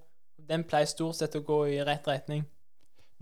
Den 0.49 0.65
pleier 0.69 0.89
stort 0.91 1.21
sett 1.21 1.37
å 1.39 1.45
gå 1.47 1.65
i 1.71 1.79
rett 1.85 2.09
retning. 2.09 2.45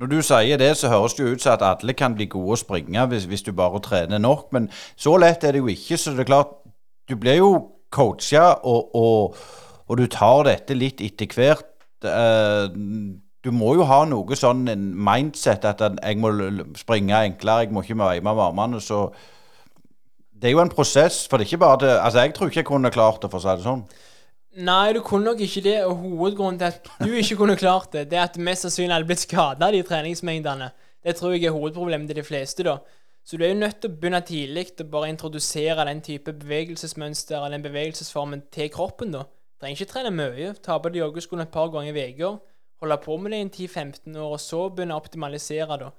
Når 0.00 0.09
du 0.09 0.20
sier 0.24 0.56
det, 0.56 0.70
så 0.80 0.88
høres 0.88 1.14
det 1.14 1.24
jo 1.24 1.35
ut 1.35 1.42
som 1.44 1.52
at 1.52 1.64
alle 1.66 1.92
kan 1.92 2.14
bli 2.16 2.24
gode 2.33 2.54
å 2.56 2.61
springe 2.61 3.02
hvis, 3.11 3.26
hvis, 3.28 3.42
du 3.44 3.52
bare 3.52 3.83
trener 3.85 4.22
nok, 4.22 4.46
men 4.56 4.70
så 4.96 5.12
lett 5.20 5.44
er 5.44 5.52
det 5.52 5.61
jo 5.61 5.68
ikke. 5.68 5.98
Så 6.00 6.14
det 6.16 6.24
er 6.24 6.30
klart, 6.30 6.54
du 7.09 7.18
blir 7.20 7.37
jo 7.42 7.50
coacha, 7.92 8.46
og, 8.64 8.94
og, 8.96 9.37
og, 9.87 9.98
du 10.00 10.06
tar 10.09 10.46
dette 10.48 10.78
litt 10.78 11.02
etter 11.04 11.28
hvert. 11.37 11.68
Uh, 12.00 12.72
du 13.44 13.50
må 13.52 13.74
jo 13.76 13.85
ha 13.88 14.02
noe 14.09 14.37
sånn 14.37 14.64
mindset 14.96 15.66
at 15.68 15.85
jeg 15.85 16.16
må 16.20 16.33
springe 16.80 17.20
enklere, 17.26 17.66
jeg 17.66 17.76
må 17.76 17.85
ikke 17.85 18.00
veie 18.00 18.24
med 18.24 18.40
varmene. 18.40 18.80
Så 18.80 19.09
det 20.33 20.48
er 20.48 20.56
jo 20.56 20.64
en 20.64 20.72
prosess, 20.72 21.26
for 21.28 21.37
det 21.37 21.44
er 21.44 21.52
ikke 21.52 21.64
bare 21.66 21.80
det 21.85 21.92
Altså, 21.98 22.24
jeg 22.24 22.35
tror 22.37 22.48
ikke 22.48 22.62
jeg 22.62 22.72
kunne 22.72 22.92
klart 22.94 23.20
det, 23.20 23.28
for 23.33 23.40
å 23.40 23.44
si 23.44 23.52
det 23.52 23.68
sånn. 23.68 23.85
Nei, 24.58 24.92
du 24.92 25.00
kunne 25.06 25.30
nok 25.30 25.40
ikke 25.44 25.62
det. 25.62 25.76
Og 25.86 25.96
hovedgrunnen 26.02 26.58
til 26.58 26.72
at 26.72 26.88
du 26.98 27.12
ikke 27.14 27.36
kunne 27.38 27.56
klart 27.56 27.92
det, 27.92 28.08
det 28.10 28.18
er 28.18 28.26
at 28.26 28.34
du 28.34 28.42
mest 28.42 28.66
sannsynlig 28.66 28.94
hadde 28.96 29.06
blitt 29.06 29.22
skada, 29.22 29.70
de 29.70 29.82
treningsmengdene. 29.86 30.72
Det 31.04 31.16
tror 31.16 31.36
jeg 31.36 31.46
er 31.48 31.54
hovedproblemet 31.54 32.10
til 32.10 32.18
de 32.20 32.26
fleste, 32.26 32.66
da. 32.66 32.78
Så 33.24 33.36
du 33.36 33.44
er 33.44 33.52
jo 33.52 33.60
nødt 33.60 33.78
til 33.80 33.92
å 33.92 33.98
begynne 34.00 34.20
tidlig 34.26 34.66
og 34.80 34.90
bare 34.90 35.10
introdusere 35.12 35.84
den 35.86 36.00
type 36.02 36.32
bevegelsesmønster 36.32 37.36
eller 37.36 37.58
den 37.58 37.66
bevegelsesformen 37.68 38.48
til 38.52 38.72
kroppen, 38.74 39.12
da. 39.14 39.24
Du 39.28 39.64
trenger 39.64 39.80
ikke 39.80 39.92
trene 39.92 40.12
mye. 40.14 40.54
Ta 40.64 40.78
på 40.80 40.90
deg 40.90 41.04
joggeskoene 41.04 41.46
et 41.46 41.54
par 41.54 41.70
ganger 41.70 41.94
i 41.94 42.08
uka 42.14 42.38
holde 42.80 42.96
på 43.04 43.16
med 43.16 43.32
det 43.32 43.60
i 43.60 43.66
10-15 43.66 44.18
år, 44.18 44.32
og 44.32 44.40
så 44.40 44.68
begynne 44.68 44.96
å 44.96 45.02
optimalisere, 45.02 45.76
da. 45.80 45.90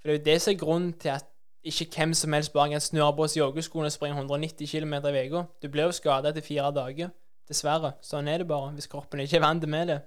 For 0.00 0.08
det 0.08 0.14
er 0.14 0.18
jo 0.18 0.24
det 0.30 0.36
som 0.42 0.52
er 0.52 0.60
grunnen 0.62 0.92
til 0.98 1.14
at 1.14 1.28
ikke 1.62 1.86
hvem 1.94 2.14
som 2.18 2.32
helst 2.34 2.52
bare 2.52 2.72
kan 2.72 2.82
snøre 2.82 3.14
på 3.16 3.26
seg 3.30 3.42
joggeskoene 3.42 3.90
og 3.90 3.94
springe 3.94 4.16
190 4.18 4.66
km 4.66 4.94
i 5.12 5.26
uka. 5.28 5.44
Du 5.62 5.68
blir 5.68 5.86
jo 5.86 5.94
skada 5.94 6.32
etter 6.32 6.42
fire 6.42 6.72
dager. 6.74 7.12
Dessverre. 7.50 7.94
Sånn 8.04 8.28
er 8.30 8.42
det 8.42 8.48
bare, 8.50 8.72
hvis 8.76 8.90
kroppen 8.90 9.22
ikke 9.24 9.40
er 9.40 9.46
vant 9.46 9.66
med 9.68 9.90
det. 9.92 10.00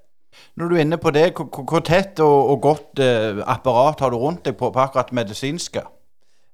Når 0.60 0.70
du 0.70 0.76
er 0.76 0.84
inne 0.84 1.00
på 1.00 1.12
det, 1.16 1.30
hvor, 1.36 1.82
tett 1.86 2.20
og, 2.24 2.50
og 2.52 2.62
godt 2.64 3.02
eh, 3.04 3.40
apparat 3.48 4.02
har 4.04 4.12
du 4.12 4.20
rundt 4.20 4.46
deg 4.48 4.58
på, 4.60 4.72
på 4.72 4.84
akkurat 4.84 5.14
medisinske? 5.16 5.84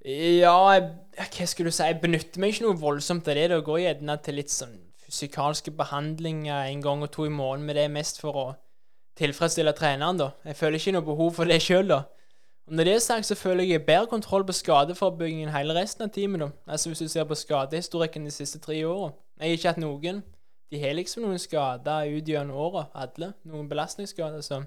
Ja, 0.06 0.56
jeg, 0.74 0.88
hva 1.18 1.48
skal 1.50 1.68
du 1.68 1.74
si, 1.74 1.86
jeg 1.86 2.00
benytter 2.02 2.42
meg 2.42 2.54
ikke 2.54 2.68
noe 2.68 2.80
voldsomt 2.82 3.28
av 3.30 3.38
det. 3.38 3.50
Det 3.52 3.62
går 3.66 3.84
gjerne 3.84 4.18
til 4.26 4.38
litt 4.42 4.54
sånn 4.54 4.78
fysikalske 5.06 5.74
behandlinger 5.78 6.72
en 6.72 6.82
gang 6.82 7.04
og 7.04 7.12
to 7.14 7.28
i 7.28 7.34
måneden, 7.34 7.68
men 7.68 7.78
det 7.78 7.86
er 7.86 7.94
mest 7.94 8.22
for 8.22 8.38
å 8.38 8.48
tilfredsstille 9.20 9.74
treneren, 9.78 10.18
da. 10.22 10.32
Jeg 10.48 10.58
føler 10.58 10.80
ikke 10.80 10.96
noe 10.96 11.06
behov 11.06 11.34
for 11.38 11.50
det 11.50 11.60
sjøl, 11.62 11.90
da. 11.92 12.04
Og 12.70 12.78
når 12.78 12.88
det 12.88 12.94
er 12.96 13.04
sagt, 13.04 13.28
så 13.28 13.36
føler 13.36 13.68
jeg 13.68 13.84
bedre 13.86 14.08
kontroll 14.08 14.46
på 14.48 14.56
skadeforebyggingen 14.56 15.52
hele 15.52 15.76
resten 15.76 16.08
av 16.08 16.14
teamet, 16.16 16.46
da. 16.46 16.50
Altså 16.72 16.90
hvis 16.90 17.04
du 17.04 17.12
ser 17.12 17.28
på 17.28 17.38
skadehistorikken 17.38 18.26
de 18.26 18.34
siste 18.34 18.62
tre 18.64 18.80
åra. 18.88 19.12
Jeg 19.42 19.50
har 19.50 19.60
ikke 19.60 19.74
hatt 19.74 19.82
noen. 19.84 20.22
De 20.72 20.80
har 20.80 20.94
liksom 20.96 21.26
noen 21.26 21.40
skader 21.40 22.08
ut 22.14 22.28
gjennom 22.28 22.56
året, 22.56 22.92
alle. 22.96 23.34
Noen 23.44 23.68
belastningsskader, 23.70 24.42
så 24.42 24.64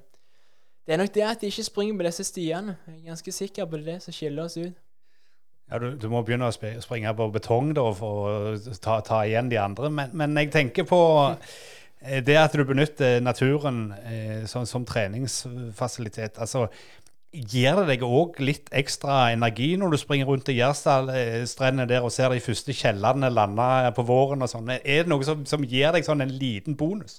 Det 0.87 0.93
er 0.93 0.99
nok 1.01 1.15
det 1.15 1.23
at 1.25 1.41
de 1.41 1.49
ikke 1.49 1.65
springer 1.65 1.97
på 1.97 2.05
disse 2.05 2.25
stiene. 2.29 2.77
Jeg 2.87 2.99
er 2.99 3.07
ganske 3.15 3.33
sikker 3.33 3.65
på 3.65 3.79
det, 3.81 4.03
som 4.03 4.13
skiller 4.13 4.45
oss 4.45 4.57
ut. 4.57 4.75
Ja, 5.71 5.79
du, 5.79 5.95
du 5.97 6.11
må 6.13 6.21
begynne 6.21 6.51
å 6.51 6.81
springe 6.85 7.15
på 7.17 7.31
betong 7.33 7.73
da, 7.73 7.87
for 7.97 8.29
å 8.29 8.75
ta, 8.85 8.99
ta 9.01 9.23
igjen 9.25 9.49
de 9.49 9.57
andre. 9.57 9.89
Men, 9.89 10.13
men 10.13 10.37
jeg 10.37 10.51
tenker 10.53 10.85
på 10.85 11.01
eh, 12.05 12.21
det 12.21 12.37
at 12.37 12.53
du 12.53 12.67
benytter 12.69 13.25
naturen 13.25 13.87
eh, 14.05 14.45
som, 14.51 14.67
som 14.69 14.85
treningsfasilitet. 14.85 16.37
altså 16.37 16.67
Gir 17.35 17.81
det 17.81 17.87
deg 17.89 18.05
òg 18.07 18.37
litt 18.39 18.69
ekstra 18.71 19.33
energi 19.35 19.73
når 19.81 19.95
du 19.95 19.99
springer 19.99 20.29
rundt 20.31 20.51
i 20.53 20.55
Gjerstadstrendene 20.61 21.89
der 21.91 22.07
og 22.07 22.13
ser 22.15 22.31
de 22.31 22.43
første 22.45 22.77
kjellene 22.77 23.33
lande 23.33 23.91
på 23.97 24.05
våren 24.07 24.47
og 24.47 24.53
sånn? 24.53 24.71
Er 24.77 25.03
det 25.03 25.11
noe 25.11 25.27
som, 25.27 25.43
som 25.49 25.67
gir 25.67 25.91
deg 25.97 26.07
sånn 26.07 26.23
en 26.23 26.37
liten 26.39 26.79
bonus? 26.79 27.19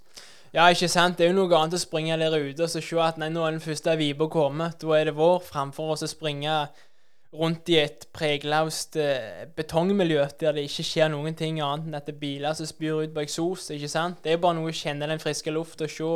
Ja, 0.56 0.69
ikke 0.71 0.88
sant. 0.88 1.17
Det 1.19 1.25
er 1.25 1.34
jo 1.34 1.41
noe 1.41 1.58
annet 1.58 1.75
å 1.75 1.82
springe 1.82 2.15
der 2.21 2.38
ute 2.39 2.63
og 2.63 2.71
så 2.71 2.80
se 2.80 2.99
at 3.04 3.19
nei, 3.19 3.28
nå 3.34 3.43
er 3.43 3.58
den 3.58 3.63
første 3.63 3.97
vipa 3.99 4.30
kommet. 4.32 4.80
Da 4.80 4.93
er 4.95 5.10
det 5.10 5.17
vår, 5.17 5.41
framfor 5.43 5.97
oss 5.97 6.06
å 6.06 6.10
springe 6.10 6.54
rundt 7.36 7.67
i 7.73 7.80
et 7.82 8.06
pregløst 8.15 8.95
eh, 9.01 9.43
betongmiljø 9.58 10.23
der 10.39 10.56
det 10.56 10.69
ikke 10.69 10.86
skjer 10.88 11.12
noen 11.12 11.36
ting 11.36 11.60
annet 11.60 11.89
enn 11.89 11.97
at 11.99 12.08
det 12.08 12.15
er 12.15 12.21
biler 12.21 12.56
som 12.56 12.69
spyr 12.69 13.04
ut 13.04 13.15
på 13.15 13.25
eksos. 13.25 13.67
ikke 13.75 13.91
sant? 13.91 14.21
Det 14.23 14.32
er 14.32 14.39
bare 14.39 14.56
noe 14.56 14.71
å 14.71 14.80
kjenne 14.80 15.10
den 15.12 15.19
friske 15.19 15.51
lufta 15.51 15.89
og 15.89 15.91
se, 15.91 16.12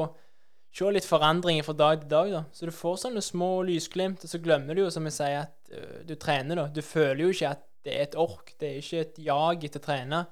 se 0.79 0.91
litt 0.95 1.07
forandringer 1.07 1.65
fra 1.67 1.75
dag 1.77 2.03
til 2.03 2.11
dag. 2.11 2.31
da. 2.33 2.43
Så 2.55 2.69
du 2.69 2.75
får 2.75 3.01
sånne 3.03 3.23
små 3.23 3.51
lysglimt, 3.67 4.23
og 4.23 4.31
så 4.31 4.41
glemmer 4.43 4.75
du 4.75 4.85
jo, 4.85 4.91
som 4.93 5.07
jeg 5.09 5.17
sier, 5.17 5.47
at 5.47 5.73
uh, 5.73 6.01
du 6.07 6.15
trener. 6.15 6.63
da. 6.63 6.67
Du 6.73 6.81
føler 6.85 7.25
jo 7.25 7.33
ikke 7.35 7.55
at 7.55 7.65
det 7.85 7.95
er 7.95 8.07
et 8.09 8.19
ork, 8.19 8.53
det 8.59 8.69
er 8.69 8.83
ikke 8.83 9.05
et 9.05 9.23
jag 9.23 9.63
etter 9.65 9.81
å 9.81 9.85
trene. 9.85 10.25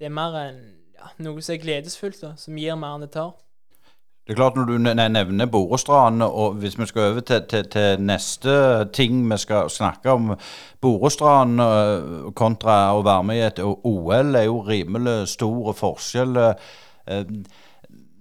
Det 0.00 0.08
er 0.08 0.16
mer 0.16 0.36
en, 0.40 0.60
ja, 0.96 1.12
noe 1.20 1.44
som 1.44 1.54
er 1.54 1.62
gledesfullt, 1.62 2.20
da, 2.22 2.34
som 2.40 2.56
gir 2.58 2.78
mer 2.80 2.96
enn 2.96 3.04
det 3.04 3.12
tar. 3.16 3.34
Det 4.30 4.34
er 4.36 4.38
klart 4.38 4.56
Når 4.56 4.64
du 4.68 4.78
nevner 4.78 5.46
Borestrand, 5.50 6.22
og 6.22 6.60
hvis 6.62 6.76
vi 6.78 6.86
skal 6.86 7.08
over 7.10 7.24
til, 7.26 7.40
til, 7.50 7.64
til 7.72 8.02
neste 8.04 8.52
ting 8.94 9.24
vi 9.26 9.38
skal 9.40 9.70
snakke 9.70 10.12
om 10.12 10.34
Borestrand 10.80 11.60
øh, 11.60 12.28
kontra 12.36 12.92
å 12.94 13.02
være 13.02 13.24
med 13.26 13.40
i 13.40 13.46
et 13.48 13.58
OL, 13.64 14.36
er 14.36 14.46
jo 14.46 14.60
rimelig 14.68 15.16
stor 15.34 15.72
forskjell. 15.74 16.38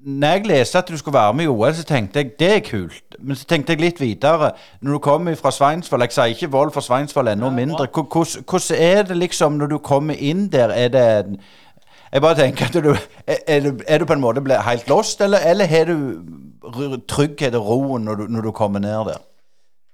Når 0.06 0.28
jeg 0.28 0.48
leste 0.48 0.78
at 0.78 0.88
du 0.88 0.98
skulle 0.98 1.18
være 1.18 1.34
med 1.34 1.44
i 1.44 1.48
OL, 1.48 1.74
så 1.76 1.84
tenkte 1.84 2.20
jeg 2.20 2.32
det 2.40 2.52
er 2.56 2.60
kult. 2.64 3.16
Men 3.20 3.36
så 3.36 3.46
tenkte 3.46 3.74
jeg 3.74 3.82
litt 3.82 4.00
videre. 4.00 4.52
Når 4.82 4.92
du 4.92 5.00
kommer 5.04 5.36
fra 5.36 5.52
Sveinsvoll 5.52 6.02
Jeg 6.08 6.16
sier 6.16 6.36
ikke 6.36 6.52
Vold 6.52 6.72
for 6.72 6.86
Sveinsvoll 6.86 7.28
enda 7.28 7.50
mindre. 7.50 7.88
Hvordan 7.92 8.78
er 8.78 9.04
det 9.04 9.18
liksom 9.18 9.60
når 9.60 9.74
du 9.74 9.78
kommer 9.78 10.16
inn 10.16 10.48
der? 10.52 10.72
Er 10.72 10.88
det 10.88 11.08
jeg 12.14 12.22
bare 12.22 12.36
tenker 12.36 12.66
at 12.66 12.74
du 12.74 12.96
Er, 13.28 13.60
du, 13.60 13.80
er 13.88 13.98
du 13.98 14.06
på 14.06 14.14
en 14.14 14.22
måte 14.22 14.62
helt 14.62 14.88
lost, 14.90 15.22
eller, 15.22 15.38
eller 15.46 15.66
har 15.66 15.86
du 15.86 16.98
trygghet 17.08 17.56
og 17.56 17.68
roen 17.68 18.06
når 18.06 18.16
du, 18.16 18.24
når 18.28 18.42
du 18.42 18.52
kommer 18.52 18.80
ned 18.80 19.12
der? 19.12 19.22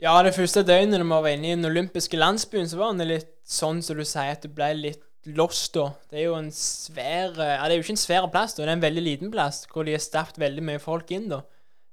Ja, 0.01 0.23
det 0.23 0.35
første 0.35 0.63
døgnet 0.63 0.99
da 0.99 1.03
vi 1.03 1.09
var 1.09 1.27
inne 1.27 1.47
i 1.47 1.55
den 1.55 1.65
olympiske 1.65 2.17
landsbyen, 2.17 2.69
så 2.69 2.77
var 2.77 2.93
det 2.93 3.07
litt 3.07 3.29
sånn 3.47 3.81
som 3.81 3.97
du 3.97 4.03
sier, 4.05 4.35
at 4.35 4.43
du 4.43 4.51
ble 4.51 4.73
litt 4.77 5.01
lost 5.33 5.73
da. 5.75 5.89
Det 6.11 6.19
er 6.21 6.27
jo 6.27 6.37
en 6.37 6.51
svær 6.53 7.33
Ja, 7.37 7.65
det 7.65 7.73
er 7.73 7.79
jo 7.79 7.85
ikke 7.85 7.95
en 7.95 8.01
svær 8.05 8.27
plass, 8.31 8.55
da. 8.55 8.63
Det 8.63 8.71
er 8.71 8.77
en 8.77 8.85
veldig 8.85 9.03
liten 9.03 9.33
plass 9.33 9.63
hvor 9.71 9.87
de 9.87 9.95
har 9.95 10.03
stappet 10.03 10.39
veldig 10.41 10.63
mye 10.65 10.81
folk 10.83 11.11
inn, 11.15 11.29
da. 11.31 11.41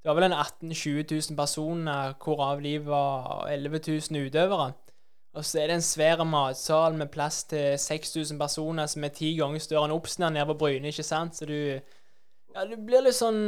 Det 0.02 0.10
var 0.10 0.18
vel 0.18 0.26
en 0.32 0.34
18 0.34 0.72
000-20 0.74 1.30
000 1.30 1.38
personer, 1.38 2.14
hvorav 2.18 2.62
de 2.64 2.74
var 2.82 3.46
11 3.52 3.80
000 4.10 4.26
utøvere. 4.26 4.72
Og 5.32 5.44
så 5.46 5.62
er 5.62 5.70
det 5.70 5.78
en 5.78 5.84
svær 5.86 6.20
matsal 6.28 6.96
med 6.98 7.08
plass 7.14 7.44
til 7.48 7.78
6000 7.78 8.40
personer 8.40 8.90
som 8.90 9.04
er 9.06 9.14
ti 9.16 9.30
ganger 9.38 9.62
større 9.62 9.86
enn 9.88 9.94
Obsna 9.94 10.28
nede 10.28 10.48
på 10.50 10.58
Bryne, 10.64 10.90
ikke 10.90 11.06
sant? 11.06 11.38
Så 11.38 11.48
du 11.48 11.80
ja, 12.52 12.66
du 12.68 12.74
blir 12.84 13.00
litt 13.00 13.16
sånn 13.16 13.38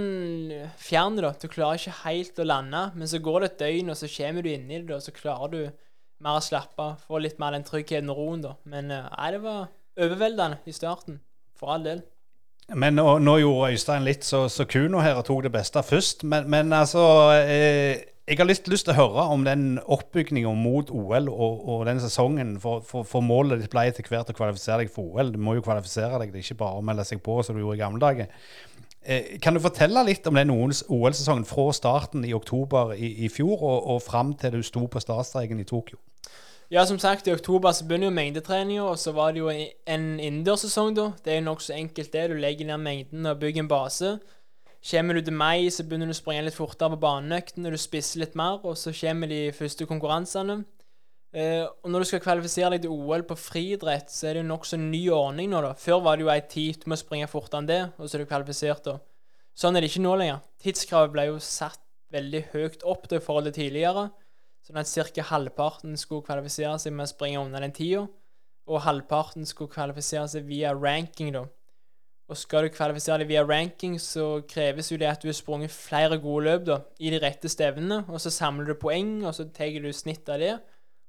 fjern, 0.81 1.19
da. 1.21 1.35
Du 1.37 1.45
klarer 1.53 1.77
ikke 1.77 1.99
helt 2.07 2.39
å 2.41 2.47
lande. 2.47 2.87
Men 2.97 3.11
så 3.11 3.21
går 3.21 3.43
det 3.43 3.51
et 3.51 3.59
døgn, 3.61 3.91
og 3.93 3.99
så 4.01 4.09
kommer 4.09 4.47
du 4.47 4.49
inn 4.55 4.71
i 4.71 4.79
det, 4.79 4.97
og 4.97 5.05
så 5.05 5.13
klarer 5.13 5.53
du 5.53 5.61
mer 6.25 6.41
å 6.41 6.45
slappe. 6.45 6.89
Få 7.07 7.21
litt 7.23 7.39
mer 7.43 7.55
den 7.57 7.67
tryggheten 7.67 8.11
og 8.13 8.19
roen, 8.21 8.43
da. 8.45 8.57
Men 8.71 8.91
eh, 8.93 9.07
nei, 9.13 9.31
det 9.37 9.45
var 9.45 9.69
overveldende 10.01 10.61
i 10.67 10.75
starten. 10.75 11.21
For 11.59 11.75
all 11.77 11.87
del. 11.87 12.03
Men 12.73 12.97
nå, 12.97 13.05
nå 13.21 13.37
gjorde 13.43 13.75
Øystein 13.75 14.07
litt 14.07 14.25
så, 14.25 14.47
så 14.49 14.65
Kuno 14.65 15.03
her 15.05 15.19
og 15.21 15.27
tok 15.29 15.45
det 15.45 15.53
beste 15.53 15.83
først. 15.85 16.25
Men, 16.25 16.49
men 16.51 16.73
altså 16.73 17.03
eh, 17.37 18.01
Jeg 18.25 18.41
har 18.41 18.49
lyst, 18.49 18.71
lyst 18.73 18.89
til 18.89 18.95
å 18.95 19.03
høre 19.03 19.27
om 19.35 19.45
den 19.45 19.77
oppbygninga 19.85 20.49
mot 20.57 20.89
OL 20.89 21.29
og, 21.29 21.67
og 21.69 21.85
den 21.91 22.01
sesongen. 22.01 22.57
For, 22.63 22.81
for, 22.89 23.05
for 23.09 23.25
målet 23.25 23.61
ditt 23.61 23.73
ble 23.75 23.85
etter 23.91 24.09
hvert 24.09 24.33
å 24.33 24.37
kvalifisere 24.37 24.81
deg 24.81 24.95
for 24.95 25.13
OL. 25.13 25.35
Du 25.35 25.39
må 25.39 25.59
jo 25.59 25.67
kvalifisere 25.67 26.17
deg, 26.23 26.33
det 26.33 26.41
er 26.41 26.47
ikke 26.49 26.63
bare 26.65 26.81
å 26.81 26.87
melde 26.89 27.05
seg 27.05 27.21
på 27.25 27.37
som 27.45 27.57
du 27.57 27.61
gjorde 27.61 27.77
i 27.77 27.85
gamle 27.85 28.01
dager. 28.01 28.33
Eh, 29.05 29.37
kan 29.41 29.53
du 29.53 29.61
fortelle 29.61 30.01
litt 30.09 30.27
om 30.27 30.39
den 30.39 30.51
OL-sesongen 30.51 31.45
fra 31.45 31.69
starten 31.77 32.25
i 32.25 32.33
oktober 32.33 32.95
i, 32.97 33.27
i 33.27 33.29
fjor 33.29 33.59
og, 33.59 33.89
og 33.95 34.03
fram 34.03 34.33
til 34.41 34.57
du 34.57 34.63
sto 34.65 34.87
på 34.89 35.03
startstreken 35.03 35.61
i 35.61 35.69
Tokyo? 35.69 36.01
Ja, 36.73 36.87
som 36.89 36.99
sagt, 36.99 37.29
i 37.29 37.33
oktober 37.35 37.75
så 37.77 37.85
begynner 37.85 38.09
jo 38.09 38.15
mengdetreninga, 38.17 38.87
og 38.89 38.97
så 38.99 39.13
var 39.13 39.35
det 39.35 39.43
jo 39.43 39.51
en 39.53 40.07
innendørssesong, 40.17 40.95
da. 40.97 41.11
Det 41.21 41.35
er 41.35 41.43
jo 41.43 41.51
nokså 41.51 41.77
enkelt, 41.77 42.13
det. 42.13 42.31
Du 42.33 42.39
legger 42.41 42.67
ned 42.71 42.81
mengden 42.81 43.29
og 43.29 43.43
bygger 43.43 43.67
en 43.67 43.69
base. 43.69 44.15
Kommer 44.91 45.15
du 45.15 45.21
til 45.21 45.37
mai, 45.37 45.69
så 45.71 45.85
begynner 45.85 46.09
du 46.09 46.15
å 46.15 46.17
springe 46.17 46.47
litt 46.47 46.57
fortere 46.57 46.97
på 46.97 47.03
baneøktene, 47.05 47.71
du 47.73 47.81
spisser 47.81 48.25
litt 48.25 48.35
mer, 48.37 48.59
og 48.65 48.77
så 48.81 48.93
kommer 48.97 49.29
de 49.29 49.53
første 49.57 49.87
konkurransene. 49.89 50.63
Eh, 51.35 51.65
og 51.67 51.91
når 51.91 52.05
du 52.05 52.07
skal 52.07 52.21
kvalifisere 52.23 52.77
deg 52.77 52.85
til 52.85 52.93
OL 52.95 53.25
på 53.27 53.35
friidrett, 53.35 54.13
så 54.13 54.29
er 54.29 54.37
det 54.37 54.45
jo 54.45 54.51
nokså 54.53 54.79
ny 54.79 55.01
ordning 55.11 55.51
nå, 55.51 55.65
da. 55.65 55.73
Før 55.75 56.05
var 56.05 56.19
det 56.19 56.23
jo 56.27 56.31
ei 56.31 56.43
tid 56.47 56.85
du 56.85 56.93
må 56.93 56.99
springe 57.01 57.27
fortere 57.31 57.63
enn 57.63 57.71
det, 57.71 57.81
og 57.99 58.07
så 58.07 58.17
er 58.17 58.23
du 58.23 58.31
kvalifisert, 58.31 58.87
da. 58.87 59.01
Sånn 59.59 59.75
er 59.75 59.83
det 59.83 59.91
ikke 59.91 60.05
nå 60.05 60.13
lenger. 60.19 60.45
Tidskravet 60.63 61.15
ble 61.15 61.25
jo 61.33 61.41
satt 61.43 61.83
veldig 62.15 62.45
høyt 62.53 62.87
opp 62.87 63.09
da, 63.11 63.19
i 63.19 63.25
forhold 63.25 63.51
til 63.51 63.57
tidligere. 63.57 64.09
Sånn 64.65 64.79
at 64.81 64.93
ca. 65.17 65.25
halvparten 65.33 65.99
skulle 65.99 66.25
kvalifisere 66.27 66.77
seg 66.81 66.95
med 66.95 67.09
å 67.09 67.11
springe 67.11 67.43
under 67.43 67.67
den 67.67 67.75
tida, 67.75 68.07
og 68.71 68.85
halvparten 68.87 69.45
skulle 69.45 69.75
kvalifisere 69.75 70.29
seg 70.31 70.47
via 70.47 70.71
ranking, 70.73 71.35
da. 71.35 71.45
Og 72.31 72.39
skal 72.41 72.65
du 72.65 72.73
kvalifisere 72.73 73.21
deg 73.21 73.29
via 73.35 73.43
ranking, 73.45 73.99
så 74.01 74.39
kreves 74.49 74.89
jo 74.89 74.97
det 75.03 75.11
at 75.11 75.21
du 75.21 75.29
har 75.29 75.37
sprunget 75.37 75.75
flere 75.75 76.17
gode 76.23 76.47
løp 76.47 76.63
da, 76.71 76.79
i 77.03 77.11
de 77.13 77.19
rette 77.21 77.51
stevnene, 77.53 78.05
og 78.07 78.23
så 78.23 78.33
samler 78.33 78.71
du 78.71 78.79
poeng, 78.81 79.19
og 79.27 79.35
så 79.37 79.45
tar 79.53 79.83
du 79.83 79.91
snitt 79.93 80.31
av 80.33 80.41
det, 80.41 80.55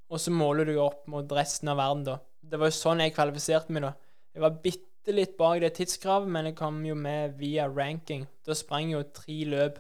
og 0.10 0.22
så 0.22 0.34
måler 0.34 0.70
du 0.70 0.76
opp 0.82 1.06
mot 1.12 1.32
resten 1.38 1.72
av 1.72 1.80
verden, 1.82 2.06
da. 2.08 2.20
Det 2.46 2.60
var 2.62 2.70
jo 2.70 2.78
sånn 2.78 3.02
jeg 3.02 3.16
kvalifiserte 3.16 3.74
meg, 3.74 3.88
da. 3.88 3.94
Jeg 4.36 4.44
var 4.44 4.58
bitte 4.62 5.16
litt 5.16 5.36
bak 5.40 5.62
det 5.64 5.72
tidskravet, 5.78 6.30
men 6.32 6.50
jeg 6.50 6.58
kom 6.60 6.82
jo 6.86 6.96
med 6.98 7.38
via 7.40 7.68
ranking. 7.70 8.26
Da 8.46 8.58
sprang 8.58 8.92
jo 8.94 9.04
tre 9.16 9.38
løp, 9.50 9.80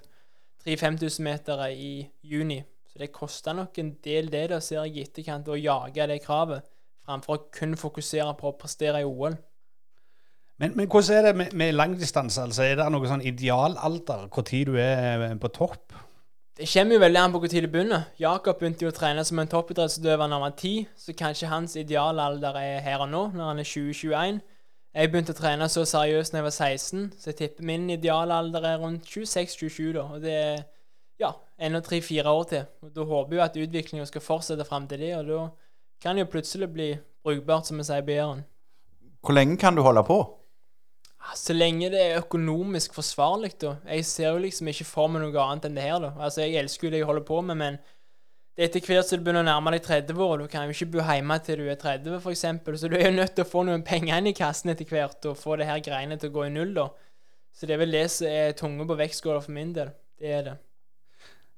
tre 0.63 0.77
5000 0.79 1.25
meter 1.25 1.65
i 1.69 1.91
juni. 2.25 2.61
Så 2.89 3.01
det 3.01 3.11
kosta 3.13 3.53
nok 3.53 3.77
en 3.81 3.91
del, 4.05 4.31
det, 4.31 4.47
da, 4.53 4.61
ser 4.63 4.85
jeg 4.85 4.95
i 4.95 5.03
etterkant, 5.05 5.51
å 5.51 5.59
jage 5.59 6.07
det 6.09 6.21
kravet, 6.23 6.65
framfor 7.05 7.35
å 7.35 7.43
kun 7.53 7.75
fokusere 7.77 8.31
på 8.39 8.49
å 8.49 8.57
prestere 8.57 9.03
i 9.03 9.09
OL. 9.09 9.35
Men, 10.63 10.71
men 10.77 10.87
hvordan 10.87 11.17
er 11.17 11.27
det 11.27 11.33
med, 11.35 11.53
med 11.59 11.75
langdistanse? 11.75 12.47
Altså, 12.47 12.63
er 12.63 12.79
det 12.79 12.87
noe 12.93 13.09
sånn 13.11 13.25
idealalder? 13.27 14.29
Når 14.31 14.69
du 14.71 14.77
er 14.79 15.25
på 15.41 15.51
topp? 15.51 15.91
Det 16.55 16.69
kommer 16.71 16.95
jo 16.95 17.01
veldig 17.03 17.19
an 17.19 17.33
på 17.33 17.39
hvor 17.43 17.51
tid 17.51 17.65
det 17.65 17.71
begynner. 17.71 18.03
Jakob 18.19 18.59
begynte 18.59 18.85
jo 18.85 18.89
å 18.93 18.95
trene 18.95 19.23
som 19.27 19.39
en 19.41 19.49
toppidrettsutøver 19.51 20.21
da 20.23 20.37
han 20.37 20.43
var 20.45 20.53
10, 20.55 20.85
så 20.95 21.15
kanskje 21.19 21.49
hans 21.51 21.75
idealalder 21.75 22.59
er 22.61 22.77
her 22.85 23.01
og 23.03 23.09
nå, 23.11 23.23
når 23.35 23.49
han 23.49 23.59
er 23.59 23.67
20-21. 23.67 24.37
Jeg 24.95 25.11
begynte 25.11 25.35
å 25.35 25.39
trene 25.41 25.67
så 25.67 25.83
seriøst 25.83 26.31
da 26.31 26.39
jeg 26.39 26.45
var 26.45 26.55
16, 26.55 27.09
så 27.19 27.29
jeg 27.33 27.37
tipper 27.41 27.67
min 27.67 27.89
idealalder 27.97 28.69
er 28.69 28.79
rundt 28.79 29.03
26-27, 29.11 29.89
da. 29.97 30.05
Og 30.15 30.23
det 30.23 30.37
er 30.39 30.63
ja, 31.19 31.33
ennå 31.59 31.81
tre-fire 31.83 32.31
år 32.31 32.47
til. 32.53 32.63
Og 32.87 32.95
Da 32.95 33.03
håper 33.11 33.35
jeg 33.35 33.43
at 33.49 33.59
utviklinga 33.65 34.07
skal 34.07 34.23
fortsette 34.23 34.67
fram 34.69 34.87
til 34.87 35.03
det, 35.03 35.11
og 35.17 35.27
da 35.27 35.41
kan 35.99 36.15
det 36.15 36.23
jo 36.23 36.31
plutselig 36.37 36.71
bli 36.71 36.89
brukbart, 37.25 37.67
som 37.67 37.83
vi 37.83 37.83
sier 37.83 37.99
i 37.99 38.15
Jæren. 38.15 38.45
Hvor 39.19 39.35
lenge 39.35 39.57
kan 39.59 39.75
du 39.75 39.83
holde 39.83 40.07
på? 40.07 40.21
Så 41.33 41.55
lenge 41.55 41.89
det 41.89 42.01
er 42.01 42.21
økonomisk 42.21 42.93
forsvarlig, 42.93 43.55
da. 43.61 43.75
Jeg 43.89 44.05
ser 44.05 44.29
jo 44.29 44.43
liksom 44.43 44.69
ikke 44.69 44.85
for 44.87 45.09
meg 45.11 45.23
noe 45.23 45.41
annet 45.41 45.65
enn 45.69 45.77
det 45.77 45.85
her, 45.87 45.97
da. 46.03 46.11
Altså, 46.19 46.43
jeg 46.43 46.61
elsker 46.61 46.87
jo 46.87 46.91
det 46.93 47.01
jeg 47.01 47.09
holder 47.09 47.25
på 47.27 47.39
med, 47.47 47.57
men 47.59 47.79
det 48.55 48.63
er 48.63 48.69
etter 48.69 48.85
hvert 48.87 49.09
som 49.09 49.19
du 49.19 49.25
begynner 49.25 49.43
å 49.43 49.47
nærme 49.49 49.73
deg 49.73 49.81
30 49.83 50.21
år, 50.23 50.43
du 50.43 50.51
kan 50.51 50.63
jo 50.63 50.75
ikke 50.75 50.91
bo 50.93 51.01
hjemme 51.03 51.35
til 51.43 51.59
du 51.59 51.65
er 51.67 51.79
30 51.81 52.19
f.eks., 52.21 52.45
så 52.79 52.91
du 52.91 52.95
er 52.95 53.09
jo 53.09 53.17
nødt 53.17 53.33
til 53.35 53.43
å 53.43 53.49
få 53.49 53.65
noen 53.67 53.83
penger 53.83 54.21
inn 54.21 54.29
i 54.31 54.35
kassen 54.37 54.71
etter 54.71 54.87
hvert 54.87 55.27
og 55.27 55.35
få 55.41 55.57
det 55.59 55.67
her 55.67 55.81
greiene 55.83 56.15
til 56.21 56.31
å 56.31 56.35
gå 56.37 56.45
i 56.45 56.53
null, 56.53 56.71
da. 56.77 56.85
Så 57.55 57.67
det 57.67 57.75
er 57.75 57.81
vel 57.81 57.97
det 57.97 58.05
som 58.13 58.29
er 58.29 58.55
tunge 58.55 58.87
på 58.87 58.97
vektskåla 58.99 59.41
for 59.43 59.55
min 59.55 59.73
del. 59.75 59.91
Det 60.19 60.31
er 60.37 60.47
det. 60.47 60.55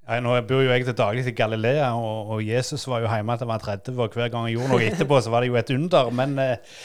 Ja, 0.07 0.21
nå 0.23 0.33
bor 0.47 0.63
jo 0.63 0.71
jeg 0.71 0.87
til 0.87 0.95
daglig 0.95 1.25
i 1.27 1.35
Galilea, 1.35 1.91
og, 1.99 2.33
og 2.37 2.41
Jesus 2.45 2.85
var 2.87 3.03
jo 3.03 3.11
hjemme 3.11 3.35
til 3.35 3.45
han 3.45 3.51
var 3.51 3.63
30, 3.65 3.97
og 3.99 4.17
hver 4.17 4.31
gang 4.31 4.47
jeg 4.47 4.55
gjorde 4.55 4.71
noe 4.71 4.87
etterpå, 4.87 5.19
så 5.21 5.33
var 5.33 5.43
det 5.43 5.51
jo 5.51 5.57
et 5.59 5.73
under. 5.75 6.11
Men 6.15 6.37
eh, 6.39 6.77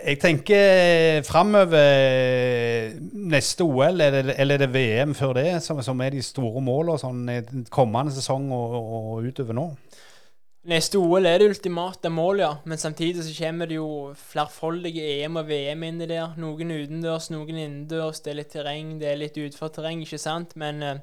jeg 0.00 0.18
tenker 0.22 1.22
framover 1.26 2.94
neste 3.30 3.66
OL, 3.66 4.00
eller, 4.00 4.32
eller 4.34 4.54
er 4.54 4.64
det 4.64 4.72
VM 4.74 5.14
før 5.16 5.36
det, 5.38 5.48
som, 5.64 5.82
som 5.84 6.00
er 6.04 6.16
de 6.16 6.22
store 6.24 6.62
målene 6.64 7.00
sånn, 7.00 7.66
kommende 7.72 8.14
sesong 8.16 8.50
og, 8.54 8.76
og 8.80 9.28
utover 9.28 9.56
nå? 9.56 9.68
Neste 10.64 10.96
OL 10.96 11.26
er 11.28 11.42
det 11.42 11.50
ultimate 11.50 12.08
mål, 12.08 12.38
ja. 12.40 12.52
Men 12.64 12.80
samtidig 12.80 13.26
så 13.26 13.34
kommer 13.36 13.68
det 13.68 13.76
jo 13.76 13.88
flerfoldige 14.16 15.02
EM 15.18 15.36
og 15.36 15.50
VM 15.50 15.82
inn 15.84 16.00
i 16.00 16.08
der. 16.08 16.38
Noen 16.40 16.72
utendørs, 16.72 17.28
noen 17.34 17.58
innendørs. 17.58 18.22
Det 18.24 18.32
er 18.32 18.38
litt 18.38 18.54
terreng, 18.54 18.94
det 19.02 19.10
er 19.10 19.20
litt 19.20 19.36
utforterreng, 19.42 20.00
ikke 20.06 20.22
sant. 20.22 20.54
Men 20.56 20.80
eh, 20.80 21.02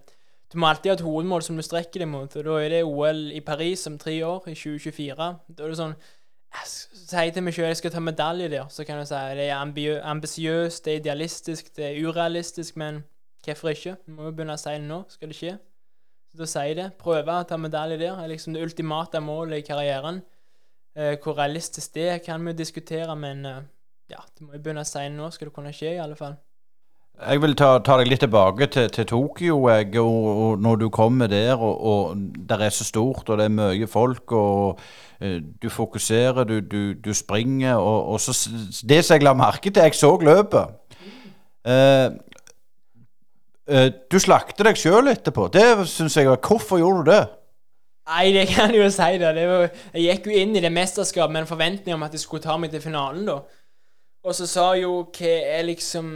du 0.49 0.57
må 0.57 0.71
alltid 0.71 0.89
ha 0.89 0.95
et 0.97 1.05
hovedmål 1.05 1.45
som 1.45 1.61
du 1.61 1.65
strekker 1.67 2.01
deg 2.01 2.09
mot. 2.09 2.33
Og 2.33 2.47
da 2.47 2.57
er 2.57 2.73
det 2.73 2.81
OL 2.89 3.21
i 3.37 3.43
Paris 3.45 3.85
om 3.85 3.99
tre 4.01 4.17
år, 4.25 4.49
i 4.49 4.57
2024. 4.57 5.29
Da 5.53 5.67
er 5.67 5.75
det 5.75 5.79
sånn 5.83 5.95
jeg 6.51 6.67
sier 6.67 7.31
til 7.33 7.43
meg 7.45 7.55
selv 7.55 7.69
jeg 7.69 7.79
skal 7.79 7.93
ta 7.93 8.01
medalje 8.03 8.49
der, 8.51 8.67
så 8.69 8.83
kan 8.87 8.99
du 8.99 9.05
si 9.07 9.19
det 9.37 9.47
er 9.47 10.03
ambisiøst, 10.03 10.85
det 10.85 10.93
er 10.93 10.99
idealistisk, 10.99 11.75
det 11.75 11.85
er 11.87 12.07
urealistisk, 12.07 12.77
men 12.77 13.03
hvorfor 13.45 13.69
ikke? 13.69 13.95
Du 14.05 14.11
må 14.15 14.27
jo 14.27 14.33
begynne 14.35 14.57
å 14.57 14.61
si 14.61 14.73
det 14.75 14.83
nå. 14.85 15.01
Skal 15.09 15.31
det 15.31 15.37
skje? 15.37 15.55
Så 16.31 16.39
da 16.39 16.47
sier 16.47 16.69
jeg 16.69 16.77
det. 16.79 16.89
Prøve 16.99 17.39
å 17.39 17.47
ta 17.47 17.57
medalje 17.59 17.99
der 17.99 18.19
er 18.19 18.29
liksom 18.31 18.55
det 18.55 18.63
ultimate 18.63 19.19
målet 19.23 19.63
i 19.63 19.67
karrieren. 19.67 20.21
Eh, 20.95 21.17
hvor 21.23 21.37
realistisk 21.39 21.95
det 21.95 22.07
er, 22.09 22.21
kan 22.23 22.43
vi 22.43 22.51
jo 22.51 22.61
diskutere, 22.61 23.15
men 23.15 23.45
eh, 23.45 23.63
ja, 24.11 24.21
du 24.37 24.45
må 24.45 24.55
jo 24.55 24.63
begynne 24.63 24.83
å 24.83 24.87
si 24.87 24.99
det 24.99 25.15
nå, 25.15 25.29
skal 25.31 25.49
det 25.49 25.55
kunne 25.55 25.73
skje, 25.75 25.95
i 25.95 26.03
alle 26.03 26.19
fall. 26.19 26.35
Jeg 27.21 27.41
vil 27.41 27.51
ta, 27.53 27.75
ta, 27.85 27.99
deg 27.99 28.07
litt 28.09 28.23
tilbake 28.23 28.65
til, 28.73 28.87
til 28.89 29.05
Tokyo. 29.05 29.59
Jeg, 29.69 29.91
og, 30.01 30.29
og, 30.31 30.61
når 30.61 30.79
du 30.81 30.87
kommer 30.89 31.29
der, 31.29 31.53
og, 31.53 31.83
og 31.85 32.23
det 32.49 32.57
er 32.61 32.73
så 32.73 32.87
stort, 32.87 33.29
og 33.29 33.37
det 33.37 33.45
er 33.45 33.53
mye 33.53 33.87
folk, 33.87 34.31
og 34.31 34.79
uh, 35.21 35.37
du 35.61 35.69
fokuserer, 35.69 36.43
du, 36.49 36.59
du, 36.65 36.93
du 36.93 37.13
springer 37.13 37.75
og, 37.75 38.07
og, 38.13 38.19
så 38.21 38.49
Det 38.89 39.03
som 39.05 39.19
jeg 39.19 39.23
la 39.23 39.35
merke 39.37 39.69
til 39.69 39.83
Jeg 39.83 39.95
så 39.95 40.17
løpet. 40.17 40.73
Uh, 41.61 42.17
uh, 43.69 43.87
du 44.11 44.17
slakter 44.19 44.71
deg 44.71 44.81
sjøl 44.81 45.13
etterpå. 45.13 45.47
Det 45.53 45.87
syns 45.87 46.17
jeg 46.17 46.25
Hvorfor 46.41 46.81
gjorde 46.81 47.05
du 47.05 47.11
det? 47.11 47.23
Nei, 48.11 48.31
det 48.33 48.47
kan 48.49 48.73
jeg 48.73 48.81
jo 48.81 48.89
si. 48.89 49.17
da. 49.21 49.31
var, 49.47 49.69
jeg 49.93 50.07
gikk 50.09 50.31
jo 50.31 50.41
inn 50.41 50.55
i 50.57 50.63
det 50.63 50.71
mesterskapet 50.73 51.33
med 51.33 51.43
en 51.43 51.51
forventning 51.53 51.95
om 51.95 52.03
at 52.03 52.15
jeg 52.17 52.23
skulle 52.23 52.43
ta 52.43 52.57
meg 52.57 52.73
til 52.73 52.81
finalen. 52.81 53.27
da. 53.29 53.43
Og 54.21 54.35
så 54.37 54.45
sa 54.45 54.67
jo 54.77 55.01
hva 55.09 55.31
er 55.57 55.65
liksom 55.65 56.09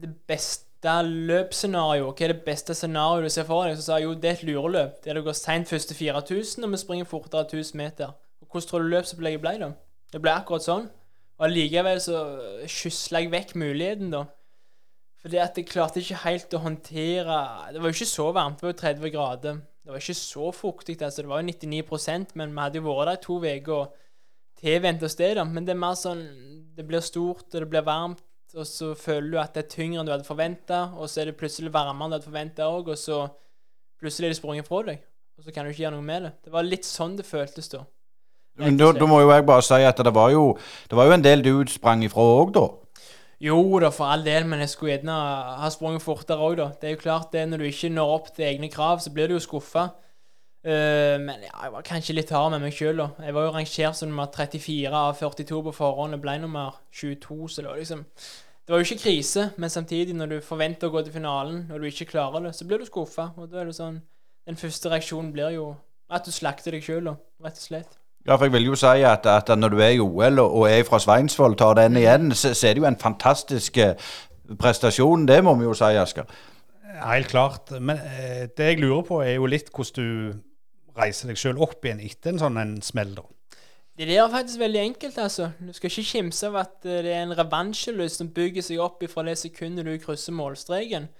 det 0.00 0.14
beste 0.28 0.94
løpsscenarioet? 1.04 2.16
Hva 2.16 2.24
er 2.24 2.32
det 2.32 2.46
beste 2.46 2.76
scenarioet 2.76 3.28
du 3.28 3.34
ser 3.34 3.48
for 3.48 3.68
deg? 3.68 3.76
Så 3.76 3.90
sa 3.90 3.98
jeg 4.00 4.08
jo 4.08 4.16
det 4.16 4.30
er 4.30 4.38
et 4.38 4.46
lureløp. 4.48 5.02
Der 5.04 5.18
det 5.18 5.26
går 5.26 5.36
seint 5.36 5.68
første 5.68 5.94
4000, 5.94 6.64
og 6.64 6.72
vi 6.72 6.80
springer 6.80 7.08
fortere 7.10 7.44
1000 7.44 7.76
meter. 7.76 8.14
Og 8.40 8.48
Hvordan 8.48 8.68
tror 8.68 8.84
du 8.84 8.92
løpsopplegget 8.94 9.44
ble, 9.44 9.54
da? 9.60 9.70
Det 10.10 10.22
ble 10.24 10.32
akkurat 10.32 10.64
sånn. 10.64 10.88
Og 11.36 11.46
allikevel 11.46 12.00
så 12.00 12.22
skysla 12.68 13.20
jeg 13.20 13.32
vekk 13.32 13.54
muligheten, 13.60 14.12
da. 14.12 14.24
Fordi 15.20 15.36
at 15.36 15.58
jeg 15.60 15.68
klarte 15.68 16.00
ikke 16.00 16.22
helt 16.22 16.54
å 16.56 16.62
håndtere 16.64 17.38
Det 17.74 17.80
var 17.82 17.90
jo 17.90 17.96
ikke 17.98 18.08
så 18.08 18.30
varmt, 18.32 18.56
det 18.56 18.64
var 18.64 18.72
jo 18.72 18.80
30 18.80 19.12
grader. 19.12 19.58
Det 19.84 19.92
var 19.92 20.00
ikke 20.00 20.16
så 20.16 20.50
fuktig, 20.52 20.96
altså. 21.02 21.22
Det 21.22 21.28
var 21.28 21.42
jo 21.42 21.52
99% 21.52 22.36
men 22.40 22.54
vi 22.56 22.64
hadde 22.64 22.80
jo 22.80 22.86
vært 22.88 23.10
der 23.10 23.20
i 23.20 23.24
to 23.26 23.36
uker 23.44 23.92
tilvent 24.60 25.04
oss 25.04 25.16
det, 25.20 25.34
da. 25.36 25.44
Men 25.44 25.68
det 25.68 25.76
er 25.76 25.84
mer 25.84 25.96
sånn 25.96 26.24
Det 26.80 26.86
blir 26.88 27.02
stort, 27.04 27.44
og 27.52 27.60
det 27.60 27.66
blir 27.68 27.84
varmt, 27.84 28.22
og 28.56 28.64
så 28.64 28.94
føler 28.96 29.26
du 29.28 29.36
at 29.36 29.52
det 29.52 29.66
er 29.66 29.72
tyngre 29.74 30.00
enn 30.00 30.06
du 30.08 30.14
hadde 30.14 30.24
forventa, 30.24 30.78
og 30.96 31.10
så 31.12 31.20
er 31.20 31.28
det 31.28 31.36
plutselig 31.36 31.68
varmere 31.74 32.06
enn 32.06 32.14
du 32.14 32.16
hadde 32.16 32.28
forventa 32.30 32.68
òg, 32.72 32.88
og 32.94 32.96
så 32.96 33.18
plutselig 34.00 34.30
er 34.30 34.32
det 34.32 34.38
sprunget 34.38 34.64
fra 34.64 34.80
deg, 34.86 35.02
og 35.36 35.44
så 35.44 35.52
kan 35.52 35.68
du 35.68 35.74
ikke 35.74 35.82
gjøre 35.82 35.98
noe 35.98 36.06
med 36.06 36.24
det. 36.24 36.30
Det 36.48 36.54
var 36.54 36.64
litt 36.64 36.88
sånn 36.88 37.18
det 37.18 37.26
føltes 37.28 37.68
da. 37.74 37.82
Men 38.64 38.80
da, 38.80 38.88
da, 38.96 39.08
må 39.12 39.20
jo 39.20 39.28
jeg 39.28 39.44
bare 39.52 39.66
si 39.68 39.82
at 39.90 40.00
det 40.08 40.14
var 40.16 40.32
jo, 40.32 40.46
det 40.88 40.96
var 40.96 41.10
jo 41.10 41.16
en 41.18 41.26
del 41.26 41.44
du 41.44 41.52
sprang 41.68 42.06
ifra 42.08 42.24
òg, 42.40 42.54
da? 42.56 42.64
Jo 43.44 43.60
da, 43.84 43.92
for 43.92 44.08
all 44.08 44.24
del, 44.24 44.48
men 44.48 44.64
jeg 44.64 44.72
skulle 44.72 44.96
gjerne 44.96 45.20
ha 45.60 45.68
sprunget 45.72 46.04
fortere 46.04 46.48
òg, 46.48 46.56
da. 46.62 46.70
Det 46.80 46.88
er 46.88 46.96
jo 46.96 47.04
klart 47.04 47.36
det, 47.36 47.44
når 47.52 47.60
du 47.60 47.68
ikke 47.68 47.92
når 47.92 48.14
opp 48.16 48.32
til 48.32 48.48
egne 48.48 48.72
krav, 48.72 49.04
så 49.04 49.12
blir 49.12 49.28
du 49.28 49.36
jo 49.36 49.44
skuffa. 49.44 49.90
Uh, 50.60 51.16
men 51.22 51.40
ja, 51.46 51.54
jeg 51.64 51.72
var 51.72 51.84
kanskje 51.88 52.14
litt 52.18 52.30
hard 52.36 52.52
med 52.52 52.66
meg 52.66 52.74
sjøl. 52.76 53.00
Jeg 53.24 53.34
var 53.36 53.46
jo 53.46 53.52
rangert 53.54 53.96
som 53.96 54.10
nummer 54.10 54.28
34 54.34 54.92
av 54.92 55.14
42 55.16 55.60
på 55.70 55.72
forhånd 55.72 56.18
og 56.18 56.20
ble 56.20 56.36
nummer 56.42 56.76
22, 56.92 57.38
så 57.48 57.62
det 57.62 57.70
var 57.70 57.80
liksom 57.80 58.04
Det 58.66 58.74
var 58.74 58.82
jo 58.82 58.86
ikke 58.86 59.02
krise, 59.02 59.50
men 59.56 59.70
samtidig, 59.70 60.14
når 60.14 60.26
du 60.26 60.40
forventer 60.46 60.86
å 60.86 60.92
gå 60.94 61.00
til 61.02 61.12
finalen, 61.12 61.64
og 61.72 61.80
du 61.80 61.88
ikke 61.88 62.12
klarer 62.12 62.44
det, 62.44 62.52
så 62.54 62.66
blir 62.68 62.78
du 62.78 62.86
skuffa. 62.86 63.30
Og 63.36 63.48
da 63.50 63.62
er 63.62 63.70
det 63.70 63.78
sånn 63.78 64.02
Den 64.46 64.56
første 64.56 64.90
reaksjonen 64.90 65.32
blir 65.32 65.50
jo 65.56 65.72
at 66.10 66.26
du 66.26 66.30
slakter 66.34 66.74
deg 66.74 66.84
sjøl, 66.84 67.08
rett 67.40 67.58
og 67.58 67.64
slett. 67.64 67.96
Ja, 68.26 68.36
for 68.36 68.44
jeg 68.44 68.52
vil 68.52 68.68
jo 68.68 68.76
si 68.76 69.00
at, 69.06 69.26
at 69.26 69.48
når 69.56 69.72
du 69.72 69.78
er 69.80 69.94
i 69.94 70.00
OL 70.00 70.42
og, 70.42 70.64
er 70.68 70.84
fra 70.84 70.98
Sveinsvoll, 71.00 71.56
tar 71.56 71.78
den 71.78 71.96
igjen, 71.96 72.34
så, 72.34 72.52
så, 72.52 72.68
er 72.68 72.76
det 72.76 72.82
jo 72.82 72.88
en 72.88 73.00
fantastisk 73.00 73.78
eh, 73.80 74.10
prestasjon. 74.60 75.24
Det 75.28 75.40
må 75.44 75.54
vi 75.56 75.64
jo 75.64 75.74
si, 75.74 75.88
Asker. 75.96 76.28
Helt 77.00 77.30
klart. 77.32 77.72
Men 77.80 77.96
eh, 77.96 78.44
det 78.56 78.66
jeg 78.74 78.80
lurer 78.82 79.06
på, 79.08 79.22
er 79.24 79.38
jo 79.38 79.48
litt 79.48 79.70
hvordan 79.72 79.96
du 79.96 80.40
reise 80.96 81.28
deg 81.28 81.38
sjøl 81.38 81.60
opp 81.62 81.84
igjen 81.84 82.02
etter 82.04 82.32
en 82.32 82.42
sånn 82.42 82.58
en 82.60 82.78
smell, 82.84 83.14
da? 83.18 83.26
Det 84.00 84.06
der 84.08 84.22
er 84.22 84.32
faktisk 84.32 84.62
veldig 84.62 84.80
enkelt, 84.80 85.18
altså. 85.20 85.50
Du 85.60 85.72
skal 85.76 85.90
ikke 85.90 86.08
kimse 86.08 86.48
av 86.48 86.56
at 86.62 86.86
eh, 86.88 87.02
det 87.04 87.12
er 87.12 87.24
en 87.26 87.36
revansjelyst 87.36 88.22
som 88.22 88.30
bygger 88.32 88.64
seg 88.64 88.80
opp 88.80 89.04
fra 89.12 89.24
det 89.26 89.36
sekundet 89.36 89.84
du 89.84 89.92
krysser 90.00 90.32
målstreken. 90.32 91.10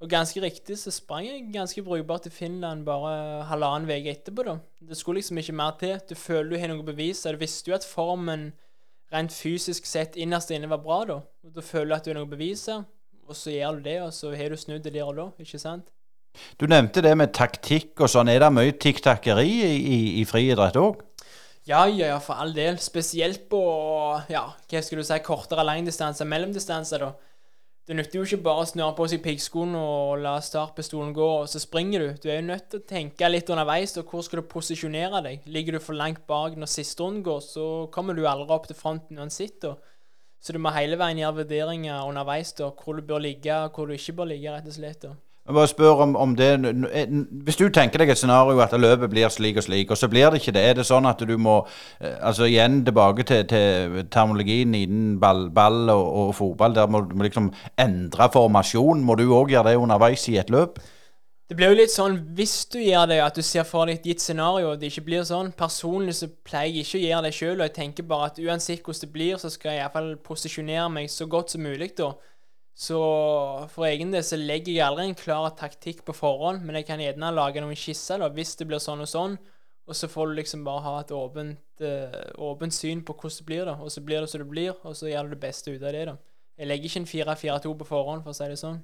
Og 0.00 0.08
ganske 0.08 0.40
riktig 0.40 0.78
så 0.80 0.92
sprang 0.92 1.26
jeg 1.26 1.48
ganske 1.52 1.82
brukbart 1.84 2.24
til 2.26 2.32
Finland 2.32 2.84
bare 2.84 3.44
halvannen 3.48 3.88
uke 3.88 4.12
etterpå, 4.12 4.44
da. 4.44 4.58
Det 4.80 4.96
skulle 4.96 5.20
liksom 5.20 5.40
ikke 5.40 5.56
mer 5.56 5.76
til. 5.80 5.96
Du 6.08 6.14
føler 6.14 6.50
du 6.50 6.60
har 6.60 6.72
noe 6.72 6.84
bevis. 6.84 7.24
Du 7.24 7.40
visste 7.40 7.72
jo 7.72 7.76
at 7.76 7.88
formen 7.88 8.50
rent 9.12 9.32
fysisk 9.32 9.88
sett 9.88 10.16
innerst 10.16 10.52
inne 10.52 10.68
var 10.70 10.84
bra, 10.84 11.02
da. 11.08 11.20
Og 11.44 11.54
da 11.56 11.64
føler 11.64 11.94
du 11.94 11.96
at 11.98 12.04
du 12.04 12.12
har 12.12 12.20
noe 12.20 12.30
bevis 12.30 12.68
og 13.30 13.36
så 13.38 13.52
gjør 13.54 13.78
du 13.78 13.86
det, 13.86 13.96
og 14.02 14.12
så 14.14 14.32
har 14.34 14.50
du 14.50 14.58
snudd 14.58 14.82
det 14.82 14.92
der 14.96 15.06
og 15.06 15.16
da, 15.16 15.26
ikke 15.38 15.58
sant? 15.62 15.90
Du 16.60 16.66
nevnte 16.70 17.02
det 17.04 17.12
med 17.18 17.32
taktikk 17.36 18.00
og 18.00 18.10
sånn. 18.12 18.30
Er 18.30 18.42
det 18.44 18.52
mye 18.54 18.74
tikk-takkeri 18.76 19.48
i, 19.48 19.72
i, 19.78 19.98
i 20.20 20.26
friidrett 20.28 20.78
òg? 20.80 21.00
Ja, 21.68 21.84
ja, 21.86 22.16
for 22.22 22.40
all 22.40 22.54
del. 22.56 22.78
Spesielt 22.82 23.48
på 23.50 23.60
ja, 24.32 24.46
hva 24.70 24.82
skal 24.84 25.00
du 25.00 25.06
si, 25.06 25.18
kortere 25.24 25.66
langdistanser, 25.66 26.28
mellomdistanser. 26.28 27.04
da. 27.04 27.12
Det 27.86 27.96
nytter 27.98 28.20
jo 28.20 28.24
ikke 28.26 28.44
bare 28.44 28.62
å 28.62 28.68
snøre 28.70 28.94
på 28.94 29.06
seg 29.10 29.22
piggskoene 29.24 29.78
og 29.78 30.20
la 30.22 30.36
startpistolen 30.44 31.10
gå, 31.16 31.28
og 31.42 31.48
så 31.50 31.58
springer 31.62 32.04
du. 32.04 32.08
Du 32.22 32.28
er 32.30 32.38
jo 32.38 32.48
nødt 32.48 32.68
til 32.70 32.82
å 32.82 32.86
tenke 32.86 33.30
litt 33.30 33.50
underveis. 33.50 33.96
og 33.98 34.12
Hvor 34.12 34.22
skal 34.22 34.42
du 34.42 34.50
posisjonere 34.50 35.22
deg? 35.26 35.48
Ligger 35.50 35.76
du 35.76 35.82
for 35.82 35.98
langt 35.98 36.22
bak 36.30 36.54
når 36.56 36.70
siste 36.70 37.02
runde 37.02 37.24
går, 37.26 37.40
så 37.44 37.64
kommer 37.94 38.14
du 38.14 38.22
aldri 38.30 38.54
opp 38.54 38.68
til 38.70 38.78
fronten 38.78 39.18
uansett. 39.18 39.58
da. 39.64 39.74
Så 40.40 40.54
du 40.54 40.60
må 40.62 40.72
hele 40.72 40.96
veien 40.96 41.18
gjøre 41.20 41.42
vurderinger 41.42 42.06
underveis 42.06 42.54
da, 42.56 42.70
hvor 42.70 42.96
du 42.96 43.02
bør 43.02 43.26
ligge, 43.26 43.52
og 43.52 43.74
hvor 43.74 43.90
du 43.90 43.98
ikke 43.98 44.16
bør 44.22 44.30
ligge, 44.32 44.54
rett 44.54 44.70
og 44.70 44.78
slett. 44.78 45.02
da. 45.02 45.16
Jeg 45.50 45.54
bare 45.56 45.68
spør 45.68 46.00
om, 46.04 46.12
om, 46.16 46.34
det 46.38 46.48
eh, 46.94 47.08
Hvis 47.42 47.56
du 47.58 47.64
tenker 47.74 47.98
deg 47.98 48.12
et 48.12 48.18
scenario 48.20 48.60
at 48.62 48.74
løpet 48.78 49.10
blir 49.10 49.32
slik 49.34 49.56
og 49.58 49.64
slik, 49.66 49.90
og 49.90 49.98
så 49.98 50.06
blir 50.08 50.30
det 50.30 50.38
ikke 50.38 50.54
det, 50.54 50.62
er 50.62 50.76
det 50.78 50.84
sånn 50.86 51.08
at 51.10 51.24
du 51.26 51.32
må 51.42 51.56
eh, 51.98 52.14
Altså 52.22 52.46
igjen 52.46 52.84
tilbake 52.86 53.26
til, 53.26 53.42
til 53.50 54.06
termologien 54.14 54.76
innen 54.78 55.16
ball, 55.18 55.48
ball 55.50 55.90
og, 55.90 56.06
og, 56.06 56.30
fotball, 56.38 56.76
der 56.78 56.86
må 56.86 57.02
du 57.02 57.16
liksom 57.18 57.50
endre 57.74 58.30
formasjon. 58.30 59.02
Må 59.02 59.18
du 59.18 59.26
òg 59.26 59.50
gjøre 59.50 59.72
det 59.72 59.82
underveis 59.82 60.28
i 60.30 60.38
et 60.38 60.54
løp? 60.54 60.78
Det 61.50 61.58
blir 61.58 61.72
jo 61.72 61.80
litt 61.80 61.90
sånn 61.90 62.20
hvis 62.38 62.56
du 62.70 62.78
gjør 62.78 63.10
det, 63.10 63.18
at 63.26 63.34
du 63.34 63.42
ser 63.42 63.66
for 63.66 63.90
deg 63.90 63.98
et 63.98 64.10
gitt 64.12 64.22
scenario, 64.22 64.70
og 64.70 64.78
det 64.78 64.92
ikke 64.92 65.08
blir 65.08 65.26
sånn. 65.26 65.50
Personlig 65.58 66.20
så 66.20 66.30
pleier 66.46 66.76
jeg 66.76 66.86
ikke 66.86 67.00
å 67.00 67.06
gjøre 67.08 67.26
det 67.26 67.34
sjøl, 67.34 67.56
og 67.56 67.66
jeg 67.66 67.78
tenker 67.80 68.06
bare 68.06 68.30
at 68.30 68.38
uansett 68.38 68.86
hvordan 68.86 69.02
det 69.02 69.14
blir, 69.18 69.34
så 69.42 69.50
skal 69.50 69.74
jeg 69.74 69.82
iallfall 69.82 70.12
posisjonere 70.22 70.86
meg 70.94 71.10
så 71.10 71.26
godt 71.26 71.56
som 71.56 71.66
mulig 71.66 71.90
da. 71.98 72.12
Så 72.80 72.98
for 73.74 73.84
egen 73.90 74.12
del 74.14 74.22
så 74.24 74.38
legger 74.40 74.72
jeg 74.72 74.84
aldri 74.86 75.10
en 75.10 75.18
klar 75.18 75.50
taktikk 75.58 76.00
på 76.06 76.14
forhånd, 76.16 76.62
men 76.64 76.78
jeg 76.78 76.86
kan 76.88 77.02
gjerne 77.02 77.32
lage 77.36 77.60
noen 77.60 77.76
skisser 77.76 78.22
da, 78.22 78.30
hvis 78.32 78.54
det 78.56 78.66
blir 78.70 78.80
sånn 78.80 79.04
og 79.04 79.10
sånn. 79.10 79.36
Og 79.90 79.96
så 79.98 80.08
får 80.08 80.30
du 80.30 80.38
liksom 80.38 80.62
bare 80.64 80.84
ha 80.86 80.94
et 81.02 81.12
åpent, 81.12 81.60
uh, 81.82 82.20
åpent 82.40 82.72
syn 82.72 83.02
på 83.04 83.16
hvordan 83.18 83.36
det 83.36 83.46
blir, 83.50 83.64
da. 83.68 83.74
Og 83.82 83.92
så 83.92 84.00
blir 84.06 84.22
det 84.22 84.30
som 84.32 84.40
det 84.40 84.48
blir, 84.48 84.72
og 84.86 84.96
så 84.96 85.10
gjør 85.10 85.28
du 85.28 85.34
det 85.34 85.42
beste 85.42 85.74
ut 85.74 85.82
av 85.82 85.92
det, 85.92 86.06
da. 86.08 86.16
Jeg 86.60 86.70
legger 86.70 86.88
ikke 86.88 87.02
en 87.02 87.10
4-4-2 87.34 87.74
på 87.80 87.88
forhånd, 87.88 88.24
for 88.24 88.32
å 88.32 88.38
si 88.38 88.48
det 88.48 88.58
sånn. 88.62 88.80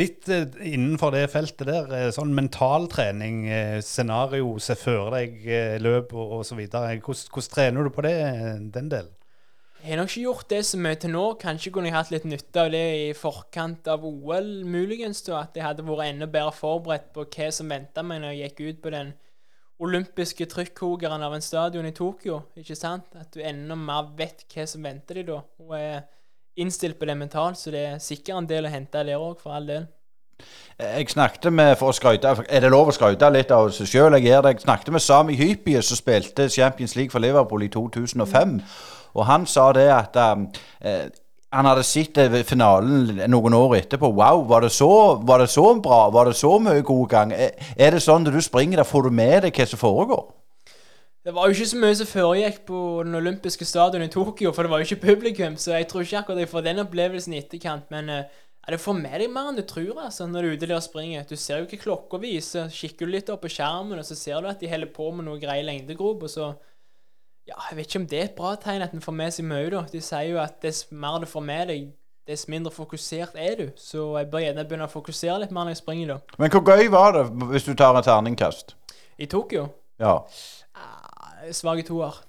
Litt 0.00 0.30
uh, 0.30 0.46
innenfor 0.64 1.12
det 1.18 1.24
feltet 1.34 1.68
der, 1.68 1.90
uh, 1.90 2.08
sånn 2.16 2.32
mentaltrening, 2.38 3.42
scenario, 3.84 4.54
se 4.62 4.78
for 4.78 5.12
deg 5.18 5.42
løp 5.84 6.14
og 6.16 6.38
osv. 6.40 6.64
Hvordan, 6.64 7.04
hvordan 7.04 7.54
trener 7.58 7.90
du 7.90 7.92
på 7.92 8.08
det, 8.08 8.18
den 8.72 8.92
delen? 8.94 9.16
Jeg 9.80 9.94
har 9.94 9.96
nok 9.96 10.10
ikke 10.10 10.22
gjort 10.26 10.50
det 10.52 10.58
så 10.68 10.78
mye 10.78 10.96
til 11.00 11.12
nå. 11.14 11.22
Kanskje 11.40 11.70
kunne 11.72 11.88
jeg 11.88 11.96
hatt 11.96 12.10
litt 12.12 12.26
nytte 12.28 12.60
av 12.60 12.68
det 12.74 12.82
i 12.98 13.04
forkant 13.16 13.88
av 13.88 14.02
OL, 14.04 14.50
muligens. 14.68 15.22
da, 15.24 15.40
At 15.40 15.56
jeg 15.56 15.64
hadde 15.64 15.86
vært 15.86 16.10
enda 16.10 16.26
bedre 16.28 16.52
forberedt 16.52 17.12
på 17.14 17.24
hva 17.24 17.46
som 17.50 17.72
venta 17.72 18.04
meg 18.04 18.20
når 18.20 18.34
jeg 18.34 18.50
gikk 18.50 18.60
ut 18.60 18.82
på 18.84 18.92
den 18.92 19.14
olympiske 19.80 20.44
trykkokeren 20.52 21.24
av 21.24 21.32
en 21.32 21.40
stadion 21.40 21.88
i 21.88 21.94
Tokyo. 21.96 22.42
ikke 22.60 22.76
sant? 22.76 23.08
At 23.16 23.32
du 23.32 23.40
enda 23.40 23.74
mer 23.74 24.12
vet 24.18 24.44
hva 24.52 24.66
som 24.68 24.84
venter 24.84 25.14
de 25.14 25.24
da. 25.32 25.40
Og 25.64 25.72
er 25.78 26.02
innstilt 26.60 26.98
på 27.00 27.08
det 27.08 27.16
mentalt, 27.16 27.56
så 27.56 27.72
det 27.72 27.86
er 27.86 27.98
sikkert 28.04 28.36
en 28.36 28.50
del 28.52 28.68
å 28.68 28.74
hente 28.74 29.00
der 29.00 29.16
òg, 29.16 29.40
for 29.40 29.56
all 29.56 29.66
del. 29.66 29.88
Jeg 30.80 31.08
snakket 31.08 31.52
med 31.52 31.74
for 31.76 31.92
å 31.92 31.96
skryte, 31.96 32.44
Er 32.48 32.60
det 32.60 32.70
lov 32.70 32.88
å 32.88 32.92
skryte 32.92 33.32
litt 33.32 33.50
av 33.50 33.70
seg 33.72 33.86
sjøl? 33.86 34.12
Jeg 34.16 34.28
gjør 34.28 34.42
det. 34.42 34.54
Jeg 34.54 34.60
snakket 34.68 34.92
med 34.92 35.00
Sami 35.00 35.36
Hypie, 35.36 35.82
som 35.82 35.96
spilte 35.96 36.48
Champions 36.48 36.96
League 36.96 37.10
for 37.10 37.20
Liverpool 37.20 37.62
i 37.62 37.68
2005. 37.68 38.60
Og 39.14 39.26
han 39.28 39.46
sa 39.48 39.70
det 39.76 39.88
at 39.92 40.16
um, 40.20 40.46
eh, 40.80 41.08
han 41.50 41.66
hadde 41.66 41.82
sett 41.86 42.18
finalen 42.46 43.24
noen 43.30 43.54
år 43.58 43.80
etterpå. 43.80 44.12
Wow, 44.14 44.44
var 44.48 44.62
det, 44.62 44.70
så, 44.70 44.90
var 45.26 45.42
det 45.42 45.48
så 45.50 45.64
bra? 45.82 46.04
Var 46.14 46.30
det 46.30 46.36
så 46.38 46.52
mye 46.62 46.84
god 46.86 47.08
gang? 47.10 47.32
Er, 47.34 47.90
det 47.90 48.02
sånn 48.04 48.26
at 48.26 48.34
du 48.34 48.42
springer 48.44 48.78
der, 48.78 48.86
får 48.86 49.08
du 49.08 49.16
med 49.18 49.42
deg 49.46 49.58
hva 49.58 49.66
som 49.66 49.80
foregår? 49.80 50.28
Det 51.20 51.34
var 51.36 51.50
jo 51.50 51.56
ikke 51.56 51.72
så 51.72 51.80
mye 51.82 51.96
som 51.98 52.08
foregikk 52.08 52.62
på 52.70 52.78
den 53.04 53.18
olympiske 53.18 53.66
stadion 53.68 54.06
i 54.06 54.12
Tokyo, 54.12 54.54
for 54.56 54.64
det 54.64 54.72
var 54.72 54.80
jo 54.80 54.86
ikke 54.88 55.10
publikum, 55.10 55.58
så 55.60 55.74
jeg 55.74 55.90
tror 55.90 56.06
ikke 56.06 56.22
akkurat 56.22 56.40
jeg 56.40 56.52
får 56.54 56.64
den 56.64 56.80
opplevelsen 56.84 57.34
i 57.34 57.42
etterkant. 57.42 57.90
Men 57.92 58.08
uh, 58.08 58.22
ja, 58.22 58.72
det 58.72 58.80
får 58.80 58.96
med 59.02 59.18
deg 59.20 59.34
mer 59.34 59.50
enn 59.50 59.58
du 59.58 59.66
tror 59.66 59.98
altså, 60.06 60.30
når 60.30 60.46
du 60.46 60.48
er 60.48 60.56
ute 60.56 60.70
der 60.70 60.78
og 60.78 60.86
springer. 60.86 61.26
Du 61.28 61.34
ser 61.34 61.60
jo 61.60 61.66
ikke 61.66 61.82
klokka 61.82 62.22
viser. 62.22 62.70
Kikker 62.72 63.10
du 63.10 63.16
litt 63.16 63.32
opp 63.32 63.42
på 63.42 63.50
skjermen, 63.52 63.98
og 63.98 64.06
så 64.06 64.16
ser 64.16 64.40
du 64.40 64.48
at 64.48 64.62
de 64.62 64.70
holder 64.70 64.94
på 64.94 65.10
med 65.16 65.26
noe 65.26 65.42
greier 65.42 65.66
lengdegrop, 65.66 66.22
og 66.24 66.32
så 66.32 66.52
ja, 67.50 67.56
Jeg 67.70 67.76
vet 67.78 67.88
ikke 67.90 68.00
om 68.02 68.06
det 68.10 68.18
er 68.20 68.28
et 68.28 68.36
bra 68.38 68.52
tegn 68.60 68.84
at 68.84 68.94
en 68.94 69.02
får 69.04 69.16
med 69.16 69.34
seg 69.34 69.48
mye, 69.50 69.70
da. 69.72 69.82
De 69.90 70.02
sier 70.04 70.30
jo 70.30 70.38
at 70.42 70.60
dess 70.62 70.84
mer 70.90 71.18
du 71.22 71.26
får 71.30 71.44
med 71.46 71.72
deg, 71.72 71.90
dess 72.30 72.46
mindre 72.52 72.70
fokusert 72.74 73.34
er 73.40 73.58
du. 73.58 73.66
Så 73.80 74.06
jeg 74.20 74.30
bør 74.30 74.44
gjerne 74.44 74.64
begynne 74.68 74.86
å 74.86 74.92
fokusere 74.92 75.40
litt 75.42 75.54
mer 75.54 75.66
når 75.66 75.74
jeg 75.74 75.82
springer, 75.82 76.14
da. 76.14 76.38
Men 76.38 76.54
hvor 76.54 76.64
gøy 76.68 76.90
var 76.92 77.16
det, 77.18 77.26
hvis 77.50 77.66
du 77.66 77.74
tar 77.74 77.98
en 77.98 78.06
terningkast? 78.06 78.76
I 79.20 79.28
Tokyo? 79.30 79.66
Ja. 80.00 80.20
Ah, 80.78 81.40
Svake 81.52 81.84
toer. 81.88 82.22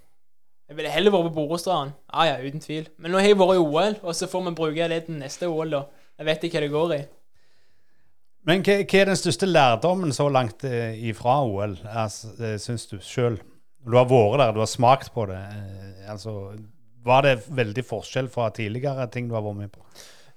Jeg 0.71 0.79
ville 0.79 0.91
heller 0.91 1.11
vært 1.11 1.29
på 1.29 1.35
Borestrand. 1.35 1.93
Ah, 2.07 2.29
ja, 2.29 2.37
uten 2.39 2.63
tvil. 2.63 2.85
Men 2.97 3.11
nå 3.11 3.19
har 3.19 3.27
jeg 3.27 3.39
vært 3.39 3.57
i 3.59 3.63
OL, 3.63 3.97
og 4.01 4.15
så 4.15 4.29
får 4.31 4.45
vi 4.47 4.53
bruke 4.55 4.87
det 4.87 5.01
til 5.05 5.19
neste 5.19 5.49
OL, 5.51 5.73
da. 5.75 5.81
Jeg 6.17 6.29
vet 6.29 6.45
ikke 6.47 6.57
hva 6.57 6.65
det 6.65 6.71
går 6.71 6.93
i. 6.95 7.01
Men 8.47 8.63
hva, 8.65 8.77
hva 8.81 9.01
er 9.01 9.09
den 9.11 9.19
største 9.19 9.49
lærdommen 9.49 10.13
så 10.15 10.25
langt 10.31 10.63
eh, 10.65 10.95
ifra 11.11 11.41
OL, 11.45 11.75
altså, 11.85 12.31
eh, 12.39 12.55
syns 12.61 12.87
du 12.89 12.97
sjøl? 13.03 13.37
Du 13.85 13.97
har 13.97 14.07
vært 14.09 14.39
der, 14.41 14.53
du 14.53 14.61
har 14.61 14.69
smakt 14.69 15.13
på 15.15 15.25
det. 15.29 15.39
Eh, 15.41 16.09
altså, 16.11 16.53
var 17.05 17.25
det 17.25 17.39
veldig 17.49 17.83
forskjell 17.87 18.29
fra 18.29 18.49
tidligere 18.53 19.07
ting 19.13 19.29
du 19.29 19.37
har 19.37 19.45
vært 19.45 19.61
med 19.63 19.71
på? 19.73 19.85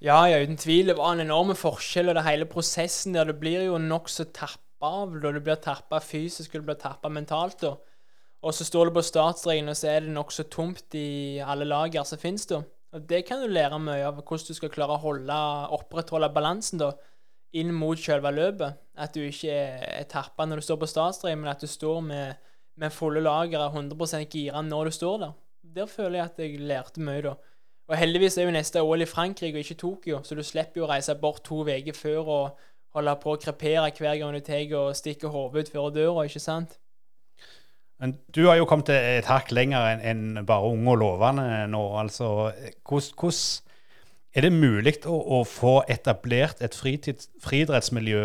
Ja, 0.05 0.22
ja, 0.28 0.40
uten 0.42 0.59
tvil. 0.61 0.90
Det 0.90 0.99
var 0.99 1.14
en 1.14 1.24
enorm 1.24 1.55
forskjell, 1.57 2.11
og 2.11 2.18
det 2.18 2.26
hele 2.26 2.49
prosessen 2.49 3.16
der. 3.16 3.28
Det 3.30 3.38
blir 3.40 3.66
jo 3.66 3.80
nokså 3.80 4.28
tappa 4.36 4.61
av. 4.84 5.16
Da 5.20 5.32
du 5.32 5.40
blir 5.45 5.61
tappa 5.61 6.01
fysisk, 6.05 6.55
og 6.55 6.64
du 6.64 6.70
blir 6.70 6.80
tappa 6.80 7.12
mentalt. 7.12 7.61
da. 7.61 7.76
Og 8.45 8.53
så 8.53 8.66
står 8.68 8.90
du 8.90 8.99
på 8.99 9.05
startstreken, 9.05 9.70
og 9.72 9.76
så 9.78 9.88
er 9.95 10.05
det 10.05 10.12
nokså 10.12 10.45
tomt 10.53 10.97
i 10.99 11.40
alle 11.40 11.64
lager 11.68 12.05
som 12.05 12.20
finnes 12.20 12.45
da. 12.51 12.61
Og 12.95 13.07
det 13.09 13.24
kan 13.26 13.40
du 13.42 13.49
lære 13.51 13.78
mye 13.80 14.05
av, 14.07 14.20
hvordan 14.20 14.51
du 14.51 14.55
skal 14.55 14.70
klare 14.70 14.95
å 14.95 15.03
holde, 15.03 15.38
opprettholde 15.74 16.28
balansen 16.34 16.82
da, 16.82 16.92
inn 17.57 17.72
mot 17.74 17.99
selve 17.99 18.30
løpet. 18.34 18.76
At 19.01 19.16
du 19.16 19.24
ikke 19.24 19.55
er 19.55 20.05
tappa 20.11 20.47
når 20.47 20.61
du 20.61 20.66
står 20.68 20.82
på 20.82 20.90
startstreken, 20.92 21.40
men 21.40 21.55
at 21.55 21.64
du 21.64 21.70
står 21.70 22.05
med, 22.05 22.53
med 22.81 22.93
fulle 22.93 23.22
lagre, 23.22 23.68
100% 23.70 24.29
gira 24.31 24.62
når 24.62 24.91
du 24.91 24.97
står 24.99 25.18
der. 25.22 25.35
Der 25.75 25.91
føler 25.91 26.18
jeg 26.18 26.25
at 26.25 26.39
jeg 26.43 26.61
lærte 26.61 27.03
mye, 27.03 27.22
da. 27.25 27.35
Og 27.89 27.99
heldigvis 28.01 28.39
er 28.39 28.49
jo 28.49 28.55
neste 28.55 28.83
OL 28.83 29.05
i 29.05 29.09
Frankrike 29.09 29.59
og 29.59 29.64
ikke 29.64 29.81
Tokyo, 29.81 30.22
så 30.25 30.37
du 30.37 30.43
slipper 30.43 30.81
jo 30.81 30.87
å 30.87 30.93
reise 30.93 31.14
bort 31.20 31.43
to 31.45 31.61
uker 31.66 31.97
før 31.97 32.31
og 32.39 32.62
holde 32.97 33.14
på 33.20 33.35
å 33.35 33.41
krepere 33.43 33.91
hver 33.99 34.16
gang 34.20 34.33
du 34.33 34.41
tar 34.45 34.72
og 34.79 34.97
stikker 34.97 35.33
hodet 35.35 35.66
ut 35.66 35.72
før 35.75 35.93
døra, 35.93 36.25
ikke 36.25 36.41
sant? 36.41 36.79
Men 38.01 38.16
du 38.35 38.47
har 38.49 38.57
jo 38.59 38.66
kommet 38.68 38.91
et 38.95 39.29
hakk 39.29 39.53
lenger 39.55 40.01
enn 40.03 40.41
bare 40.47 40.72
unge 40.72 40.95
og 40.95 41.01
lovende 41.03 41.45
nå. 41.70 41.83
altså. 42.01 42.51
Hvordan 42.85 43.39
er 44.35 44.47
det 44.47 44.53
mulig 44.53 44.97
å, 45.07 45.14
å, 45.14 45.45
få 45.47 45.77
etablert 45.89 46.62
et 46.64 46.75
friidrettsmiljø 46.75 48.25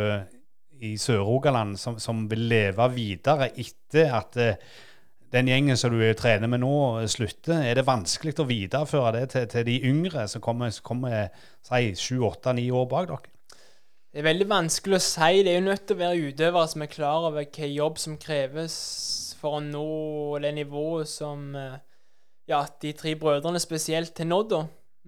i 0.86 0.94
Sør-Rogaland 1.00 1.80
som, 1.80 1.98
som, 2.00 2.26
vil 2.32 2.48
leve 2.52 2.88
videre 2.94 3.50
etter 3.60 4.14
at 4.20 4.38
uh, 4.40 4.78
den 5.34 5.50
gjengen 5.52 5.78
som 5.78 5.94
du 5.94 6.02
trener 6.18 6.50
med 6.50 6.64
nå, 6.64 6.76
slutter? 7.12 7.62
Er 7.62 7.78
det 7.78 7.88
vanskelig 7.88 8.34
å 8.42 8.48
videreføre 8.50 9.12
det 9.20 9.26
til, 9.36 9.50
til 9.52 9.68
de 9.68 9.76
yngre 9.90 10.26
som 10.32 10.42
kommer, 10.42 10.74
kommer 10.86 11.30
si, 11.66 11.92
sju, 12.00 12.24
åtte, 12.26 12.56
ni 12.58 12.70
år 12.74 12.88
bak 12.90 13.12
dere? 13.12 13.36
Det 14.10 14.24
er 14.24 14.26
veldig 14.26 14.48
vanskelig 14.50 14.98
å 14.98 15.06
si. 15.06 15.44
Det 15.46 15.52
er 15.52 15.60
jo 15.60 15.68
nødt 15.68 15.86
til 15.86 16.00
å 16.00 16.02
være 16.02 16.32
utøvere 16.32 16.72
som 16.72 16.82
er 16.82 16.90
klar 16.90 17.28
over 17.28 17.44
hvilken 17.44 17.70
jobb 17.76 18.02
som 18.02 18.18
kreves 18.18 18.78
for 19.40 19.60
å 19.60 19.64
nå 19.64 20.40
det 20.42 20.52
nivået 20.58 21.08
som 21.08 21.54
eh, 21.56 21.78
ja, 22.50 22.64
de 22.82 22.94
tre 22.98 23.14
brødrene 23.20 23.62
spesielt 23.62 24.18
har 24.18 24.28
nådd. 24.28 24.56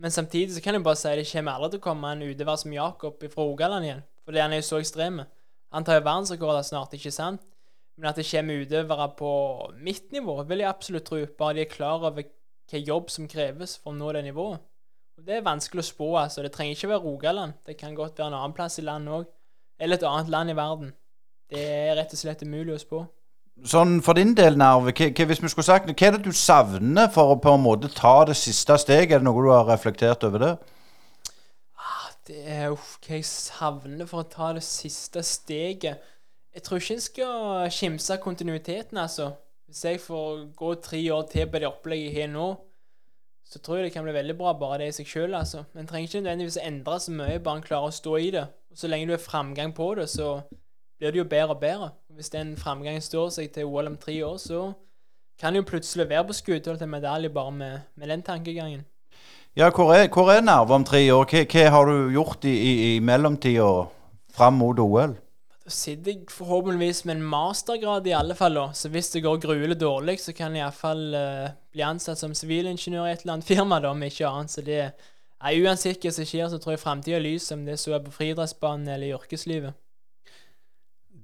Men 0.02 0.14
samtidig 0.14 0.54
så 0.56 0.62
kan 0.64 0.78
jeg 0.78 0.86
bare 0.86 1.00
si 1.02 1.16
det 1.18 1.26
kommer 1.32 1.58
aldri 1.58 1.74
til 1.74 1.82
å 1.82 1.88
komme 1.88 2.14
en 2.14 2.24
utøver 2.30 2.62
som 2.62 2.78
Jakob 2.78 3.26
fra 3.26 3.48
Rogaland 3.48 3.88
igjen. 3.90 4.06
Fordi 4.26 4.44
han 4.44 4.54
er 4.54 4.62
jo 4.62 4.68
så 4.70 4.80
ekstrem. 4.82 5.24
Han 5.72 5.88
tar 5.88 6.00
jo 6.00 6.06
verdensrekorder 6.08 6.66
snart, 6.68 6.94
ikke 6.98 7.14
sant? 7.16 7.44
Men 7.98 8.10
at 8.10 8.18
det 8.20 8.28
kommer 8.28 8.64
utøvere 8.64 9.08
på 9.18 9.32
mitt 9.84 10.12
nivå, 10.12 10.36
vil 10.50 10.64
jeg 10.64 10.70
absolutt 10.70 11.06
tro. 11.08 11.22
Bare 11.38 11.60
de 11.60 11.66
er 11.66 11.72
klar 11.72 12.02
over 12.02 12.24
hva 12.24 12.80
jobb 12.80 13.12
som 13.12 13.28
kreves 13.30 13.78
for 13.78 13.94
å 13.94 13.98
nå 13.98 14.12
det 14.16 14.24
nivået. 14.26 14.60
Og 15.18 15.26
Det 15.28 15.38
er 15.38 15.46
vanskelig 15.46 15.84
å 15.84 15.90
spå. 15.92 16.10
altså. 16.18 16.42
Det 16.42 16.52
trenger 16.52 16.76
ikke 16.76 16.90
være 16.90 17.04
Rogaland. 17.06 17.54
Det 17.66 17.78
kan 17.78 17.96
godt 17.96 18.18
være 18.18 18.28
en 18.28 18.40
annen 18.40 18.54
plass 18.58 18.80
i 18.80 18.82
landet 18.82 19.14
òg. 19.14 19.26
Eller 19.80 19.98
et 19.98 20.04
annet 20.04 20.30
land 20.30 20.50
i 20.50 20.56
verden. 20.58 20.94
Det 21.52 21.62
er 21.62 21.96
rett 21.96 22.14
og 22.14 22.20
slett 22.20 22.42
umulig 22.44 22.74
å 22.74 22.82
spå. 22.82 23.06
Sånn 23.68 24.00
for 24.02 24.18
din 24.18 24.34
del, 24.34 24.56
Narve, 24.58 24.94
hvis 24.96 25.42
vi 25.44 25.50
skulle 25.52 25.68
sagt, 25.68 25.90
hva 25.92 26.08
er 26.08 26.16
det 26.16 26.24
du 26.26 26.32
savner 26.32 27.12
for 27.14 27.36
å 27.36 27.40
på 27.42 27.54
en 27.54 27.62
måte 27.62 27.92
ta 27.94 28.24
det 28.26 28.38
siste 28.40 28.78
steget? 28.80 29.12
Er 29.12 29.20
det 29.22 29.28
noe 29.28 29.44
du 29.44 29.52
har 29.52 29.68
reflektert 29.68 30.24
over 30.26 30.42
det? 30.42 30.54
Det 32.32 32.42
er 32.48 32.72
uff, 32.72 32.94
hva 33.04 33.18
jeg 33.18 33.26
savner 33.28 34.08
for 34.08 34.24
å 34.24 34.30
ta 34.32 34.54
det 34.56 34.64
siste 34.64 35.20
steget. 35.28 36.00
Jeg 36.56 36.64
tror 36.64 36.80
ikke 36.80 36.96
en 36.96 37.04
skal 37.04 37.72
skimse 37.76 38.16
kontinuiteten, 38.24 38.98
altså. 38.98 39.34
Hvis 39.68 39.84
jeg 39.84 40.00
får 40.00 40.46
gå 40.56 40.70
tre 40.84 41.02
år 41.12 41.26
til 41.32 41.50
på 41.52 41.60
det 41.60 41.68
opplegget 41.68 42.08
jeg 42.14 42.22
har 42.22 42.32
nå, 42.32 42.46
så 43.52 43.60
tror 43.60 43.82
jeg 43.82 43.90
det 43.90 43.94
kan 43.98 44.08
bli 44.08 44.16
veldig 44.16 44.38
bra 44.40 44.54
bare 44.56 44.78
det 44.80 44.88
i 44.94 44.96
seg 44.96 45.12
sjøl, 45.12 45.36
altså. 45.36 45.66
Men 45.76 45.88
trenger 45.88 46.08
ikke 46.08 46.22
nødvendigvis 46.22 46.60
endre 46.64 47.00
så 47.04 47.16
mye, 47.16 47.44
bare 47.44 47.60
en 47.60 47.68
klarer 47.68 47.92
å 47.92 47.98
stå 48.00 48.16
i 48.24 48.30
det. 48.38 48.46
Og 48.72 48.80
så 48.80 48.88
lenge 48.88 49.10
du 49.10 49.16
har 49.18 49.24
framgang 49.24 49.76
på 49.76 49.90
det, 50.00 50.08
så 50.12 50.30
blir 51.02 51.12
det 51.12 51.20
jo 51.20 51.28
bedre 51.28 51.58
og 51.58 51.60
bedre. 51.60 51.92
Hvis 52.16 52.32
den 52.32 52.56
framgangen 52.58 53.04
står 53.04 53.36
seg 53.36 53.52
til 53.52 53.68
OL 53.68 53.92
om 53.92 54.00
tre 54.00 54.16
år, 54.24 54.40
så 54.40 54.70
kan 55.40 55.52
det 55.52 55.66
jo 55.66 55.70
plutselig 55.74 56.08
være 56.10 56.30
på 56.30 56.38
skuddhold 56.40 56.80
til 56.80 56.88
medalje 56.88 57.30
bare 57.30 57.52
med, 57.52 57.80
med, 57.96 58.08
den 58.08 58.24
tankegangen. 58.24 58.86
Ja, 59.58 59.68
hvor 59.76 59.89
er, 59.91 60.06
hvor 60.08 60.30
er 60.32 60.43
nerve 60.45 60.78
om 60.78 60.84
tre 60.88 61.02
år? 61.12 61.26
Hva, 61.28 61.41
hva, 61.52 61.64
har 61.74 61.89
du 61.89 62.14
gjort 62.16 62.45
i, 62.47 62.54
i, 62.56 62.72
i 62.95 62.99
mellomtida 63.04 63.68
fram 64.32 64.56
mot 64.62 64.80
OL? 64.80 65.18
Da 65.62 65.74
sitter 65.76 66.14
jeg 66.14 66.32
forhåpentligvis 66.32 67.04
med 67.06 67.18
en 67.18 67.26
mastergrad 67.34 68.08
i 68.08 68.16
alle 68.16 68.38
fall, 68.39 68.56
da. 68.56 68.70
Så 68.74 68.88
hvis 68.93 69.12
det 69.12 69.26
går 69.26 69.41
gruelig 69.43 69.76
dårlig, 69.82 70.22
så 70.24 70.32
kan 70.38 70.56
jeg 70.56 70.64
iallfall 70.64 71.04
uh, 71.12 71.52
bli 71.76 71.84
ansatt 71.84 72.22
som 72.22 72.32
sivilingeniør 72.38 73.10
i 73.10 73.12
et 73.12 73.26
eller 73.26 73.36
annet 73.36 73.52
firma, 73.52 73.82
da, 73.84 73.91
om 73.91 74.08
ikke 74.08 74.30
annet. 74.30 74.56
Så 74.56 74.64
det 74.64 74.80
er 74.88 75.60
uansett 75.60 75.99
hva 75.99 76.16
som 76.16 76.32
skjer, 76.32 76.47
så 76.47 76.62
tror 76.64 76.78
jeg 76.78 76.86
framtida 76.86 77.20
er 77.20 77.28
lys, 77.28 77.52
om 77.52 77.68
det 77.68 77.76
så 77.82 77.97
er 77.97 78.06
på 78.08 78.16
friidrettsbanen 78.16 78.88
eller 78.88 79.12
i 79.12 79.16
yrkeslivet 79.20 79.76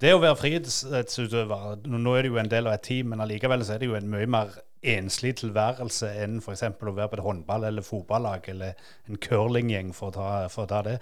det 0.02 0.14
å 0.14 0.22
være 0.22 0.38
friidrettsutøver 0.38 1.88
Nå 1.90 2.16
er 2.16 2.26
det 2.26 2.32
jo 2.32 2.40
en 2.42 2.52
del 2.52 2.70
av 2.70 2.78
et 2.78 2.86
team, 2.86 3.12
men 3.12 3.24
allikevel 3.24 3.64
så 3.66 3.76
er 3.76 3.82
det 3.82 3.90
jo 3.90 3.98
en 3.98 4.10
mye 4.12 4.30
mer 4.30 4.52
enslig 4.96 5.36
tilværelse 5.42 6.10
enn 6.24 6.40
f.eks. 6.42 6.64
å 6.64 6.96
være 6.96 7.12
på 7.12 7.20
et 7.20 7.26
håndball- 7.26 7.68
eller 7.70 7.86
fotballag 7.86 8.50
eller 8.54 8.90
en 9.10 9.20
curlinggjeng, 9.22 9.94
for, 9.96 10.16
for, 10.54 10.66
å 10.66 10.72
ta 10.72 10.82
det. 10.88 10.98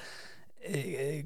Eh, 0.66 1.24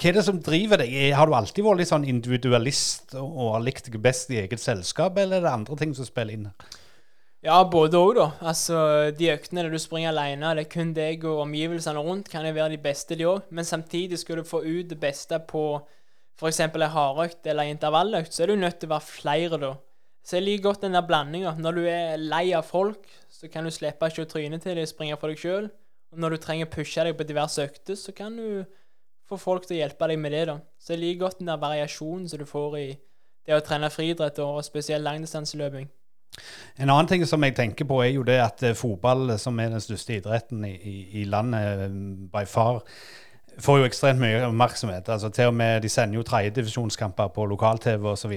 hva 0.00 0.08
er 0.08 0.16
det 0.16 0.24
som 0.24 0.40
driver 0.40 0.80
deg? 0.80 0.94
Har 1.12 1.28
du 1.28 1.34
alltid 1.36 1.64
vært 1.64 1.82
litt 1.82 1.90
sånn 1.90 2.08
individualist 2.08 3.16
og 3.20 3.56
har 3.56 3.64
likt 3.64 3.90
deg 3.90 3.98
best 4.00 4.30
i 4.32 4.38
eget 4.40 4.62
selskap, 4.62 5.18
eller 5.20 5.40
er 5.40 5.48
det 5.48 5.52
andre 5.52 5.76
ting 5.76 5.92
som 5.96 6.08
spiller 6.08 6.38
inn? 6.38 6.46
Ja, 7.44 7.58
både 7.64 7.96
òg, 7.96 8.14
da. 8.16 8.26
Altså, 8.44 8.78
De 9.16 9.30
øktene 9.32 9.64
der 9.64 9.72
du 9.72 9.78
springer 9.80 10.12
alene, 10.12 10.54
det 10.56 10.66
er 10.66 10.72
kun 10.72 10.92
deg 10.96 11.24
og 11.24 11.44
omgivelsene 11.46 12.00
rundt, 12.04 12.28
kan 12.32 12.44
jo 12.44 12.52
være 12.56 12.74
de 12.74 12.82
beste, 12.84 13.16
de 13.16 13.28
òg. 13.28 13.46
Men 13.50 13.64
samtidig 13.64 14.18
skal 14.20 14.40
du 14.40 14.44
få 14.44 14.60
ut 14.64 14.88
det 14.88 15.00
beste 15.00 15.38
på 15.48 15.64
f.eks. 16.40 16.60
ei 16.60 16.88
hardøkt 16.94 17.46
eller 17.46 17.68
intervalløkt, 17.68 18.32
så 18.32 18.44
er 18.44 18.52
du 18.52 18.56
nødt 18.56 18.80
til 18.80 18.88
å 18.88 18.94
være 18.94 19.08
flere 19.08 19.60
da. 19.60 19.74
Så 20.26 20.36
jeg 20.36 20.46
liker 20.46 20.68
godt 20.68 20.84
den 20.84 20.96
der 20.96 21.06
blandinga. 21.06 21.54
Når 21.58 21.76
du 21.76 21.84
er 21.88 22.20
lei 22.20 22.50
av 22.56 22.66
folk, 22.68 23.06
så 23.32 23.48
kan 23.50 23.64
du 23.64 23.72
slippe 23.72 24.08
å 24.10 24.28
tryne 24.28 24.60
til 24.60 24.76
dem 24.76 24.88
springe 24.88 25.16
for 25.20 25.32
deg 25.32 25.40
sjøl. 25.40 25.70
Og 26.10 26.20
når 26.20 26.34
du 26.34 26.42
trenger 26.42 26.68
å 26.68 26.72
pushe 26.74 27.04
deg 27.06 27.16
på 27.16 27.26
diverse 27.26 27.62
økter, 27.64 27.96
så 27.96 28.12
kan 28.16 28.36
du 28.36 28.64
få 29.30 29.38
folk 29.38 29.66
til 29.66 29.78
å 29.78 29.80
hjelpe 29.84 30.10
deg 30.10 30.18
med 30.18 30.34
det. 30.34 30.44
da. 30.50 30.58
Så 30.78 30.94
jeg 30.94 31.02
liker 31.04 31.26
godt 31.26 31.40
den 31.40 31.50
der 31.52 31.62
variasjonen 31.62 32.28
som 32.28 32.42
du 32.42 32.46
får 32.48 32.76
i 32.80 32.88
det 33.46 33.56
å 33.56 33.64
trene 33.64 33.90
friidrett 33.90 34.38
og 34.44 34.60
spesielt 34.66 35.06
langdistanseløping. 35.06 35.88
En 36.80 36.90
annen 36.90 37.08
ting 37.10 37.24
som 37.26 37.42
jeg 37.44 37.56
tenker 37.56 37.88
på, 37.88 37.98
er 38.04 38.12
jo 38.14 38.22
det 38.26 38.38
at 38.42 38.62
eh, 38.66 38.76
fotball, 38.78 39.34
som 39.38 39.58
er 39.60 39.72
den 39.72 39.82
største 39.82 40.16
idretten 40.18 40.62
i, 40.68 40.74
i, 40.76 40.96
i 41.20 41.24
landet 41.28 41.86
eh, 41.86 41.96
by 42.32 42.44
far, 42.48 42.84
får 43.62 43.78
jo 43.78 43.86
ekstremt 43.88 44.20
mye 44.20 44.42
oppmerksomhet. 44.46 45.08
altså 45.08 45.28
Til 45.28 45.50
og 45.50 45.54
med 45.54 45.80
De 45.82 45.88
sender 45.88 46.14
jo 46.18 46.22
tredjedivisjonskamper 46.22 47.28
på 47.34 47.46
lokal-TV 47.46 48.06
osv. 48.12 48.32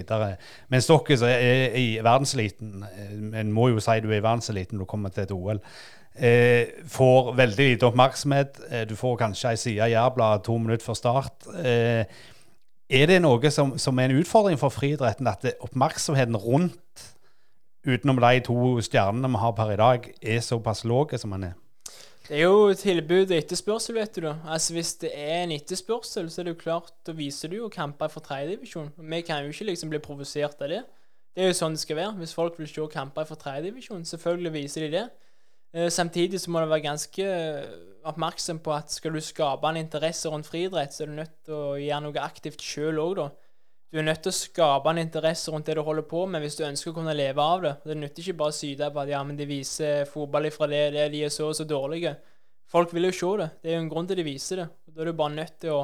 Mens 0.69 0.87
dere 0.87 1.17
som 1.17 1.27
er 1.27 1.75
i 1.79 1.97
verdenseliten, 2.03 2.83
eh, 2.83 3.39
en 3.39 3.51
må 3.51 3.67
jo 3.69 3.79
si 3.79 3.99
du 3.99 4.09
er 4.11 4.21
i 4.21 4.23
verdenseliten 4.23 4.77
når 4.77 4.85
du 4.85 4.89
kommer 4.89 5.09
til 5.09 5.23
et 5.23 5.31
OL, 5.31 5.61
eh, 6.15 6.67
får 6.87 7.33
veldig 7.35 7.69
lite 7.69 7.85
oppmerksomhet. 7.85 8.61
Eh, 8.69 8.85
du 8.89 8.95
får 8.95 9.17
kanskje 9.17 9.49
ei 9.49 9.55
side 9.55 9.87
i 9.89 9.93
Jærbladet 9.93 10.43
to 10.43 10.57
minutter 10.57 10.85
før 10.85 10.93
start. 10.93 11.47
Eh, 11.65 12.05
er 12.89 13.05
det 13.05 13.21
noe 13.21 13.51
som, 13.51 13.77
som, 13.77 13.99
er 13.99 14.11
en 14.11 14.19
utfordring 14.19 14.59
for 14.59 14.69
friidretten, 14.69 15.27
at 15.27 15.45
oppmerksomheten 15.61 16.35
rundt, 16.35 17.09
utenom 17.87 18.19
de 18.21 18.39
to 18.39 18.81
stjernene 18.81 19.31
vi 19.31 19.41
har 19.41 19.51
per 19.51 19.73
i 19.73 19.75
dag, 19.79 20.11
er 20.21 20.39
såpass 20.39 20.83
lav 20.85 21.17
som 21.17 21.31
den 21.31 21.43
er? 21.43 21.62
Det 22.23 22.37
er 22.39 22.45
jo 22.45 22.71
tilbud 22.79 23.25
og 23.27 23.35
etterspørsel, 23.35 23.97
vet 23.99 24.15
du. 24.15 24.21
da. 24.23 24.37
Altså 24.47 24.73
Hvis 24.73 24.93
det 25.01 25.09
er 25.11 25.41
en 25.43 25.51
etterspørsel, 25.51 26.29
så 26.31 26.41
er 26.41 26.47
det 26.47 26.53
jo 26.53 26.61
klart, 26.61 26.93
da 27.03 27.11
viser 27.11 27.51
du 27.51 27.57
jo 27.57 27.71
kamper 27.71 28.07
fra 28.07 28.23
tredjedivisjon. 28.23 28.93
Vi 28.95 29.21
kan 29.27 29.43
jo 29.43 29.51
ikke 29.51 29.67
liksom 29.67 29.91
bli 29.91 29.99
provosert 29.99 30.61
av 30.63 30.71
det. 30.71 30.83
Det 31.35 31.43
er 31.43 31.51
jo 31.51 31.57
sånn 31.57 31.75
det 31.75 31.81
skal 31.83 31.99
være. 31.99 32.15
Hvis 32.21 32.35
folk 32.37 32.55
vil 32.61 32.69
se 32.71 32.87
kamper 32.93 33.27
fra 33.27 33.35
tredjedivisjon, 33.41 34.05
selvfølgelig 34.07 34.53
viser 34.55 34.85
de 34.85 34.91
det. 34.95 35.03
Eh, 35.73 35.89
samtidig 35.91 36.39
så 36.39 36.53
må 36.53 36.63
du 36.63 36.71
være 36.71 36.85
ganske 36.85 37.27
oppmerksom 38.07 38.59
på 38.63 38.71
at 38.75 38.91
skal 38.93 39.15
du 39.15 39.21
skape 39.23 39.67
en 39.67 39.81
interesse 39.83 40.29
rundt 40.29 40.47
friidrett, 40.47 40.93
så 40.93 41.03
er 41.03 41.11
du 41.11 41.17
nødt 41.17 41.35
til 41.43 41.57
å 41.57 41.75
gjøre 41.81 42.03
noe 42.05 42.23
aktivt 42.23 42.63
sjøl 42.63 43.03
òg, 43.03 43.15
da. 43.19 43.27
Du 43.93 43.99
er 44.01 44.07
nødt 44.07 44.23
til 44.25 44.31
å 44.31 44.33
skape 44.33 44.89
en 44.89 44.97
interesse 45.03 45.51
rundt 45.53 45.67
det 45.69 45.75
du 45.77 45.83
holder 45.85 46.05
på 46.09 46.23
med, 46.25 46.41
hvis 46.41 46.55
du 46.57 46.63
ønsker 46.65 46.89
å 46.89 46.95
kunne 46.95 47.13
leve 47.13 47.43
av 47.45 47.59
det. 47.61 47.73
Det 47.85 47.97
nytter 48.01 48.23
ikke 48.23 48.39
bare 48.39 48.49
å 48.49 48.55
syte 48.57 48.87
på 48.89 49.01
at 49.03 49.11
ja, 49.11 49.19
men 49.21 49.37
de 49.37 49.45
viser 49.45 50.07
fotball 50.09 50.47
ifra 50.49 50.65
det, 50.71 50.79
det 50.95 51.03
de 51.13 51.19
er 51.27 51.33
så 51.33 51.51
og 51.51 51.53
så 51.59 51.67
dårlige. 51.69 52.15
Folk 52.73 52.95
vil 52.97 53.05
jo 53.05 53.11
se 53.13 53.29
det. 53.43 53.47
Det 53.61 53.69
er 53.69 53.77
jo 53.77 53.83
en 53.83 53.91
grunn 53.91 54.09
til 54.09 54.17
de 54.17 54.25
viser 54.25 54.63
det. 54.63 54.65
Da 54.89 55.03
er 55.03 55.11
du 55.11 55.19
bare 55.19 55.35
nødt 55.35 55.59
til 55.61 55.75
å 55.75 55.83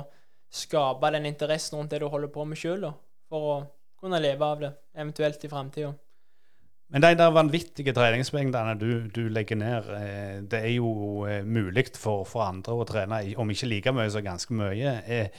skape 0.50 1.12
den 1.14 1.28
interessen 1.30 1.78
rundt 1.78 1.94
det 1.94 2.02
du 2.02 2.08
holder 2.10 2.34
på 2.34 2.48
med 2.50 2.58
sjøl, 2.58 2.88
for 3.30 3.52
å 3.52 3.60
kunne 4.02 4.24
leve 4.26 4.50
av 4.56 4.66
det, 4.66 4.74
eventuelt 4.98 5.46
i 5.46 5.54
framtida. 5.54 5.94
Men 6.90 7.06
de 7.06 7.14
der 7.14 7.38
vanvittige 7.38 7.94
treningsmengdene 7.94 8.74
du, 8.82 8.90
du 9.14 9.22
legger 9.30 9.62
ned, 9.62 9.94
eh, 10.00 10.36
det 10.50 10.64
er 10.66 10.76
jo 10.80 11.28
eh, 11.30 11.46
mulig 11.46 11.92
for, 11.94 12.26
for, 12.26 12.48
andre 12.48 12.74
å 12.74 12.90
trene, 12.90 13.22
om 13.38 13.54
ikke 13.54 13.70
like 13.70 13.94
mye, 13.94 14.10
så 14.10 14.26
ganske 14.26 14.58
mye. 14.58 14.98
Eh, 15.06 15.30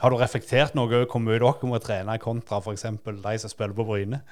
har 0.00 0.10
du 0.10 0.16
reflektert 0.18 0.74
noe 0.74 0.88
over 0.88 1.04
hvor 1.10 1.22
mye 1.22 1.38
dere 1.38 1.68
må 1.68 1.78
trene 1.82 2.16
kontra 2.22 2.62
f.eks. 2.62 2.88
de 3.04 3.34
som 3.42 3.52
spiller 3.52 3.76
på 3.76 3.86
Bryne? 3.86 4.22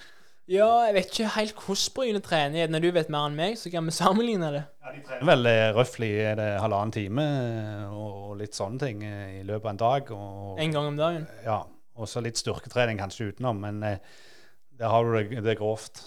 Ja, 0.50 0.66
jeg 0.88 0.96
vet 0.96 1.12
ikke 1.12 1.34
helt 1.36 1.60
hvordan 1.62 1.94
Bryne 1.94 2.22
trener. 2.24 2.70
Når 2.72 2.82
du 2.82 2.88
vet 2.96 3.12
mer 3.12 3.28
enn 3.28 3.36
meg, 3.38 3.58
så 3.60 3.70
kan 3.70 3.86
vi 3.86 3.94
sammenligne 4.00 4.48
det. 4.56 4.64
Ja, 4.82 4.94
De 4.96 5.04
trener 5.06 5.28
vel 5.30 5.50
er 5.52 5.76
røftlig 5.76 6.10
halvannen 6.34 6.94
time 6.96 7.26
eh, 7.26 7.92
og 7.94 8.34
litt 8.40 8.58
sånne 8.58 8.82
ting 8.82 9.04
eh, 9.06 9.36
i 9.42 9.44
løpet 9.46 9.68
av 9.68 9.70
en 9.74 9.84
dag. 9.84 10.10
Og, 10.16 10.58
en 10.64 10.74
gang 10.74 10.90
om 10.90 10.98
dagen? 10.98 11.28
Ja. 11.46 11.62
Og 12.00 12.08
så 12.08 12.22
litt 12.24 12.40
styrketrening 12.40 12.98
kanskje 12.98 13.28
utenom, 13.28 13.58
men 13.60 13.82
der 13.84 14.88
har 14.88 15.04
du 15.04 15.12
det, 15.18 15.42
det 15.44 15.58
grovt. 15.58 16.00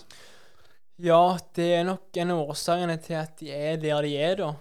Ja, 1.04 1.38
det 1.54 1.68
er 1.76 1.84
nok 1.86 2.18
en 2.18 2.34
av 2.34 2.41
årsakene 2.49 2.95
til 3.01 3.18
at 3.20 3.38
de 3.41 3.51
er 3.54 3.78
der 3.82 4.06
de 4.06 4.14
er, 4.18 4.36
da. 4.39 4.51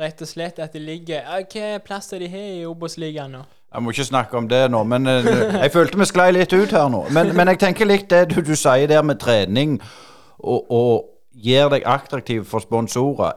Rett 0.00 0.20
og 0.24 0.28
slett 0.28 0.58
at 0.58 0.74
de 0.74 0.80
ligger 0.82 1.22
Hva 1.22 1.68
plass 1.84 2.10
er 2.12 2.24
de 2.24 2.28
har 2.32 2.48
i 2.56 2.64
Obos-ligaen 2.66 3.36
nå? 3.36 3.42
Jeg 3.74 3.82
må 3.82 3.90
ikke 3.90 4.04
snakke 4.06 4.38
om 4.38 4.48
det 4.48 4.62
nå, 4.70 4.84
men 4.86 5.06
uh, 5.10 5.26
jeg 5.58 5.72
følte 5.74 5.98
vi 5.98 6.06
sklei 6.06 6.28
litt 6.36 6.52
ut 6.54 6.70
her 6.70 6.86
nå. 6.92 7.00
Men, 7.14 7.32
men 7.34 7.50
jeg 7.50 7.58
tenker 7.64 7.88
litt 7.90 8.06
det 8.12 8.28
du, 8.30 8.38
du 8.46 8.54
sier 8.54 8.86
der 8.90 9.02
med 9.02 9.18
trening 9.18 9.80
og, 10.38 10.70
og 10.70 10.92
gjør 11.34 11.74
deg 11.74 11.88
attraktiv 11.90 12.44
for 12.46 12.62
sponsorer. 12.62 13.34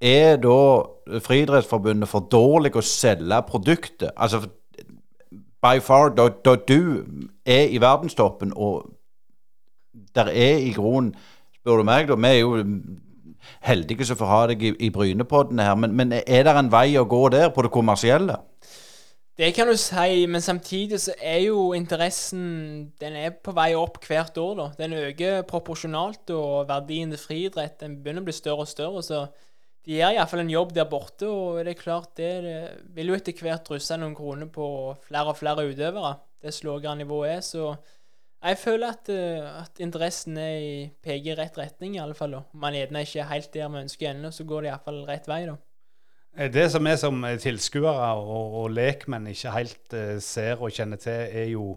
Er 0.00 0.38
da 0.40 1.20
Friidrettsforbundet 1.20 2.08
for 2.08 2.24
dårlig 2.32 2.72
å 2.76 2.84
selge 2.84 3.40
produktet? 3.48 4.10
Altså 4.16 4.46
by 5.64 5.80
far, 5.80 6.12
da, 6.16 6.28
da 6.44 6.56
du 6.56 7.04
er 7.44 7.68
i 7.68 7.80
verdenstoppen, 7.80 8.52
og 8.56 8.90
der 10.16 10.32
er 10.32 10.60
i 10.60 10.72
grunnen 10.76 11.14
Spør 11.54 11.80
du 11.80 11.86
meg, 11.88 12.08
da. 12.10 12.16
Vi 12.20 12.28
er 12.28 12.40
jo 12.42 12.58
heldige 13.64 14.04
som 14.04 14.18
får 14.20 14.28
ha 14.28 14.40
deg 14.50 14.64
i, 14.68 14.72
i 14.84 14.90
Brynepoddene 14.92 15.64
her, 15.64 15.78
men, 15.80 15.94
men 15.96 16.12
er 16.12 16.42
det 16.44 16.52
en 16.52 16.68
vei 16.72 16.90
å 17.00 17.06
gå 17.08 17.22
der, 17.32 17.48
på 17.54 17.64
det 17.64 17.70
kommersielle? 17.72 18.36
Det 19.34 19.48
kan 19.50 19.66
du 19.66 19.74
si, 19.74 20.26
men 20.30 20.42
samtidig 20.42 21.00
så 21.02 21.14
er 21.18 21.40
jo 21.48 21.72
interessen 21.74 22.92
Den 23.00 23.16
er 23.18 23.32
på 23.34 23.50
vei 23.56 23.72
opp 23.74 23.98
hvert 24.06 24.36
år, 24.38 24.52
da. 24.60 24.66
Den 24.78 24.94
øker 24.94 25.42
proporsjonalt, 25.48 26.30
og 26.30 26.68
verdien 26.68 27.10
til 27.10 27.18
friidrett 27.18 27.80
den 27.80 27.96
begynner 28.02 28.22
å 28.22 28.28
bli 28.28 28.36
større 28.36 28.62
og 28.62 28.70
større. 28.70 29.02
Så 29.02 29.24
de 29.84 29.98
gjør 29.98 30.14
iallfall 30.14 30.44
en 30.44 30.54
jobb 30.54 30.76
der 30.76 30.86
borte, 30.86 31.26
og 31.26 31.58
det 31.66 31.74
er 31.74 31.82
klart 31.82 32.14
det, 32.20 32.30
det 32.46 32.60
vil 32.94 33.10
jo 33.10 33.18
etter 33.18 33.42
hvert 33.42 33.66
drysse 33.66 33.98
noen 33.98 34.14
kroner 34.14 34.48
på 34.54 34.68
flere 35.08 35.34
og 35.34 35.40
flere 35.42 35.66
utøvere. 35.66 36.14
Det 36.44 36.54
lavere 36.62 36.94
nivået 37.02 37.34
er. 37.34 37.42
Så 37.42 37.74
jeg 38.44 38.58
føler 38.60 38.94
at, 38.94 39.08
eh, 39.10 39.50
at 39.64 39.82
interessen 39.82 40.38
er 40.38 40.56
i, 40.62 40.74
peker 41.02 41.34
i 41.34 41.38
rett 41.42 41.58
retning, 41.58 41.98
i 41.98 42.02
alle 42.06 42.14
fall. 42.14 42.38
Om 42.38 42.62
man 42.62 42.78
gjerne 42.78 43.02
ikke 43.02 43.24
er 43.24 43.32
helt 43.34 43.54
der 43.54 43.70
vi 43.72 43.82
ønsker 43.82 44.12
ennå, 44.12 44.30
så 44.30 44.46
går 44.46 44.62
det 44.62 44.70
iallfall 44.70 45.06
rett 45.08 45.26
vei, 45.26 45.46
da. 45.50 45.58
Eh, 46.36 46.50
det 46.50 46.68
som 46.72 46.84
vi 46.84 46.94
som 46.98 47.24
tilskuere 47.40 48.12
og, 48.18 48.60
og 48.62 48.70
lekmenn 48.74 49.30
ikke 49.30 49.54
helt 49.54 49.94
uh, 49.94 50.16
ser 50.22 50.62
og 50.62 50.74
kjenner 50.74 50.98
til, 51.00 51.28
er 51.30 51.50
jo 51.52 51.74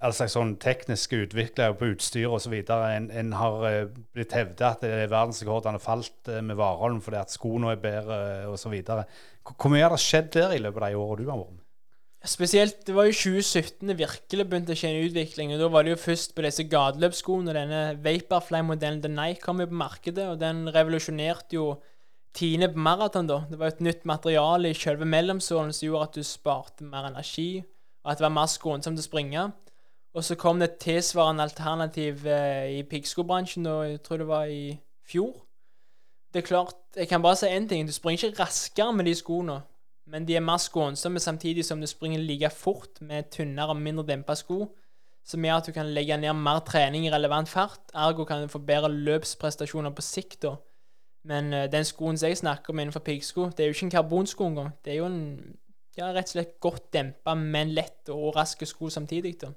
all 0.00 0.14
slags 0.16 0.34
sånn 0.34 0.54
tekniske 0.60 1.26
utviklinger 1.26 1.76
på 1.78 1.92
utstyr 1.92 2.32
osv. 2.32 2.56
En, 2.66 3.10
en 3.12 3.32
har 3.36 3.64
uh, 3.66 3.96
blitt 4.16 4.34
hevdet 4.34 4.66
at 4.66 4.84
verdensrekordene 4.84 5.82
falt 5.82 6.32
uh, 6.32 6.40
med 6.42 6.58
Warholm 6.58 7.02
fordi 7.04 7.20
at 7.20 7.34
skoene 7.34 7.74
er 7.74 7.82
bedre 7.82 8.20
osv. 8.50 8.74
Hvor 8.80 9.72
mye 9.72 9.84
har 9.86 9.94
det 9.94 10.02
skjedd 10.02 10.32
der 10.34 10.56
i 10.56 10.62
løpet 10.62 10.82
av 10.82 10.88
de 10.88 11.02
årene 11.04 11.26
du 11.26 11.30
har 11.30 11.42
vært 11.42 11.52
med? 11.54 11.66
Spesielt, 12.20 12.82
Det 12.84 12.92
var 12.92 13.06
jo 13.08 13.14
2017 13.16 13.88
det 13.88 13.96
virkelig 13.96 14.44
begynte 14.44 14.74
å 14.74 14.76
skje 14.76 14.90
en 14.90 15.06
utvikling. 15.06 15.54
og 15.54 15.62
Da 15.62 15.68
var 15.72 15.86
det 15.86 15.94
jo 15.94 16.02
først 16.02 16.34
på 16.36 16.42
disse 16.44 16.66
gateløpsskoene. 16.68 17.54
Denne 17.56 17.80
Vaporfly-modellen 18.04 19.00
The 19.00 19.08
Nike 19.08 19.40
kom 19.40 19.62
jo 19.62 19.70
på 19.70 19.78
markedet, 19.80 20.26
og 20.28 20.36
den 20.42 20.66
revolusjonerte 20.68 21.56
jo 21.56 21.70
tiende 22.36 22.70
på 22.72 22.78
maraton, 22.78 23.28
da. 23.28 23.42
Det 23.50 23.58
var 23.58 23.72
et 23.72 23.82
nytt 23.84 24.04
materiale 24.08 24.70
i 24.70 24.76
selve 24.76 25.08
mellomsålen 25.08 25.72
som 25.74 25.86
gjorde 25.86 26.06
at 26.08 26.18
du 26.18 26.26
sparte 26.26 26.86
mer 26.86 27.08
energi, 27.10 27.62
og 28.04 28.12
at 28.12 28.20
det 28.20 28.26
var 28.26 28.36
mer 28.36 28.50
skånsomt 28.50 29.00
å 29.00 29.04
springe. 29.04 29.50
Og 30.14 30.26
så 30.26 30.34
kom 30.38 30.58
det 30.58 30.70
et 30.70 30.80
tilsvarende 30.82 31.44
alternativ 31.46 32.26
eh, 32.26 32.80
i 32.80 32.82
piggskobransjen, 32.88 33.66
da 33.66 33.76
jeg 33.86 34.00
tror 34.06 34.22
det 34.22 34.30
var 34.30 34.50
i 34.50 34.74
fjor. 35.06 35.34
Det 36.32 36.42
er 36.42 36.46
klart, 36.46 36.76
Jeg 36.96 37.08
kan 37.08 37.22
bare 37.22 37.36
si 37.36 37.46
én 37.46 37.68
ting. 37.68 37.86
Du 37.86 37.92
springer 37.92 38.24
ikke 38.24 38.42
raskere 38.42 38.92
med 38.92 39.04
de 39.06 39.14
skoene, 39.14 39.60
men 40.06 40.24
de 40.26 40.34
er 40.34 40.42
mer 40.42 40.58
skånsomme 40.58 41.20
samtidig 41.22 41.64
som 41.64 41.80
du 41.80 41.86
springer 41.86 42.18
like 42.18 42.50
fort 42.50 43.00
med 43.00 43.30
tynnere 43.30 43.70
og 43.70 43.76
mindre 43.76 44.06
dempa 44.06 44.34
sko, 44.34 44.66
som 45.24 45.44
gjør 45.44 45.60
at 45.60 45.66
du 45.66 45.72
kan 45.72 45.86
legge 45.94 46.16
ned 46.18 46.34
mer 46.34 46.58
trening 46.66 47.06
i 47.06 47.12
relevant 47.12 47.48
fart. 47.48 47.92
Ergo 47.94 48.24
kan 48.24 48.42
du 48.42 48.48
få 48.50 48.58
bedre 48.58 48.90
løpsprestasjoner 48.90 49.94
på 49.94 50.02
sikt. 50.02 50.42
da. 50.42 50.56
Men 51.28 51.52
uh, 51.52 51.66
den 51.70 51.84
skoen 51.84 52.18
som 52.18 52.30
jeg 52.30 52.40
snakker 52.40 52.72
om 52.72 52.80
innenfor 52.80 53.04
piggsko, 53.04 53.50
det 53.56 53.64
er 53.64 53.70
jo 53.70 53.76
ikke 53.76 53.88
en 53.90 53.96
karbonsko 53.96 54.46
engang. 54.46 54.70
Det 54.84 54.94
er 54.94 55.02
jo 55.02 55.08
en 55.10 55.20
ja, 55.98 56.12
rett 56.14 56.30
og 56.30 56.36
slett 56.36 56.54
godt 56.62 56.92
dempa, 56.94 57.34
men 57.36 57.74
lett 57.76 58.08
og 58.14 58.32
rask 58.36 58.62
sko 58.66 58.88
samtidig. 58.92 59.34
da. 59.42 59.52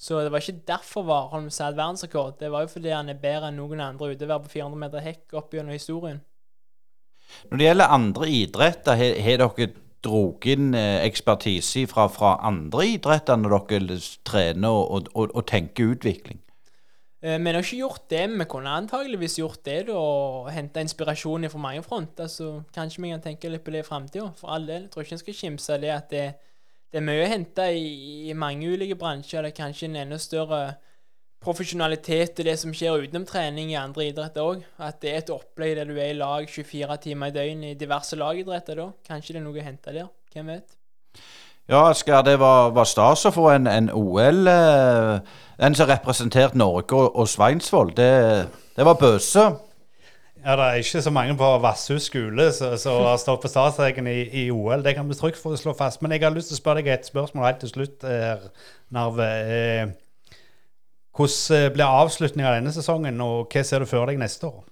Så 0.00 0.22
det 0.24 0.32
var 0.32 0.40
ikke 0.40 0.64
derfor 0.68 1.04
Warholm 1.04 1.50
satte 1.52 1.76
verdensrekord. 1.76 2.38
Det 2.40 2.48
var 2.52 2.64
jo 2.64 2.72
fordi 2.72 2.94
han 2.94 3.12
er 3.12 3.20
bedre 3.20 3.50
enn 3.50 3.58
noen 3.60 3.82
andre 3.84 4.14
utøvere 4.14 4.46
på 4.46 4.54
400 4.54 4.80
meter 4.80 5.04
hekk 5.04 5.34
opp 5.36 5.52
gjennom 5.52 5.76
historien. 5.76 6.22
Når 7.50 7.60
det 7.60 7.66
gjelder 7.66 7.94
andre 7.94 8.28
idretter, 8.32 8.96
har 8.96 9.42
dere 9.44 9.68
dratt 10.00 10.46
inn 10.48 10.72
eh, 10.74 11.02
ekspertise 11.04 11.84
fra, 11.90 12.08
fra, 12.08 12.38
andre 12.48 12.86
idretter 12.94 13.36
når 13.36 13.58
dere 13.68 13.98
trener 14.24 14.72
og, 14.72 15.10
og, 15.12 15.34
og 15.34 15.44
tenker 15.46 15.92
utvikling? 15.92 16.40
Eh, 17.22 17.36
vi 17.36 17.52
har 17.52 17.60
ikke 17.60 17.76
gjort 17.82 18.04
det, 18.08 18.22
men 18.30 18.40
vi 18.40 18.48
kunne 18.48 18.72
antageligvis 18.72 19.38
gjort 19.38 19.64
det 19.64 19.80
da, 19.90 19.96
og 19.96 20.46
henta 20.54 20.80
inspirasjon 20.80 21.50
fra 21.52 21.58
mange 21.60 21.82
fronter. 21.84 22.30
Så 22.32 22.62
kanskje 22.72 23.02
vi 23.02 23.10
kan 23.12 23.24
tenke 23.24 23.50
litt 23.52 23.64
på 23.64 23.74
det 23.74 23.82
i 23.84 23.88
framtida. 23.88 24.30
For 24.40 24.54
all 24.54 24.68
del. 24.68 24.86
Jeg 24.86 24.94
tror 24.94 25.04
ikke 25.04 25.18
en 25.18 25.24
skal 25.24 25.40
kimse 25.40 25.74
av 25.74 25.82
det 25.82 25.90
at 25.92 26.14
det, 26.14 26.22
det, 26.88 27.00
er 27.00 27.04
mye 27.04 27.26
å 27.26 27.28
hente 27.28 27.66
i, 27.76 27.90
i, 28.30 28.32
mange 28.32 28.70
ulike 28.72 28.96
bransjer. 28.96 29.44
Det 29.44 29.52
er 29.52 29.58
kanskje 29.58 29.90
en 29.90 30.00
enda 30.06 30.20
større 30.20 30.62
profesjonalitet 31.40 32.40
i 32.40 32.48
det 32.50 32.56
som 32.60 32.72
skjer 32.76 33.04
utenom 33.04 33.24
trening 33.28 33.72
i 33.72 33.78
andre 33.80 34.08
idretter 34.08 34.44
òg. 34.44 34.64
At 34.80 35.04
det 35.04 35.12
er 35.12 35.20
et 35.20 35.34
opplegg 35.34 35.76
der 35.76 35.92
du 35.92 35.98
er 35.98 36.14
i 36.14 36.16
lag 36.16 36.48
24 36.48 36.96
timer 37.04 37.32
i 37.32 37.36
døgnet 37.36 37.74
i 37.74 37.80
diverse 37.84 38.16
lagidretter 38.16 38.80
da. 38.80 38.90
Kanskje 39.04 39.36
det 39.36 39.42
er 39.42 39.48
noe 39.48 39.60
å 39.60 39.68
hente 39.68 39.92
der. 39.92 40.08
Hvem 40.32 40.54
vet? 40.54 40.76
Ja, 41.70 41.84
Asker, 41.90 42.22
det 42.26 42.40
var, 42.42 42.72
var 42.74 42.86
stas 42.88 43.22
å 43.28 43.30
få 43.30 43.44
en, 43.52 43.68
en 43.70 43.92
OL 43.94 44.48
eh, 44.50 45.20
En 45.62 45.76
som 45.78 45.86
representerte 45.86 46.58
Norge 46.58 46.96
og, 46.98 47.14
og 47.14 47.28
Sveinsvoll. 47.30 47.92
Det, 47.94 48.08
det 48.74 48.86
var 48.88 48.98
bøse. 48.98 49.44
Ja, 50.40 50.56
Det 50.56 50.64
er 50.66 50.80
ikke 50.80 51.02
så 51.04 51.12
mange 51.14 51.36
på 51.38 51.50
Vasshus 51.62 52.08
skole 52.08 52.48
som 52.56 53.04
har 53.04 53.20
stått 53.22 53.44
på 53.44 53.52
startstreken 53.52 54.08
i, 54.10 54.18
i, 54.42 54.44
OL. 54.50 54.82
Det 54.82 54.96
kan 54.96 55.06
vi 55.06 55.14
trygt 55.14 55.38
få 55.38 55.54
slå 55.60 55.76
fast. 55.78 56.02
Men 56.02 56.16
jeg 56.16 56.24
har 56.24 56.34
lyst 56.34 56.50
til 56.50 56.58
å 56.58 56.62
spørre 56.62 56.82
deg 56.82 56.94
et 56.96 57.06
spørsmål 57.06 57.46
helt 57.46 57.62
til 57.62 57.74
slutt, 57.76 58.02
eh, 58.08 58.46
Narve. 58.96 59.30
Eh, 59.30 60.36
hvordan 61.14 61.74
blir 61.76 61.86
avslutningen 62.02 62.50
av 62.50 62.58
denne 62.58 62.74
sesongen, 62.74 63.22
og 63.22 63.52
hva 63.52 63.62
ser 63.62 63.84
du 63.84 63.86
for 63.86 64.10
deg 64.10 64.18
neste 64.18 64.48
år? 64.48 64.64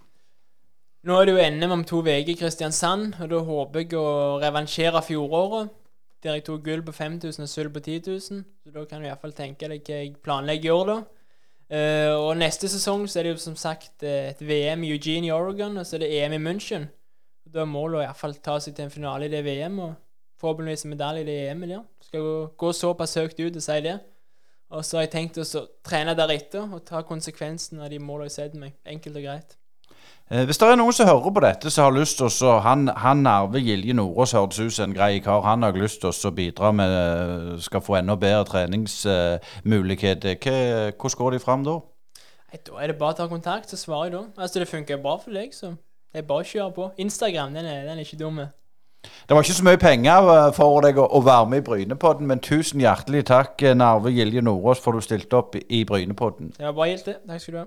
Nå 1.07 1.15
er 1.15 1.29
det 1.29 1.37
jo 1.37 1.51
NM 1.61 1.79
om 1.79 1.85
to 1.87 2.03
uker 2.03 2.33
i 2.33 2.41
Kristiansand, 2.41 3.21
og 3.23 3.31
da 3.31 3.45
håper 3.45 3.85
jeg 3.85 4.01
å 4.01 4.41
revansjere 4.43 5.05
fjoråret. 5.05 5.77
Der 6.25 6.35
jeg 6.35 6.45
tok 6.49 6.65
gull 6.67 6.83
på 6.83 6.93
5000 6.93 7.45
og 7.45 7.51
sølv 7.51 7.71
på 7.75 7.81
10 7.85 8.01
000. 8.09 8.19
Så 8.65 8.75
da 8.75 8.85
kan 8.91 9.03
du 9.03 9.07
iallfall 9.07 9.35
tenke 9.37 9.71
deg 9.71 9.87
hva 9.87 10.01
jeg 10.03 10.17
planlegger 10.25 10.71
i 10.71 10.75
år, 10.75 10.91
da. 10.91 10.99
Uh, 11.69 12.15
og 12.17 12.31
neste 12.41 12.69
sesong 12.73 13.05
så 13.07 13.21
er 13.21 13.27
det 13.27 13.35
jo 13.35 13.41
som 13.43 13.57
sagt 13.61 14.01
eh, 14.01 14.31
et 14.31 14.39
VM 14.41 14.87
i 14.87 14.93
Eugene 14.95 15.29
i 15.29 15.35
Oregon, 15.35 15.77
og 15.77 15.85
så 15.85 15.99
er 15.99 16.07
det 16.07 16.13
EM 16.17 16.39
i 16.39 16.41
München. 16.41 16.87
Da 17.45 17.61
er 17.63 17.69
målet 17.69 18.01
å 18.01 18.05
iallfall 18.07 18.39
ta 18.41 18.57
seg 18.61 18.77
til 18.77 18.87
en 18.87 18.95
finale 18.95 19.29
i 19.29 19.33
det 19.33 19.43
VM, 19.45 19.77
og 19.85 19.93
forhåpentligvis 20.41 20.87
en 20.87 20.95
medalje 20.95 21.27
i 21.27 21.29
det 21.29 21.37
EM-et 21.51 21.75
der. 21.75 21.85
Skal 22.09 22.25
gå, 22.25 22.39
gå 22.65 22.73
såpass 22.73 23.19
høyt 23.21 23.37
ut 23.37 23.61
og 23.61 23.65
si 23.65 23.79
det. 23.85 23.99
Og 24.73 24.85
så 24.85 24.99
har 24.99 25.07
jeg 25.07 25.15
tenkt 25.15 25.41
å 25.41 25.65
trene 25.85 26.17
deretter 26.17 26.65
og 26.65 26.85
ta 26.89 27.05
konsekvensen 27.05 27.85
av 27.85 27.93
de 27.93 28.01
målene 28.01 28.29
jeg 28.29 28.37
setter 28.37 28.65
meg. 28.65 28.77
Enkelt 28.89 29.21
og 29.21 29.29
greit. 29.29 29.58
Eh, 30.31 30.45
Hvis 30.45 30.59
det 30.61 30.69
er 30.69 30.77
noen 30.77 30.93
som 30.93 31.09
hører 31.09 31.33
på 31.33 31.41
dette, 31.41 31.71
som 31.73 31.85
har 31.87 31.95
lyst 31.97 32.19
til 32.21 32.27
å 32.45 32.59
Han, 32.61 32.89
han 32.89 33.27
Arve 33.27 33.61
Gilje 33.65 33.95
Nordås 33.97 34.33
hørtes 34.37 34.59
ut 34.61 34.73
som 34.73 34.91
en 34.91 34.97
grei 34.97 35.21
kar. 35.25 35.41
Han 35.47 35.63
har 35.63 35.73
lyst 35.73 36.01
til 36.01 36.11
å 36.13 36.31
bidra 36.31 36.73
med 36.73 36.89
eh, 36.91 37.61
Skal 37.65 37.81
få 37.81 37.97
enda 38.03 38.17
bedre 38.17 38.45
treningsmuligheter. 38.45 40.37
Hvordan 41.01 41.19
går 41.19 41.31
de 41.31 41.39
fram 41.39 41.65
da? 41.65 41.79
Nei, 42.53 42.59
Da 42.67 42.73
er 42.83 42.87
det 42.93 42.99
bare 42.99 43.13
å 43.13 43.17
ta 43.17 43.27
kontakt, 43.29 43.71
så 43.71 43.77
svarer 43.77 44.05
jeg 44.05 44.13
da. 44.13 44.23
Altså, 44.43 44.59
det 44.59 44.69
funker 44.69 44.97
bra 45.01 45.17
for 45.17 45.31
deg, 45.33 45.53
så 45.53 45.67
det 46.13 46.23
er 46.23 46.29
bare 46.29 46.45
å 46.45 46.49
kjøre 46.49 46.73
på. 46.77 46.91
Instagram, 46.99 47.55
den 47.55 47.67
er, 47.67 47.85
den 47.89 47.99
er 47.99 48.05
ikke 48.05 48.21
dum. 48.21 48.41
Det 49.29 49.37
var 49.37 49.43
ikke 49.45 49.57
så 49.57 49.65
mye 49.65 49.81
penger 49.81 50.29
eh, 50.35 50.53
for 50.57 50.81
deg 50.85 50.99
å, 51.01 51.21
være 51.25 51.49
med 51.49 51.59
i 51.63 51.67
Brynepodden, 51.71 52.27
men 52.29 52.41
tusen 52.45 52.81
hjertelig 52.85 53.25
takk, 53.29 53.63
eh, 53.63 53.77
Narve 53.77 54.13
Gilje 54.13 54.43
Nordås, 54.45 54.81
for 54.85 54.93
du 54.93 55.01
stilte 55.05 55.41
opp 55.41 55.57
i 55.57 55.85
Brynepodden. 55.89 56.53
Det 56.57 56.67
var 56.67 56.77
bare 56.77 56.93
gildt, 56.93 57.07
det. 57.13 57.17
Takk 57.29 57.41
skal 57.45 57.55
du 57.55 57.61
ha. 57.63 57.67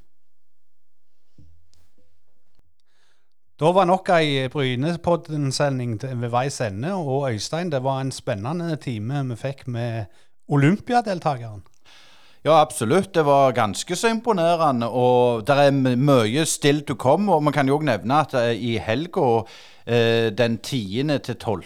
Da 3.61 3.69
var 3.69 3.85
nok 3.85 4.07
ei 4.09 4.47
Brynepodden-sending 4.49 5.99
ved 6.01 6.31
veis 6.33 6.55
ende. 6.65 6.95
Og 6.97 7.27
Øystein, 7.29 7.69
det 7.69 7.83
var 7.83 7.99
en 8.01 8.11
spennende 8.11 8.75
time 8.81 9.19
vi 9.29 9.35
fikk 9.37 9.67
med 9.67 10.05
Olympiadeltakeren. 10.49 11.61
Ja, 12.43 12.61
absolutt. 12.61 13.13
Det 13.13 13.25
var 13.25 13.51
ganske 13.51 13.95
så 13.95 14.09
imponerende. 14.09 14.89
Og 14.89 15.45
det 15.47 15.57
er 15.67 15.95
mye 15.95 16.45
still 16.45 16.81
to 16.81 16.95
come. 16.95 17.29
Og 17.33 17.43
man 17.43 17.53
kan 17.53 17.69
jo 17.69 17.77
òg 17.77 17.85
nevne 17.85 18.23
at 18.23 18.33
eh, 18.33 18.57
i 18.57 18.77
helga 18.81 19.43
eh, 19.85 20.33
den 20.33 20.57
10. 20.57 21.19
til 21.23 21.35
12. 21.35 21.63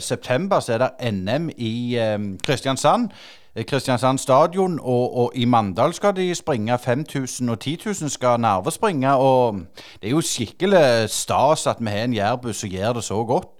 september 0.00 0.60
så 0.60 0.72
er 0.76 0.84
det 0.84 1.12
NM 1.18 1.50
i 1.58 1.96
eh, 1.98 2.18
Kristiansand. 2.46 3.10
Eh, 3.56 3.64
Kristiansand 3.64 4.18
stadion, 4.18 4.80
og, 4.82 5.16
og 5.16 5.32
i 5.34 5.44
Mandal 5.44 5.92
skal 5.94 6.16
de 6.16 6.34
springe 6.34 6.78
5000, 6.78 7.50
og 7.50 7.60
10 7.60 7.78
000 7.86 8.10
skal 8.10 8.40
Narve 8.40 8.70
springe. 8.74 9.14
Og 9.14 9.60
det 10.02 10.08
er 10.08 10.16
jo 10.16 10.20
skikkelig 10.20 11.10
stas 11.14 11.68
at 11.70 11.78
vi 11.78 11.92
har 11.94 12.08
en 12.08 12.16
jærbuss 12.16 12.64
som 12.64 12.70
gjør 12.70 12.98
det 12.98 13.04
så 13.04 13.20
godt. 13.24 13.52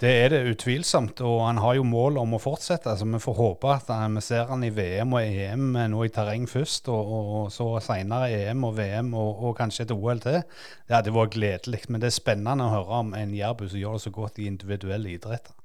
Det 0.00 0.10
er 0.12 0.28
det 0.28 0.42
utvilsomt, 0.50 1.20
og 1.24 1.46
han 1.46 1.58
har 1.58 1.74
jo 1.74 1.82
mål 1.82 2.18
om 2.20 2.36
å 2.36 2.38
fortsette. 2.38 2.90
Altså, 2.90 3.04
Vi 3.04 3.18
får 3.18 3.34
håpe 3.34 3.74
at 3.74 3.90
eh, 3.90 4.06
vi 4.14 4.20
ser 4.22 4.46
han 4.46 4.62
i 4.62 4.70
VM 4.70 5.18
og 5.18 5.22
EM 5.24 5.76
nå 5.90 6.04
i 6.04 6.14
terreng 6.14 6.46
først, 6.46 6.88
og, 6.88 7.12
og, 7.18 7.50
så 7.50 7.80
senere 7.82 8.30
EM 8.30 8.62
og 8.64 8.76
VM 8.78 9.14
og, 9.14 9.42
og 9.42 9.56
kanskje 9.58 9.88
et 9.88 9.96
OL 9.96 10.22
til. 10.22 10.42
Det 10.86 11.00
hadde 11.00 11.18
vært 11.18 11.34
gledelig, 11.34 11.82
men 11.88 12.00
det 12.00 12.12
er 12.12 12.20
spennende 12.20 12.70
å 12.70 12.74
høre 12.78 13.02
om 13.02 13.14
en 13.18 13.34
jærbu 13.34 13.66
som 13.66 13.80
gjør 13.80 13.98
det 13.98 14.06
så 14.06 14.18
godt 14.22 14.38
i 14.38 14.46
individuelle 14.46 15.16
idretter. 15.18 15.56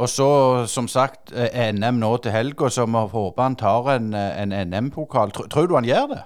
Og 0.00 0.08
så, 0.08 0.28
som 0.66 0.88
sagt, 0.88 1.32
eh, 1.36 1.72
NM 1.72 2.00
nå 2.00 2.16
til 2.24 2.32
helga, 2.32 2.70
så 2.72 2.86
vi 2.88 3.06
håper 3.12 3.42
han 3.42 3.56
tar 3.56 3.90
en, 3.96 4.14
eh, 4.14 4.42
en 4.42 4.52
NM-pokal. 4.52 5.30
Tror, 5.30 5.48
tror 5.52 5.66
du 5.66 5.74
han 5.74 5.84
gjør 5.84 6.06
det? 6.14 6.22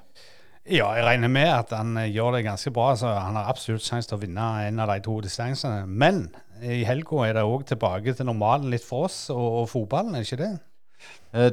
Ja, 0.70 0.92
jeg 0.94 1.04
regner 1.04 1.28
med 1.28 1.50
at 1.50 1.70
han 1.74 1.96
eh, 1.96 2.12
gjør 2.14 2.36
det 2.36 2.44
ganske 2.46 2.70
bra, 2.70 2.94
så 2.94 3.10
han 3.18 3.34
har 3.34 3.50
absolutt 3.50 3.82
sjanse 3.82 4.08
til 4.08 4.18
å 4.18 4.22
vinne 4.22 4.46
en 4.68 4.78
av 4.80 4.92
de 4.92 5.00
to 5.02 5.18
distansene. 5.20 5.82
Men 5.86 6.28
i 6.62 6.84
helga 6.86 7.26
er 7.26 7.34
det 7.34 7.42
òg 7.42 7.66
tilbake 7.66 8.14
til 8.14 8.26
normalen 8.26 8.70
litt 8.70 8.86
for 8.86 9.10
oss 9.10 9.26
og, 9.34 9.62
og 9.62 9.68
fotballen, 9.68 10.14
er 10.14 10.26
ikke 10.26 10.42
det? 10.44 10.54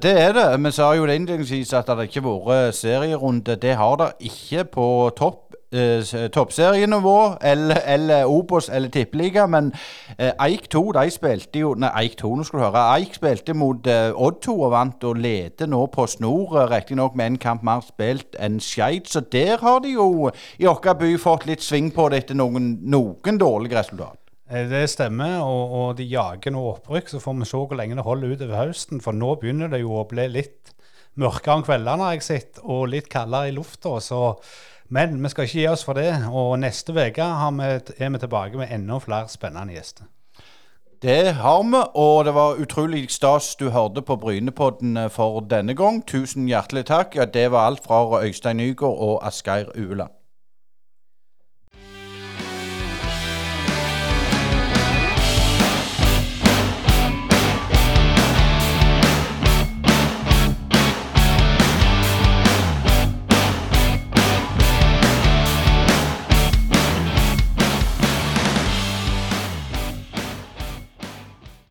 Det 0.03 0.13
er 0.15 0.31
det. 0.37 0.45
Vi 0.63 0.69
sa 0.71 0.93
jo 0.95 1.05
det 1.09 1.17
innledningsvis 1.17 1.73
at 1.75 1.89
det 1.89 2.05
ikke 2.07 2.21
har 2.23 2.45
vært 2.45 2.77
serierunde. 2.77 3.57
Det 3.59 3.73
har 3.75 3.97
det 3.99 4.13
ikke 4.29 4.63
på 4.77 4.85
topp. 5.17 5.42
Eh, 5.73 5.99
s- 6.05 6.13
Toppserienivå 6.33 7.15
eller, 7.41 7.81
eller 7.85 8.25
Obos 8.29 8.69
eller 8.69 8.89
Tippeliga, 8.93 9.45
men 9.47 9.71
eh, 10.17 10.31
Eik 10.45 10.69
2 10.71 10.83
de 10.99 11.03
spilte 11.11 11.59
jo 11.63 11.73
Nei, 11.79 11.89
Eik 12.03 12.15
2, 12.21 12.31
nå 12.39 12.45
skal 12.47 12.59
du 12.59 12.65
høre. 12.65 12.83
Eik 12.99 13.15
spilte 13.17 13.53
mot 13.57 13.87
eh, 13.89 14.11
Odd 14.15 14.39
2 14.45 14.55
og 14.67 14.71
vant, 14.75 15.03
og 15.09 15.19
leder 15.23 15.67
nå 15.71 15.83
på 15.93 16.07
snor, 16.07 16.55
eh, 16.61 16.67
riktignok 16.73 17.15
med 17.19 17.33
en 17.33 17.37
kamp 17.49 17.63
mer 17.67 17.81
spilt 17.85 18.37
enn 18.39 18.59
Skeid. 18.63 19.09
Så 19.11 19.25
der 19.33 19.57
har 19.61 19.79
de 19.83 19.95
jo 19.97 20.09
i 20.59 20.65
vår 20.69 20.93
by 20.99 21.13
fått 21.21 21.47
litt 21.49 21.63
sving 21.65 21.91
på 21.95 22.09
det 22.13 22.23
etter 22.23 22.37
noen, 22.39 22.77
noen 22.93 23.39
dårlige 23.41 23.79
resultat. 23.81 24.19
Eh, 24.49 24.67
Det 24.69 24.83
stemmer, 24.91 25.39
og, 25.41 25.71
og 25.81 25.95
de 25.97 26.05
jager 26.11 26.51
nå 26.53 26.61
opprykk. 26.75 27.09
Så 27.09 27.19
får 27.23 27.39
vi 27.39 27.49
se 27.49 27.57
hvor 27.63 27.77
lenge 27.79 27.95
det 27.97 28.05
holder 28.05 28.35
utover 28.35 28.67
høsten. 28.67 29.01
For 29.01 29.15
nå 29.15 29.35
begynner 29.41 29.71
det 29.73 29.81
jo 29.81 29.95
å 30.01 30.07
bli 30.09 30.27
litt 30.29 30.73
mørkere 31.19 31.59
om 31.59 31.63
kveldene, 31.65 32.07
har 32.07 32.15
jeg 32.17 32.23
sett, 32.25 32.59
og 32.65 32.87
litt 32.89 33.05
kaldere 33.13 33.51
i 33.51 33.53
lufta. 33.53 33.99
Så, 34.01 34.19
men 34.89 35.23
vi 35.23 35.29
skal 35.29 35.47
ikke 35.47 35.59
gi 35.59 35.67
oss 35.67 35.85
for 35.85 35.93
det. 35.97 36.11
Og 36.31 36.59
neste 36.59 36.93
uke 36.93 37.23
er 37.23 38.09
vi 38.09 38.19
tilbake 38.19 38.57
med 38.57 38.71
enda 38.71 38.97
flere 39.03 39.29
spennende 39.29 39.73
gjester. 39.73 40.09
Det 41.03 41.33
har 41.35 41.63
vi, 41.63 41.79
og 41.99 42.25
det 42.25 42.33
var 42.33 42.59
utrolig 42.63 43.11
stas 43.11 43.55
du 43.59 43.69
hørte 43.69 44.01
på 44.01 44.15
Brynepodden 44.15 45.09
for 45.11 45.41
denne 45.41 45.75
gang. 45.75 45.99
Tusen 46.07 46.47
hjertelig 46.47 46.85
takk. 46.87 47.15
Ja, 47.15 47.25
det 47.25 47.51
var 47.51 47.67
alt 47.67 47.83
fra 47.83 48.23
Øystein 48.23 48.57
Nygaard 48.57 48.97
og 48.97 49.27
Asgeir 49.27 49.65
Ueland. 49.75 50.11